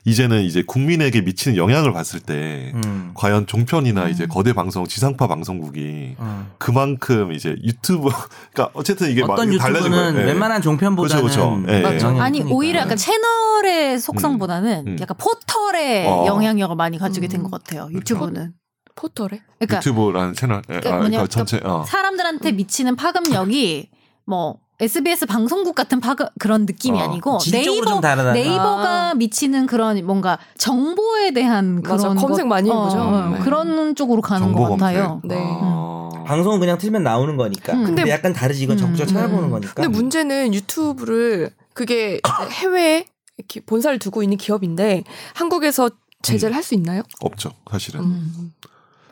이제는 0.05 0.43
이제 0.43 0.63
국민에게 0.63 1.23
미치는 1.23 1.57
영향을 1.57 1.93
봤을 1.93 2.21
때 2.21 2.73
음. 2.75 3.13
과연 3.15 3.47
종편이나 3.47 4.05
음. 4.05 4.11
이제 4.11 4.27
거대 4.27 4.53
방송 4.53 4.87
지상파 4.87 5.27
방송국이 5.27 6.17
음. 6.19 6.51
그만큼 6.59 7.33
이제 7.33 7.57
유튜브 7.63 8.11
그러니까 8.53 8.71
어쨌든 8.75 9.11
이게 9.11 9.23
어떤 9.23 9.49
막 9.49 9.59
달라진 9.59 9.93
유튜브는 9.93 10.13
거예요. 10.15 10.29
예. 10.29 10.33
웬만한 10.33 10.63
종편보다는 10.63 11.23
그렇죠, 11.23 11.51
그렇죠. 11.51 11.73
예, 11.73 11.81
맞죠. 11.81 12.07
영향이 12.07 12.21
아니. 12.21 12.43
오히려 12.53 12.81
약간 12.81 12.97
채널의 12.97 13.99
속성보다는 13.99 14.85
음. 14.89 14.97
약간 15.01 15.17
포털의 15.17 16.07
어. 16.07 16.27
영향력을 16.27 16.77
많이 16.77 16.99
가지게 16.99 17.29
된 17.29 17.41
음. 17.41 17.51
것 17.51 17.51
같아요. 17.63 17.89
유튜브는. 17.93 18.53
포털에? 18.97 19.41
그러니까 19.59 19.79
유튜브라는 19.79 20.35
채널 20.35 20.59
예, 20.69 20.79
그러니까 20.79 20.95
아, 20.95 20.99
그러니까 20.99 21.27
전체 21.27 21.61
어. 21.65 21.85
사람들한테 21.85 22.53
미치는 22.53 22.95
파급력이 22.95 23.91
뭐 24.27 24.59
SBS 24.81 25.27
방송국 25.27 25.75
같은 25.75 26.01
파급 26.01 26.31
그런 26.39 26.67
느낌이 26.67 27.01
어. 27.01 27.05
아니고 27.05 27.39
네이버. 27.53 28.01
네이버가 28.33 29.11
아. 29.11 29.15
미치는 29.15 29.67
그런 29.67 30.05
뭔가 30.05 30.39
정보에 30.59 31.31
대한 31.31 31.81
맞아, 31.83 32.09
그런 32.09 32.17
검색 32.17 32.45
것- 32.45 32.49
많이 32.49 32.71
어, 32.71 32.81
해보죠. 32.85 32.99
어, 33.01 33.29
네. 33.31 33.39
그런 33.41 33.95
쪽으로 33.95 34.21
가는 34.21 34.53
것 34.53 34.61
검색. 34.69 34.79
같아요. 34.81 35.21
네. 35.25 35.37
어. 35.39 36.11
방송은 36.27 36.59
그냥 36.59 36.79
틀면 36.79 37.03
나오는 37.05 37.37
거니까. 37.37 37.73
음. 37.75 37.85
근데 37.85 38.03
근데- 38.03 38.11
약간 38.11 38.33
다르지. 38.33 38.63
이건 38.65 38.77
음. 38.77 38.79
적극적으로 38.79 39.15
찾아보는 39.15 39.45
음. 39.45 39.51
거니까. 39.51 39.75
근데 39.75 39.89
문제는 39.89 40.55
유튜브를 40.55 41.51
그게 41.73 42.21
해외에 42.51 43.05
이렇게 43.39 43.61
본사를 43.61 43.97
두고 43.99 44.23
있는 44.23 44.37
기업인데 44.39 45.05
한국에서 45.35 45.91
제재를 46.23 46.55
할 46.57 46.63
수 46.63 46.75
있나요? 46.75 47.03
없죠 47.21 47.51
사실은. 47.71 48.01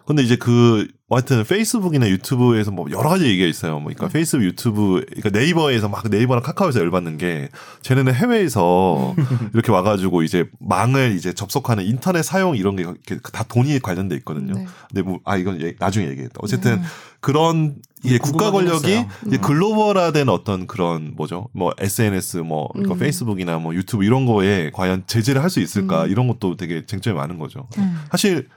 음. 0.02 0.06
근데 0.06 0.22
이제 0.22 0.36
그 0.36 0.86
하여튼 1.10 1.44
페이스북이나 1.44 2.08
유튜브에서 2.08 2.70
뭐 2.70 2.86
여러 2.90 3.10
가지 3.10 3.26
얘기가 3.26 3.46
있어요. 3.46 3.72
뭐 3.80 3.90
음. 3.92 3.94
그러니까 3.94 4.08
페이스북, 4.08 4.44
유튜브, 4.44 5.04
그러니까 5.06 5.28
네이버에서 5.30 5.88
막 5.90 6.08
네이버랑 6.08 6.42
카카오에서 6.42 6.80
열받는 6.80 7.18
게 7.18 7.50
쟤네는 7.82 8.14
해외에서 8.14 9.14
이렇게 9.52 9.70
와가지고 9.72 10.22
이제 10.22 10.46
망을 10.58 11.14
이제 11.14 11.32
접속하는 11.34 11.84
인터넷 11.84 12.22
사용 12.22 12.56
이런 12.56 12.76
게 12.76 12.84
다 13.32 13.44
돈이 13.44 13.78
관련돼 13.80 14.16
있거든요. 14.16 14.54
네. 14.54 14.66
근데 14.88 15.02
뭐 15.02 15.18
아 15.24 15.36
이건 15.36 15.60
얘- 15.60 15.74
나중에 15.78 16.08
얘기했다. 16.08 16.34
어쨌든 16.38 16.72
음. 16.78 16.82
그런 17.20 17.76
이게 18.02 18.18
국가 18.18 18.50
권력이. 18.50 19.04
이제 19.26 19.36
음. 19.36 19.40
글로벌화된 19.42 20.28
어떤 20.30 20.66
그런 20.66 21.12
뭐죠? 21.14 21.48
뭐 21.52 21.72
SNS 21.78 22.38
뭐 22.38 22.68
그러니까 22.72 22.94
음. 22.94 22.98
페이스북이나 22.98 23.58
뭐 23.58 23.74
유튜브 23.74 24.02
이런 24.04 24.24
거에 24.26 24.70
과연 24.72 25.04
제재를 25.06 25.42
할 25.42 25.50
수 25.50 25.60
있을까 25.60 26.04
음. 26.04 26.10
이런 26.10 26.26
것도 26.26 26.56
되게 26.56 26.86
쟁점이 26.86 27.14
많은 27.16 27.38
거죠. 27.38 27.68
음. 27.78 28.00
사실 28.10 28.48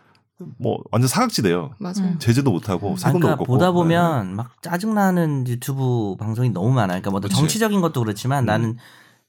뭐 0.57 0.79
완전 0.91 1.07
사각지대요. 1.07 1.71
맞아요. 1.79 1.95
음. 1.99 2.19
제재도 2.19 2.51
못 2.51 2.69
하고 2.69 2.91
음. 2.91 2.95
세금도 2.97 3.19
그러니까 3.19 3.35
못 3.37 3.43
걷고. 3.45 3.53
보다 3.53 3.67
네. 3.67 3.71
보면 3.71 4.35
막 4.35 4.61
짜증나는 4.61 5.47
유튜브 5.47 6.15
방송이 6.17 6.49
너무 6.49 6.69
많아요. 6.69 7.01
그러니까 7.01 7.11
뭐. 7.11 7.21
정치적인 7.21 7.81
것도 7.81 8.01
그렇지만 8.01 8.43
음. 8.43 8.45
나는 8.45 8.77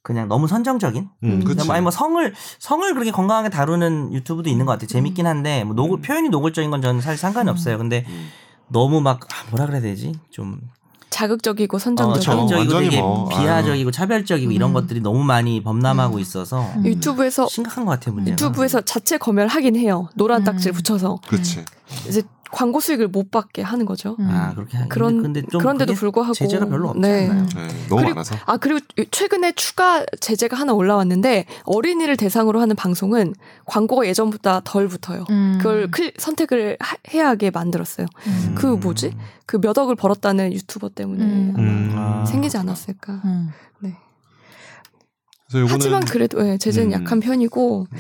그냥 0.02 0.28
너무 0.28 0.46
선정적인. 0.46 1.09
음, 1.24 1.42
음. 1.44 1.70
아니 1.70 1.82
뭐 1.82 1.90
성을 1.90 2.34
성을 2.59 2.94
그렇게 2.94 3.11
건강하게 3.11 3.48
다루는 3.50 4.12
유튜브도 4.12 4.48
있는 4.48 4.64
것 4.66 4.72
같아요. 4.72 4.86
재밌긴 4.88 5.26
한데 5.26 5.64
뭐 5.64 5.74
노골 5.74 5.98
음. 5.98 6.02
표현이 6.02 6.28
노골적인 6.28 6.70
건 6.70 6.80
저는 6.82 7.00
사실 7.00 7.18
상관이 7.18 7.48
음. 7.48 7.52
없어요. 7.52 7.78
근데 7.78 8.04
음. 8.09 8.28
너무 8.68 9.00
막 9.00 9.20
아, 9.32 9.50
뭐라 9.50 9.66
그래야 9.66 9.80
되지? 9.80 10.12
좀 10.30 10.61
자극적이고 11.16 11.78
어, 11.78 11.80
선정적이고 11.80 12.52
완전히 12.58 12.90
되게 12.90 13.00
뭐, 13.00 13.26
비하적이고 13.30 13.90
차별적이고 13.90 14.52
이런 14.52 14.70
음. 14.70 14.74
것들이 14.74 15.00
너무 15.00 15.24
많이 15.24 15.62
범람하고 15.62 16.16
음. 16.16 16.20
있어서 16.20 16.60
음. 16.76 16.84
유튜브에서 16.84 17.48
심각한 17.48 17.86
것 17.86 17.92
같아요 17.92 18.14
문제가. 18.14 18.32
유튜브에서 18.34 18.82
자체 18.82 19.16
검열 19.16 19.46
하긴 19.46 19.76
해요. 19.76 20.08
노란 20.14 20.42
음. 20.42 20.44
딱지를 20.44 20.74
붙여서 20.74 21.20
그렇지. 21.26 21.64
이제 22.06 22.22
광고 22.57 22.80
수익을 22.80 23.09
못 23.09 23.30
받게 23.30 23.61
하는 23.61 23.84
거죠. 23.84 24.16
음. 24.18 24.28
아 24.30 24.54
그렇게 24.54 24.78
하긴 24.78 24.88
그런 24.88 25.22
근데 25.22 25.42
좀 25.52 25.61
그런데도 25.61 25.92
불구하고 25.92 26.32
제재가 26.32 26.64
별로 26.66 26.88
없지 26.88 27.00
네. 27.02 27.28
않나요? 27.28 27.46
네, 27.54 27.68
너무 27.90 27.96
그리고- 28.00 28.09
많아서. 28.14 28.34
아 28.46 28.57
그리고 28.57 28.80
최근에 29.11 29.52
추가 29.52 30.07
제재가 30.20 30.57
하나 30.57 30.72
올라왔는데 30.72 31.44
어린이를 31.64 32.16
대상으로 32.16 32.59
하는 32.62 32.74
방송은 32.74 33.34
광고가 33.66 34.07
예전보다 34.07 34.62
덜 34.64 34.88
붙어요. 34.88 35.26
음. 35.28 35.59
그걸 35.59 35.90
클, 35.90 36.12
선택을 36.16 36.78
하- 36.80 36.96
해야 37.12 37.28
하게 37.28 37.50
만들었어요. 37.50 38.07
음. 38.26 38.54
그 38.57 38.64
뭐지? 38.66 39.12
그 39.44 39.59
몇 39.59 39.76
억을 39.76 39.94
벌었다는 39.94 40.52
유튜버 40.54 40.88
때문에 40.90 41.24
음. 41.24 41.52
아마 41.57 41.62
음. 41.62 41.92
아. 41.94 42.24
생기지 42.24 42.57
않았을까. 42.57 43.20
음. 43.26 43.50
그래서 45.48 45.61
요거는 45.61 45.74
하지만 45.74 46.04
그래도 46.07 46.44
예, 46.48 46.57
제재는 46.59 46.88
음. 46.88 46.92
약한 46.92 47.20
편이고 47.20 47.86
네, 47.92 47.98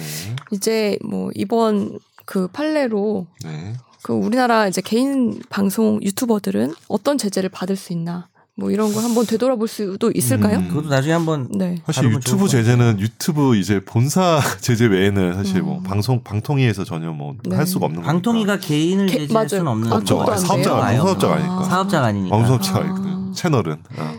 이제 0.50 0.98
뭐 1.04 1.30
이번 1.34 1.98
그 2.24 2.48
판례로 2.48 3.26
네. 3.44 3.74
그 4.06 4.12
우리나라 4.12 4.68
이제 4.68 4.80
개인 4.80 5.40
방송 5.50 6.00
유튜버들은 6.00 6.74
어떤 6.86 7.18
제재를 7.18 7.48
받을 7.48 7.74
수 7.74 7.92
있나 7.92 8.28
뭐 8.54 8.70
이런 8.70 8.92
걸 8.94 9.02
한번 9.02 9.26
되돌아볼 9.26 9.66
수도 9.66 10.12
있을까요? 10.14 10.58
음. 10.58 10.68
그것도 10.68 10.88
나중에 10.90 11.12
한번 11.12 11.48
네. 11.50 11.82
사실 11.84 12.12
유튜브 12.12 12.46
제재는 12.46 13.00
유튜브 13.00 13.56
이제 13.56 13.80
본사 13.84 14.40
제재 14.62 14.86
외에는 14.86 15.34
사실 15.34 15.60
뭐 15.60 15.78
음. 15.78 15.82
방송 15.82 16.22
방통위에서 16.22 16.84
전혀 16.84 17.10
뭐할 17.10 17.36
네. 17.42 17.64
수가 17.64 17.86
없는 17.86 18.02
거니까. 18.02 18.12
방통위가 18.12 18.58
개인을 18.60 19.06
개- 19.06 19.18
제재할 19.18 19.32
맞아요. 19.34 19.48
수는 19.48 19.66
없는 19.66 19.92
아, 19.92 19.96
없죠. 19.96 20.20
안 20.20 20.38
사업자가? 20.38 20.76
방송사업자가 20.82 21.34
아. 21.34 21.36
아니니까. 21.38 21.64
사업자가 21.64 22.06
아니니까. 22.06 22.36
방송사업자가 22.36 22.78
아. 22.88 23.32
채널은 23.34 23.72
어. 23.98 24.14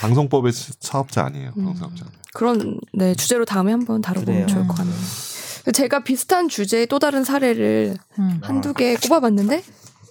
방송법의 0.00 0.52
사업자 0.80 1.24
아니에요. 1.24 1.52
음. 1.56 1.64
방송사업자. 1.64 2.04
그런 2.34 2.78
네 2.92 3.14
주제로 3.14 3.46
다음에 3.46 3.72
한번 3.72 4.02
다뤄보면 4.02 4.42
그래요. 4.42 4.46
좋을 4.46 4.68
것 4.68 4.76
같네요. 4.76 4.94
제가 5.72 6.00
비슷한 6.00 6.48
주제의 6.48 6.86
또 6.86 6.98
다른 6.98 7.24
사례를 7.24 7.96
음. 8.18 8.38
한두 8.42 8.72
개 8.72 8.96
꼽아봤는데 8.96 9.62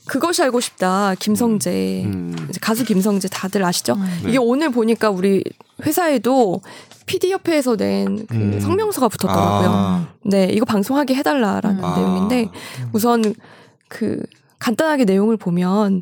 그것이 0.08 0.44
알고 0.44 0.60
싶다 0.60 1.16
김성재 1.20 2.04
음. 2.06 2.36
이제 2.50 2.60
가수 2.62 2.86
김성재 2.86 3.30
다들 3.30 3.64
아시죠? 3.64 3.94
음. 3.94 4.04
네. 4.24 4.30
이게 4.30 4.38
오늘 4.38 4.70
보니까 4.70 5.10
우리 5.10 5.44
회사에도 5.84 6.62
PD 7.06 7.32
협회에서 7.32 7.76
낸 7.76 8.26
그 8.28 8.36
음. 8.36 8.60
성명서가 8.60 9.08
붙었더라고요. 9.10 9.70
아. 9.72 10.08
네, 10.24 10.46
이거 10.52 10.66
방송하게 10.66 11.16
해달라라는 11.16 11.84
음. 11.84 11.96
내용인데 11.96 12.46
아. 12.52 12.90
우선 12.94 13.34
그 13.88 14.22
간단하게 14.60 15.06
내용을 15.06 15.38
보면 15.38 16.02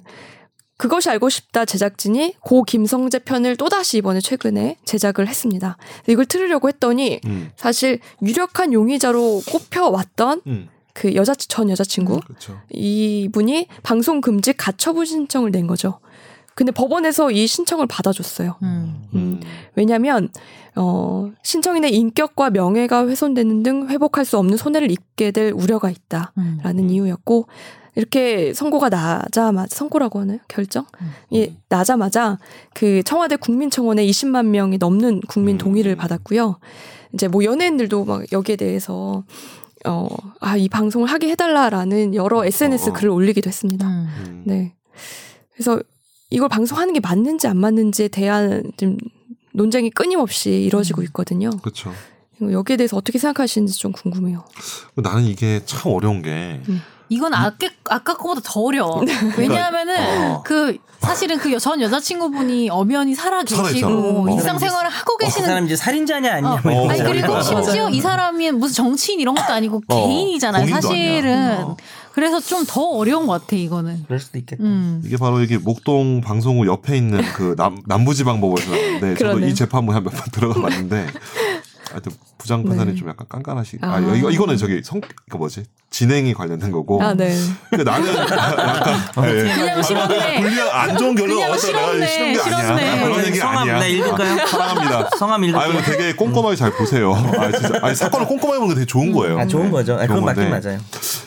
그것이 0.83 1.09
알고 1.09 1.29
싶다 1.29 1.63
제작진이 1.63 2.35
고 2.41 2.63
김성재 2.63 3.19
편을 3.19 3.55
또다시 3.55 3.99
이번에 3.99 4.19
최근에 4.19 4.75
제작을 4.83 5.29
했습니다. 5.29 5.77
이걸 6.09 6.25
틀으려고 6.25 6.67
했더니 6.67 7.21
음. 7.25 7.51
사실 7.55 7.99
유력한 8.21 8.73
용의자로 8.73 9.43
꼽혀왔던 9.49 10.41
음. 10.45 10.67
그 10.93 11.15
여자 11.15 11.33
전 11.35 11.69
여자친구 11.69 12.19
그렇죠. 12.19 12.59
이분이 12.69 13.67
방송 13.81 14.19
금지 14.19 14.51
가처분 14.51 15.05
신청을 15.05 15.51
낸 15.51 15.67
거죠. 15.67 16.01
근데 16.53 16.73
법원에서 16.73 17.31
이 17.31 17.47
신청을 17.47 17.87
받아줬어요. 17.87 18.57
음. 18.63 19.05
음. 19.13 19.39
왜냐하면 19.75 20.27
어, 20.75 21.31
신청인의 21.43 21.95
인격과 21.95 22.49
명예가 22.49 23.07
훼손되는 23.07 23.63
등 23.63 23.87
회복할 23.87 24.25
수 24.25 24.37
없는 24.37 24.57
손해를 24.57 24.91
입게 24.91 25.31
될 25.31 25.53
우려가 25.55 25.89
있다라는 25.89 26.83
음. 26.83 26.89
이유였고 26.89 27.47
이렇게 27.95 28.53
선고가 28.53 28.89
나자마자 28.89 29.75
선고라고 29.75 30.19
하나요 30.19 30.39
결정? 30.47 30.85
음. 31.01 31.11
이 31.29 31.53
나자마자 31.69 32.39
그 32.73 33.03
청와대 33.03 33.35
국민청원에 33.35 34.05
20만 34.05 34.47
명이 34.47 34.77
넘는 34.79 35.21
국민 35.27 35.55
음. 35.55 35.57
동의를 35.57 35.95
받았고요. 35.95 36.59
이제 37.13 37.27
뭐 37.27 37.43
연예인들도 37.43 38.05
막 38.05 38.31
여기에 38.31 38.55
대해서 38.55 39.23
어, 39.85 40.07
아, 40.39 40.57
이 40.57 40.69
방송을 40.69 41.07
하게 41.07 41.29
해달라라는 41.29 42.15
여러 42.15 42.45
SNS 42.45 42.89
어. 42.89 42.93
글을 42.93 43.09
올리기도 43.09 43.47
했습니다. 43.47 43.87
음. 43.87 44.07
음. 44.25 44.43
네. 44.45 44.73
그래서 45.53 45.79
이걸 46.29 46.49
방송하는 46.49 46.93
게 46.93 46.99
맞는지 46.99 47.47
안 47.47 47.57
맞는지에 47.57 48.07
대한 48.07 48.63
좀 48.77 48.97
논쟁이 49.53 49.91
끊임없이 49.91 50.49
이루어지고 50.63 51.01
음. 51.01 51.05
있거든요. 51.05 51.51
그렇죠. 51.61 51.93
여기에 52.41 52.77
대해서 52.77 52.97
어떻게 52.97 53.19
생각하시는지 53.19 53.77
좀 53.77 53.91
궁금해요. 53.91 54.43
나는 54.95 55.23
이게 55.23 55.61
참 55.65 55.91
어려운 55.91 56.21
게 56.21 56.61
이건 57.13 57.33
아까 57.33 57.67
아까 57.89 58.15
거보다 58.15 58.41
더 58.43 58.61
어려워. 58.61 59.01
왜냐하면은 59.37 59.95
어. 60.35 60.43
그 60.43 60.77
사실은 60.99 61.37
그 61.37 61.57
전 61.59 61.81
여자친구분이 61.81 62.69
엄연히 62.69 63.13
살아 63.13 63.43
살아있잖아. 63.45 63.67
계시고 63.71 64.23
음. 64.23 64.29
일상생활을 64.31 64.89
하고 64.89 65.17
그 65.17 65.25
계시는 65.25 65.47
사람 65.47 65.65
이제 65.65 65.75
살인자냐 65.75 66.31
아니냐. 66.33 66.53
어. 66.53 66.59
뭐 66.63 66.89
아니 66.89 66.99
거. 67.03 67.09
그리고. 67.09 67.41
심지어 67.41 67.89
이 67.89 67.99
사람이 68.01 68.51
무슨 68.53 68.73
정치인 68.73 69.19
이런 69.19 69.35
것도 69.35 69.51
아니고 69.53 69.81
어, 69.87 69.95
개인이잖아요. 69.95 70.67
사실은 70.67 71.31
아니야. 71.33 71.63
어. 71.63 71.77
그래서 72.13 72.39
좀 72.39 72.63
더 72.67 72.81
어려운 72.81 73.25
것 73.27 73.41
같아 73.41 73.55
이거는. 73.55 74.03
그럴 74.05 74.19
수도 74.19 74.37
있겠다. 74.37 74.63
음. 74.63 75.01
이게 75.05 75.17
바로 75.17 75.41
이게 75.41 75.57
목동 75.57 76.21
방송국 76.21 76.67
옆에 76.67 76.95
있는 76.95 77.21
그 77.33 77.55
남, 77.57 77.81
남부지방법원에서 77.85 78.71
나왔는데 78.71 79.15
저도. 79.15 79.39
이 79.39 79.53
재판부에 79.55 79.95
한몇 79.95 80.13
번 80.13 80.21
들어가 80.31 80.61
봤는데 80.61 81.07
하여튼 81.93 82.11
부장 82.37 82.63
판사님 82.63 82.93
네. 82.95 82.99
좀 82.99 83.07
약간 83.07 83.27
깐깐하시. 83.29 83.77
아, 83.81 83.93
아. 83.95 83.99
이거 83.99 84.29
이거는 84.31 84.57
저기 84.57 84.81
성, 84.83 84.99
그 85.29 85.37
뭐지 85.37 85.63
진행이 85.91 86.33
관련된 86.33 86.71
거고. 86.71 87.01
아, 87.01 87.13
네. 87.13 87.37
근데 87.69 87.83
나는 87.83 88.13
약간 88.15 88.99
예, 89.25 89.29
예. 89.29 89.43
그냥 89.43 89.83
싫었네. 89.83 90.41
불리한 90.41 90.69
안 90.69 90.97
좋은 90.97 91.15
결론 91.15 91.35
그냥 91.35 91.51
얻어서 91.51 91.67
내가 91.67 91.79
싫었네, 91.79 92.07
싫은 92.07 92.33
게. 92.33 92.61
아니야. 92.61 93.03
그런 93.03 93.25
얘기 93.25 93.37
성함 93.37 93.57
아니야. 93.59 93.79
나 93.79 93.85
읽을까요? 93.85 94.47
사랑합니다. 94.47 95.09
성함 95.17 95.43
읽을게요. 95.43 95.71
아유 95.71 95.81
되게 95.85 96.13
꼼꼼하게 96.15 96.55
잘 96.55 96.71
보세요. 96.71 97.13
아 97.13 97.51
진짜 97.51 97.79
아니 97.83 97.95
사건을 97.95 98.27
꼼꼼하게 98.27 98.59
보는 98.59 98.69
게 98.69 98.75
되게 98.75 98.85
좋은 98.85 99.11
거예요. 99.11 99.39
아 99.39 99.45
좋은 99.45 99.69
거죠. 99.69 99.93
아, 99.95 100.07
그건 100.07 100.25
맞긴 100.25 100.49
맞아요. 100.49 100.79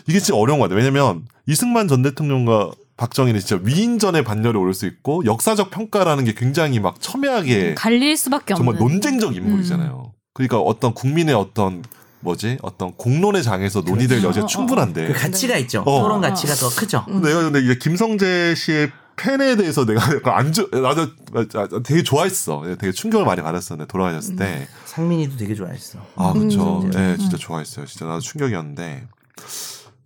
이게 0.08 0.18
진짜 0.18 0.36
어려운 0.36 0.58
것 0.58 0.64
같아요. 0.64 0.78
왜냐면 0.78 1.22
이승만 1.46 1.86
전 1.86 2.02
대통령과 2.02 2.72
박정희는 2.96 3.40
진짜 3.40 3.62
위인전의 3.62 4.24
반열에 4.24 4.56
오를 4.58 4.72
수 4.72 4.86
있고 4.86 5.24
역사적 5.26 5.70
평가라는 5.70 6.24
게 6.24 6.32
굉장히 6.32 6.80
막 6.80 6.96
첨예하게 7.00 7.74
갈릴 7.74 8.16
수밖에 8.16 8.54
없는. 8.54 8.72
정말 8.72 8.80
논쟁적 8.82 9.36
인물이잖아요. 9.36 10.12
그러니까 10.36 10.58
어떤 10.58 10.92
국민의 10.92 11.34
어떤 11.34 11.82
뭐지 12.20 12.58
어떤 12.60 12.92
공론의 12.92 13.42
장에서 13.42 13.80
논의될 13.80 14.20
그렇죠. 14.20 14.28
여지가 14.28 14.42
어, 14.42 14.44
어, 14.44 14.46
충분한데 14.46 15.06
그 15.08 15.12
가치가 15.14 15.56
있죠. 15.56 15.80
어. 15.80 16.02
토론 16.02 16.20
가치가 16.20 16.54
더 16.54 16.68
크죠. 16.68 17.06
내가 17.08 17.44
근데 17.44 17.60
이게 17.60 17.78
김성재 17.78 18.54
씨의 18.54 18.92
팬에 19.16 19.56
대해서 19.56 19.86
내가 19.86 20.00
약간 20.14 20.34
안 20.34 20.52
좋, 20.52 20.68
나도 20.70 21.82
되게 21.82 22.02
좋아했어. 22.02 22.64
되게 22.78 22.92
충격을 22.92 23.24
많이 23.24 23.40
받았었는데 23.40 23.90
돌아가셨을 23.90 24.36
때. 24.36 24.68
상민이도 24.84 25.38
되게 25.38 25.54
좋아했어. 25.54 26.00
아, 26.16 26.34
그쵸. 26.34 26.82
음. 26.82 26.90
예, 26.94 27.16
진짜 27.16 27.38
좋아했어요. 27.38 27.86
진짜 27.86 28.04
나도 28.04 28.20
충격이었는데. 28.20 29.06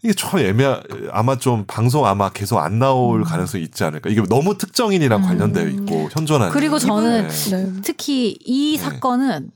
이게 0.02 0.14
참 0.14 0.38
애매하, 0.38 0.80
아마 1.10 1.36
좀 1.38 1.64
방송 1.66 2.06
아마 2.06 2.30
계속 2.30 2.58
안 2.58 2.78
나올 2.78 3.24
가능성이 3.24 3.64
있지 3.64 3.82
않을까. 3.82 4.08
이게 4.10 4.22
너무 4.28 4.56
특정인이랑 4.56 5.22
관련되어 5.22 5.66
있고, 5.66 6.08
현존하는. 6.12 6.52
그리고 6.52 6.78
저는 6.78 7.28
네. 7.28 7.50
네. 7.50 7.72
특히 7.82 8.38
이 8.44 8.78
네. 8.78 8.82
사건은 8.82 9.50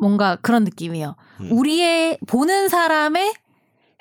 뭔가 0.00 0.36
그런 0.42 0.64
느낌이에요. 0.64 1.14
음. 1.40 1.48
우리의 1.52 2.18
보는 2.26 2.68
사람의 2.68 3.34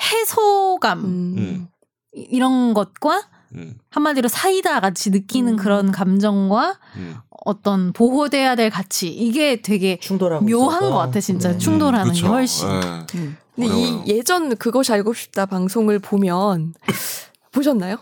해소감 0.01 0.99
음. 0.99 1.35
음. 1.37 1.67
이- 2.15 2.27
이런 2.31 2.73
것과 2.73 3.27
음, 3.55 3.75
한마디로 3.89 4.27
사이다 4.29 4.79
같이 4.79 5.09
느끼는 5.09 5.53
음. 5.53 5.57
그런 5.57 5.91
감정과 5.91 6.77
음. 6.97 7.15
어떤 7.45 7.93
보호돼야 7.93 8.55
될 8.55 8.69
가치 8.69 9.07
이게 9.09 9.61
되게 9.61 9.97
충돌하고 9.99 10.45
묘한 10.45 10.77
있어서. 10.83 10.89
것 10.91 10.97
같아 10.97 11.19
진짜 11.19 11.51
네. 11.53 11.57
충돌하는 11.57 12.13
게. 12.13 12.27
훨씬. 12.27 12.67
예. 12.69 12.73
음. 13.17 13.37
근데 13.55 13.69
어려워요. 13.71 14.03
이 14.05 14.09
예전 14.09 14.55
그것이 14.55 14.93
알고 14.93 15.13
싶다 15.13 15.45
방송을 15.47 15.99
보면 15.99 16.73
보셨나요? 17.51 17.97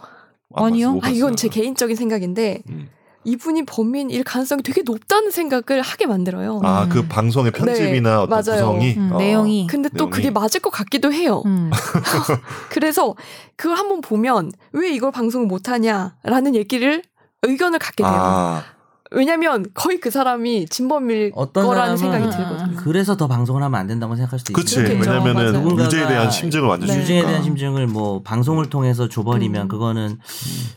안 0.53 0.65
아니요. 0.65 0.99
아 1.01 1.09
이건. 1.09 1.35
제 1.35 1.47
개인적인 1.47 1.95
생각인데 1.95 2.61
음. 2.69 2.89
이분이 3.27 3.65
범인일 3.65 4.23
가능성이 4.23 4.63
되게 4.63 4.81
높다는 4.83 5.31
생각을 5.31 5.81
하게 5.81 6.05
만들어요. 6.05 6.61
아, 6.63 6.83
음. 6.83 6.89
그 6.89 7.05
방송의 7.09 7.51
편집이나 7.51 8.09
네, 8.09 8.15
어떤 8.15 8.29
맞아요. 8.29 8.67
구성이. 8.71 8.93
음, 8.95 9.11
어. 9.11 9.17
내용이. 9.17 9.67
근데 9.67 9.89
또 9.89 10.05
내용이. 10.05 10.11
그게 10.11 10.31
맞을 10.31 10.61
것 10.61 10.69
같기도 10.69 11.11
해요. 11.11 11.43
음. 11.45 11.69
그래서 12.71 13.15
그걸 13.57 13.77
한번 13.77 13.99
보면 13.99 14.53
왜 14.71 14.91
이걸 14.91 15.11
방송을 15.11 15.45
못 15.45 15.67
하냐라는 15.67 16.55
얘기를 16.55 17.03
의견을 17.41 17.79
갖게 17.79 18.01
돼요. 18.01 18.13
아, 18.15 18.63
왜냐면 19.11 19.65
거의 19.73 19.99
그 19.99 20.11
사람이 20.11 20.67
진범일 20.69 21.31
어떤 21.35 21.65
거라는 21.65 21.95
사람은- 21.95 21.97
생각이 21.97 22.25
음, 22.25 22.29
들거든요. 22.31 22.75
그래서 22.77 23.15
더 23.17 23.27
방송을 23.27 23.63
하면 23.63 23.79
안 23.79 23.87
된다고 23.87 24.15
생각할 24.15 24.39
수도 24.39 24.51
있어요. 24.53 24.63
그치. 24.63 24.75
그렇겠죠. 24.77 25.09
왜냐면은. 25.11 25.79
유죄에 25.79 26.07
대한 26.07 26.29
심증을 26.31 26.67
완전히 26.67 26.93
네. 26.93 27.01
유죄에. 27.01 27.25
대한 27.25 27.43
심증을 27.43 27.87
뭐 27.87 28.21
방송을 28.23 28.69
통해서 28.69 29.07
줘버리면 29.07 29.63
음. 29.63 29.67
그거는 29.67 30.19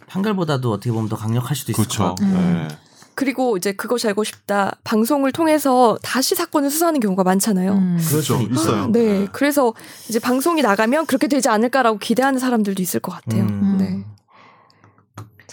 판결보다도 0.06 0.70
어떻게 0.72 0.90
보면 0.92 1.08
더 1.08 1.16
강력할 1.16 1.56
수도 1.56 1.72
있을 1.72 1.84
것 1.84 1.88
그렇죠. 1.88 2.04
같고. 2.14 2.24
음. 2.24 2.66
네. 2.68 2.76
그리고 3.16 3.56
이제 3.58 3.72
그것이 3.72 4.06
알고 4.06 4.24
싶다 4.24 4.72
방송을 4.82 5.32
통해서 5.32 5.98
다시 6.02 6.34
사건을 6.34 6.70
수사하는 6.70 7.00
경우가 7.00 7.22
많잖아요. 7.22 7.72
음. 7.72 7.98
그렇죠. 8.08 8.40
있어요. 8.50 8.86
네, 8.92 9.26
그래서 9.32 9.74
이제 10.08 10.18
방송이 10.18 10.62
나가면 10.62 11.04
그렇게 11.06 11.26
되지 11.26 11.48
않을까라고 11.50 11.98
기대하는 11.98 12.38
사람들도 12.38 12.80
있을 12.80 13.00
것 13.00 13.12
같아요. 13.12 13.42
음. 13.42 13.76
네. 13.78 14.04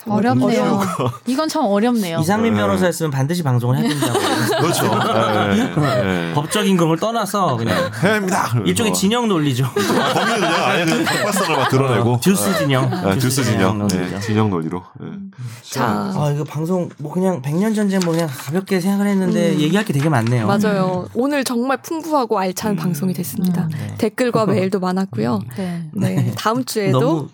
참 0.07 0.11
어렵네요. 0.11 0.81
이건 1.25 1.49
참 1.49 1.63
어렵네요. 1.65 2.19
이상민 2.19 2.53
네. 2.53 2.59
변호사였으면 2.61 3.11
반드시 3.11 3.43
방송을 3.43 3.77
해야 3.77 3.87
된다고. 3.89 4.19
그렇죠. 4.61 5.53
네. 5.53 5.75
네. 5.75 6.33
법적인 6.35 6.77
그걸 6.77 6.97
떠나서 6.97 7.57
그냥 7.57 7.91
해야 8.03 8.15
합니다. 8.15 8.47
일종의 8.65 8.93
진영 8.93 9.27
논리죠. 9.27 9.65
아, 9.65 10.13
거기는 10.13 10.39
그냥 10.39 10.63
아예 10.63 10.85
그냥 10.85 11.03
닭발선을 11.03 11.55
막 11.57 11.69
드러내고. 11.69 12.13
어, 12.13 12.19
듀스 12.21 12.57
진영. 12.57 12.91
아, 12.91 13.15
듀스 13.15 13.43
진영. 13.43 13.87
네, 13.87 14.19
진영 14.19 14.49
논리로. 14.49 14.83
네. 14.99 15.07
자, 15.69 16.11
아 16.15 16.31
이거 16.33 16.43
방송 16.43 16.89
뭐 16.97 17.11
그냥 17.11 17.41
백년 17.41 17.73
전쟁 17.73 17.99
뭐 18.05 18.13
그냥 18.13 18.29
가볍게 18.31 18.79
생각을 18.79 19.07
했는데 19.07 19.51
음. 19.53 19.59
얘기할 19.59 19.85
게 19.85 19.93
되게 19.93 20.09
많네요. 20.09 20.47
맞아요. 20.47 21.07
오늘 21.13 21.43
정말 21.43 21.77
풍부하고 21.77 22.39
알찬 22.39 22.75
방송이 22.75 23.13
됐습니다. 23.13 23.63
음. 23.63 23.69
네. 23.69 23.95
댓글과 23.97 24.45
메일도 24.47 24.79
많았고요. 24.79 25.41
네. 25.57 25.83
네, 25.93 26.33
다음 26.37 26.63
주에도 26.63 26.99
너무 26.99 27.29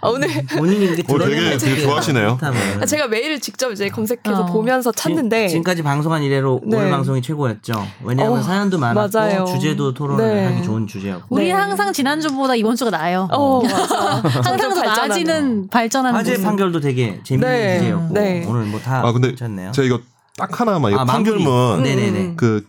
아, 0.00 0.08
오늘 0.08 0.28
본인이 0.46 0.90
오, 0.90 1.18
드러 1.18 1.26
되게- 1.58 1.82
좋아하시네요. 1.82 2.38
아, 2.80 2.86
제가 2.86 3.08
메일을 3.08 3.40
직접 3.40 3.70
이제 3.72 3.88
검색해서 3.88 4.42
어. 4.42 4.46
보면서 4.46 4.92
찾는데 4.92 5.48
지, 5.48 5.54
금까지 5.56 5.82
방송한 5.82 6.22
이래로 6.22 6.60
네. 6.64 6.76
오늘 6.76 6.90
방송이 6.90 7.22
최고였죠. 7.22 7.86
왜냐하면 8.02 8.38
어, 8.38 8.42
사연도 8.42 8.78
많았고 8.78 9.18
맞아요. 9.18 9.44
주제도 9.46 9.92
토론을 9.94 10.24
네. 10.34 10.44
하기 10.46 10.62
좋은 10.62 10.86
주제였고. 10.86 11.26
우리 11.34 11.46
네. 11.46 11.52
항상 11.52 11.92
지난주보다 11.92 12.54
이번 12.54 12.76
주가 12.76 12.90
나아요. 12.90 13.28
어, 13.32 13.62
맞아. 13.62 14.22
항상 14.42 14.74
더 14.74 14.82
발전하는. 14.82 14.84
나아지는 15.08 15.68
발전하는 15.68 16.18
화재 16.18 16.32
모습. 16.32 16.44
판결도 16.44 16.80
되게 16.80 17.20
재밌는 17.24 17.48
네. 17.50 17.78
주제였고 17.78 18.14
네. 18.14 18.44
오늘 18.48 18.64
뭐 18.66 18.80
다 18.80 19.00
아, 19.06 19.12
근데 19.12 19.28
괜찮네요. 19.28 19.72
제가 19.72 19.86
이거 19.86 20.00
딱 20.36 20.60
하나만, 20.60 20.92
이 20.92 20.94
아. 20.96 21.04
판결문. 21.04 21.82
네네네. 21.84 22.18
음. 22.18 22.36
그, 22.36 22.66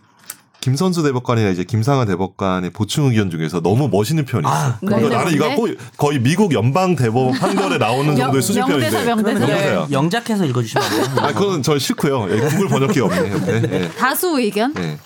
김선수 0.60 1.02
대법관이나 1.04 1.50
이제 1.50 1.62
김상환 1.62 2.08
대법관의 2.08 2.70
보충 2.70 3.06
의견 3.06 3.30
중에서 3.30 3.60
너무 3.60 3.88
멋있는 3.88 4.24
표현이 4.24 4.48
있어. 4.48 4.54
아, 4.56 4.78
그러니까 4.80 5.08
네. 5.08 5.16
나는 5.16 5.32
이거 5.32 5.54
거의, 5.54 5.76
거의 5.96 6.18
미국 6.20 6.52
연방 6.52 6.96
대법원 6.96 7.38
판결에 7.38 7.78
나오는 7.78 8.16
정도의 8.16 8.42
수준 8.42 8.64
표현인데. 8.66 8.90
명대사 8.90 9.14
명대사. 9.14 9.46
그러면 9.46 9.62
네. 9.64 9.74
영- 9.74 9.92
영작해서 9.92 10.44
읽어주시면 10.44 10.84
안 10.84 10.90
돼요? 11.14 11.24
아, 11.24 11.32
그건 11.32 11.62
저 11.62 11.78
싫고요. 11.78 12.26
예, 12.30 12.40
구글 12.40 12.68
번역기 12.68 13.00
없네. 13.00 13.32
옆에. 13.32 13.62
예. 13.84 13.88
다수 13.96 14.38
의견. 14.40 14.74
예. 14.78 14.98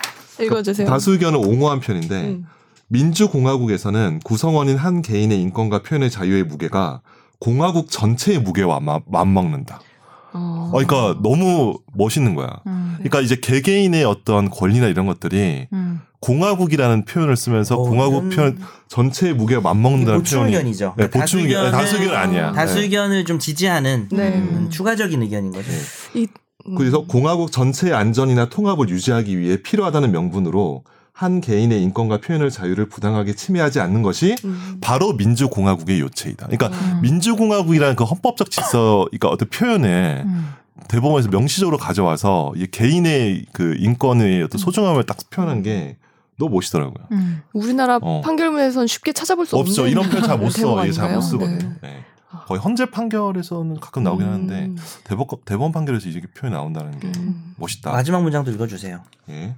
읽어주세요. 0.42 0.88
다수 0.88 1.12
의견은 1.12 1.38
옹호한 1.44 1.80
편인데 1.80 2.14
음. 2.14 2.46
민주공화국에서는 2.88 4.20
구성원인 4.24 4.76
한 4.76 5.02
개인의 5.02 5.38
인권과 5.42 5.82
표현의 5.82 6.10
자유의 6.10 6.44
무게가 6.44 7.02
공화국 7.38 7.90
전체의 7.90 8.38
무게와 8.40 8.80
맞- 8.80 9.02
맞먹는다. 9.06 9.80
어. 10.32 10.70
어, 10.72 10.72
그러니까 10.72 11.20
너무 11.22 11.78
멋있는 11.94 12.34
거야. 12.34 12.60
음. 12.66 12.94
그러니까 12.98 13.20
이제 13.20 13.36
개개인의 13.36 14.04
어떤 14.04 14.50
권리나 14.50 14.86
이런 14.86 15.06
것들이 15.06 15.66
음. 15.72 16.00
공화국이라는 16.20 17.04
표현을 17.06 17.36
쓰면서 17.36 17.76
어, 17.76 17.82
공화국 17.88 18.28
표현 18.30 18.58
전체의 18.88 19.34
무게가 19.34 19.60
맞먹는다는 19.62 20.20
보충 20.20 20.40
표현이 20.40 20.54
의견이죠. 20.54 20.94
네, 20.96 21.08
보충 21.10 21.40
의견. 21.40 21.64
네, 21.64 21.70
다수 21.70 21.96
의견은 21.96 22.16
아니야. 22.16 22.52
다수 22.52 22.76
네. 22.76 22.82
의견을 22.82 23.24
좀 23.24 23.38
지지하는 23.38 24.08
네. 24.12 24.28
음, 24.34 24.68
추가적인 24.70 25.22
의견인 25.22 25.50
거죠. 25.50 25.70
이, 26.14 26.26
음. 26.68 26.74
그래서 26.74 27.06
공화국 27.06 27.50
전체의 27.50 27.94
안전이나 27.94 28.50
통합을 28.50 28.90
유지하기 28.90 29.38
위해 29.38 29.56
필요하다는 29.62 30.12
명분으로 30.12 30.84
한 31.20 31.42
개인의 31.42 31.82
인권과 31.82 32.22
표현의 32.22 32.50
자유를 32.50 32.88
부당하게 32.88 33.34
침해하지 33.34 33.78
않는 33.80 34.00
것이 34.00 34.36
음. 34.42 34.78
바로 34.80 35.12
민주공화국의 35.12 36.00
요체이다. 36.00 36.46
그러니까 36.46 36.68
음. 36.68 37.02
민주공화국이라는 37.02 37.94
그 37.94 38.04
헌법적 38.04 38.50
질서, 38.50 39.04
그러니까 39.10 39.28
어떤 39.28 39.50
표현에 39.50 40.22
음. 40.24 40.48
대법원에서 40.88 41.28
명시적으로 41.28 41.76
가져와서 41.76 42.54
이 42.56 42.66
개인의 42.68 43.44
그 43.52 43.76
인권의 43.78 44.42
어떤 44.44 44.58
소중함을 44.58 45.04
딱 45.04 45.18
표현한 45.28 45.62
게 45.62 45.98
너무 46.38 46.54
멋있더라고요. 46.54 47.04
음. 47.12 47.42
우리나라 47.52 47.98
어. 48.00 48.22
판결문에선 48.24 48.86
쉽게 48.86 49.12
찾아볼 49.12 49.44
수 49.44 49.56
없죠. 49.58 49.82
없는 49.82 49.92
이런 49.92 50.08
표현 50.08 50.24
잘 50.24 50.38
못 50.38 50.48
써. 50.48 50.82
이게 50.84 50.92
잘 50.92 51.14
못? 51.14 51.20
쓰거든요. 51.20 51.58
네. 51.82 51.88
네. 51.88 52.04
거의 52.46 52.58
헌재 52.60 52.86
판결에서는 52.86 53.78
가끔 53.78 54.04
나오긴 54.04 54.26
음. 54.26 54.32
하는데 54.32 54.70
대법 55.04 55.44
대법원 55.44 55.72
판결에서 55.72 56.08
이렇게 56.08 56.28
표현이 56.28 56.56
나온다는 56.56 56.98
게 56.98 57.08
음. 57.08 57.52
멋있다. 57.58 57.92
마지막 57.92 58.22
문장도 58.22 58.50
읽어주세요. 58.52 59.02
예. 59.28 59.54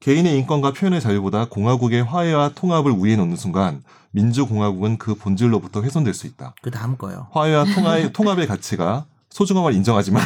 개인의 0.00 0.36
인권과 0.38 0.72
표현의 0.72 1.00
자유보다 1.00 1.46
공화국의 1.50 2.02
화해와 2.04 2.50
통합을 2.54 2.90
우위에 2.90 3.16
놓는 3.16 3.36
순간 3.36 3.82
민주공화국은 4.12 4.96
그 4.98 5.14
본질로부터 5.14 5.82
훼손될 5.82 6.14
수 6.14 6.26
있다. 6.26 6.54
그 6.62 6.70
다음 6.70 6.96
거요. 6.96 7.26
화해와 7.32 7.64
통합의, 7.66 8.12
통합의 8.14 8.46
가치가 8.46 9.04
소중함을 9.28 9.74
인정하지만 9.74 10.22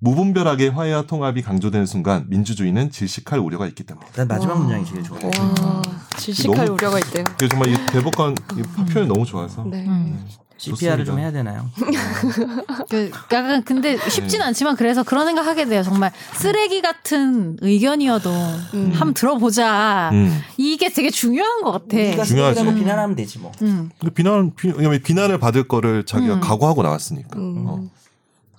무분별하게 0.00 0.68
화해와 0.68 1.02
통합이 1.02 1.42
강조되는 1.42 1.86
순간 1.86 2.24
민주주의는 2.28 2.90
질식할 2.90 3.38
우려가 3.38 3.68
있기 3.68 3.84
때문에. 3.84 4.04
난 4.16 4.26
마지막 4.26 4.54
와. 4.54 4.58
문장이 4.58 4.84
제일 4.84 5.04
좋아요. 5.04 5.30
와, 5.62 5.82
질식할 6.18 6.66
너무- 6.66 6.72
우려가 6.72 6.98
있대요. 6.98 7.24
정말 7.48 7.68
이 7.68 7.76
대법관 7.92 8.34
이 8.58 8.62
표현이 8.92 9.06
너무 9.08 9.24
좋아서. 9.24 9.62
네. 9.64 9.86
음. 9.86 10.18
CPR을 10.58 11.04
좀. 11.04 11.18
해야 11.18 11.32
되나요? 11.32 11.68
그 12.88 13.10
약간 13.32 13.62
근데 13.64 13.96
쉽진 14.08 14.40
네. 14.40 14.46
않지만 14.46 14.76
그래서 14.76 15.02
그런 15.02 15.26
생각 15.26 15.46
하게 15.46 15.64
돼요. 15.66 15.82
정말 15.82 16.12
쓰레기 16.34 16.80
같은 16.82 17.56
의견이어도 17.60 18.30
음. 18.74 18.90
한번 18.92 19.14
들어보자. 19.14 20.10
음. 20.12 20.40
이게 20.56 20.88
되게 20.92 21.10
중요한 21.10 21.62
것 21.62 21.72
같아. 21.72 21.96
네가 21.96 22.24
중요하지. 22.24 22.54
쓰레기라고 22.60 22.78
비난하면 22.78 23.16
되지 23.16 23.38
뭐. 23.38 23.52
음. 23.62 23.90
근데 23.98 24.14
비난 24.14 24.54
비, 24.54 24.68
왜냐면 24.68 25.00
비난을 25.02 25.38
받을 25.38 25.66
거를 25.68 26.04
자기가 26.04 26.34
음. 26.34 26.40
각오하고 26.40 26.82
나왔으니까. 26.82 27.38
음. 27.38 27.64
어. 27.66 27.80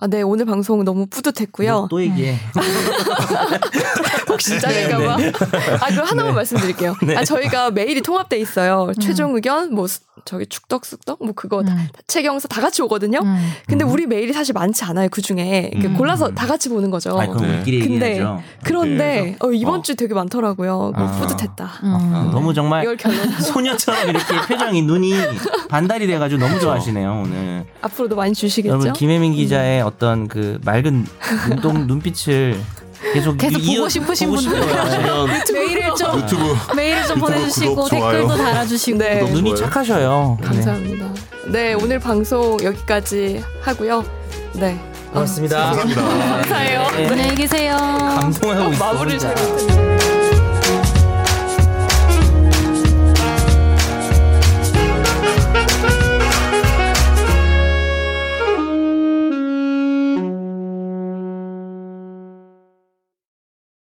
아, 0.04 0.06
네, 0.06 0.20
오늘 0.20 0.44
방송 0.44 0.84
너무 0.84 1.06
뿌듯했고요. 1.06 1.88
또 1.90 2.02
얘기해. 2.02 2.36
혹시 4.28 4.60
짜릴까봐. 4.60 5.16
네, 5.16 5.32
아, 5.80 5.86
그럼 5.88 6.06
하나만 6.06 6.34
말씀드릴게요. 6.34 6.94
네. 7.02 7.16
아, 7.16 7.24
저희가 7.24 7.70
메일이 7.70 8.02
통합돼 8.02 8.38
있어요. 8.38 8.92
최종 9.00 9.34
의견, 9.34 9.74
뭐, 9.74 9.86
수- 9.86 10.00
저기 10.26 10.46
축덕 10.46 10.84
숙덕, 10.86 11.22
뭐 11.24 11.32
그거 11.34 11.62
다, 11.62 11.72
음. 11.74 11.88
채경서 12.06 12.48
다 12.48 12.60
같이 12.60 12.80
오거든요. 12.82 13.18
음. 13.22 13.52
근데 13.66 13.84
우리 13.84 14.06
메일이 14.06 14.32
사실 14.32 14.52
많지 14.54 14.82
않아요. 14.84 15.08
그 15.10 15.20
중에 15.20 15.70
음. 15.74 15.94
골라서 15.96 16.30
다 16.32 16.46
같이 16.46 16.68
보는 16.70 16.90
거죠. 16.90 17.18
아니, 17.18 17.30
그럼 17.30 17.46
네. 17.46 17.56
우리끼리 17.56 17.80
근데 17.80 18.10
얘기하죠. 18.12 18.42
그런데 18.62 19.36
어, 19.40 19.50
이번 19.52 19.80
어. 19.80 19.82
주 19.82 19.94
되게 19.96 20.14
많더라고요. 20.14 20.92
그거 20.94 21.06
아. 21.08 21.12
뿌듯했다. 21.20 21.70
음. 21.82 22.30
너무 22.32 22.54
정말 22.54 22.84
이걸 22.84 22.96
결론. 22.96 23.28
소녀처럼 23.40 24.08
이렇게 24.08 24.34
표정이 24.48 24.82
눈이 24.82 25.12
반달이 25.68 26.06
돼가지고 26.06 26.40
너무 26.40 26.58
좋아하시네요 26.58 27.22
오늘. 27.24 27.64
앞으로도 27.82 28.16
많이 28.16 28.32
주시겠죠? 28.32 28.72
여러분 28.72 28.92
김혜민 28.94 29.34
기자의 29.34 29.82
어떤 29.94 30.26
그 30.28 30.58
맑은 30.64 31.06
눈동 31.48 31.86
눈빛을 31.86 32.58
계속 33.12 33.36
계속 33.36 33.58
이어- 33.60 33.76
보고 33.78 33.88
싶으신 33.88 34.28
보고 34.30 34.40
분들. 34.42 34.78
아니면 34.78 35.28
메일을 35.52 35.94
좀 35.94 36.18
유튜브 36.20 36.56
메일을 36.74 37.06
좀 37.06 37.20
보내주시고. 37.20 37.88
댓글도 37.88 38.36
달아주시고. 38.36 38.98
네. 38.98 39.22
눈이 39.22 39.50
좋아요. 39.50 39.56
착하셔요. 39.56 40.38
네. 40.40 40.46
감사합니다. 40.46 41.06
네, 41.46 41.74
오늘 41.74 41.98
방송 41.98 42.58
여기까지 42.62 43.42
하고요. 43.62 44.04
네. 44.54 44.80
고맙습니다. 45.12 45.66
감사합니다. 45.72 46.02
감사해요. 46.02 46.86
네. 46.96 47.08
안녕히 47.08 47.34
계세요. 47.36 47.76
감동하고 47.76 48.72
있어. 48.72 48.84
마무리를 48.84 49.20
혼자. 49.20 49.34
잘. 49.34 50.13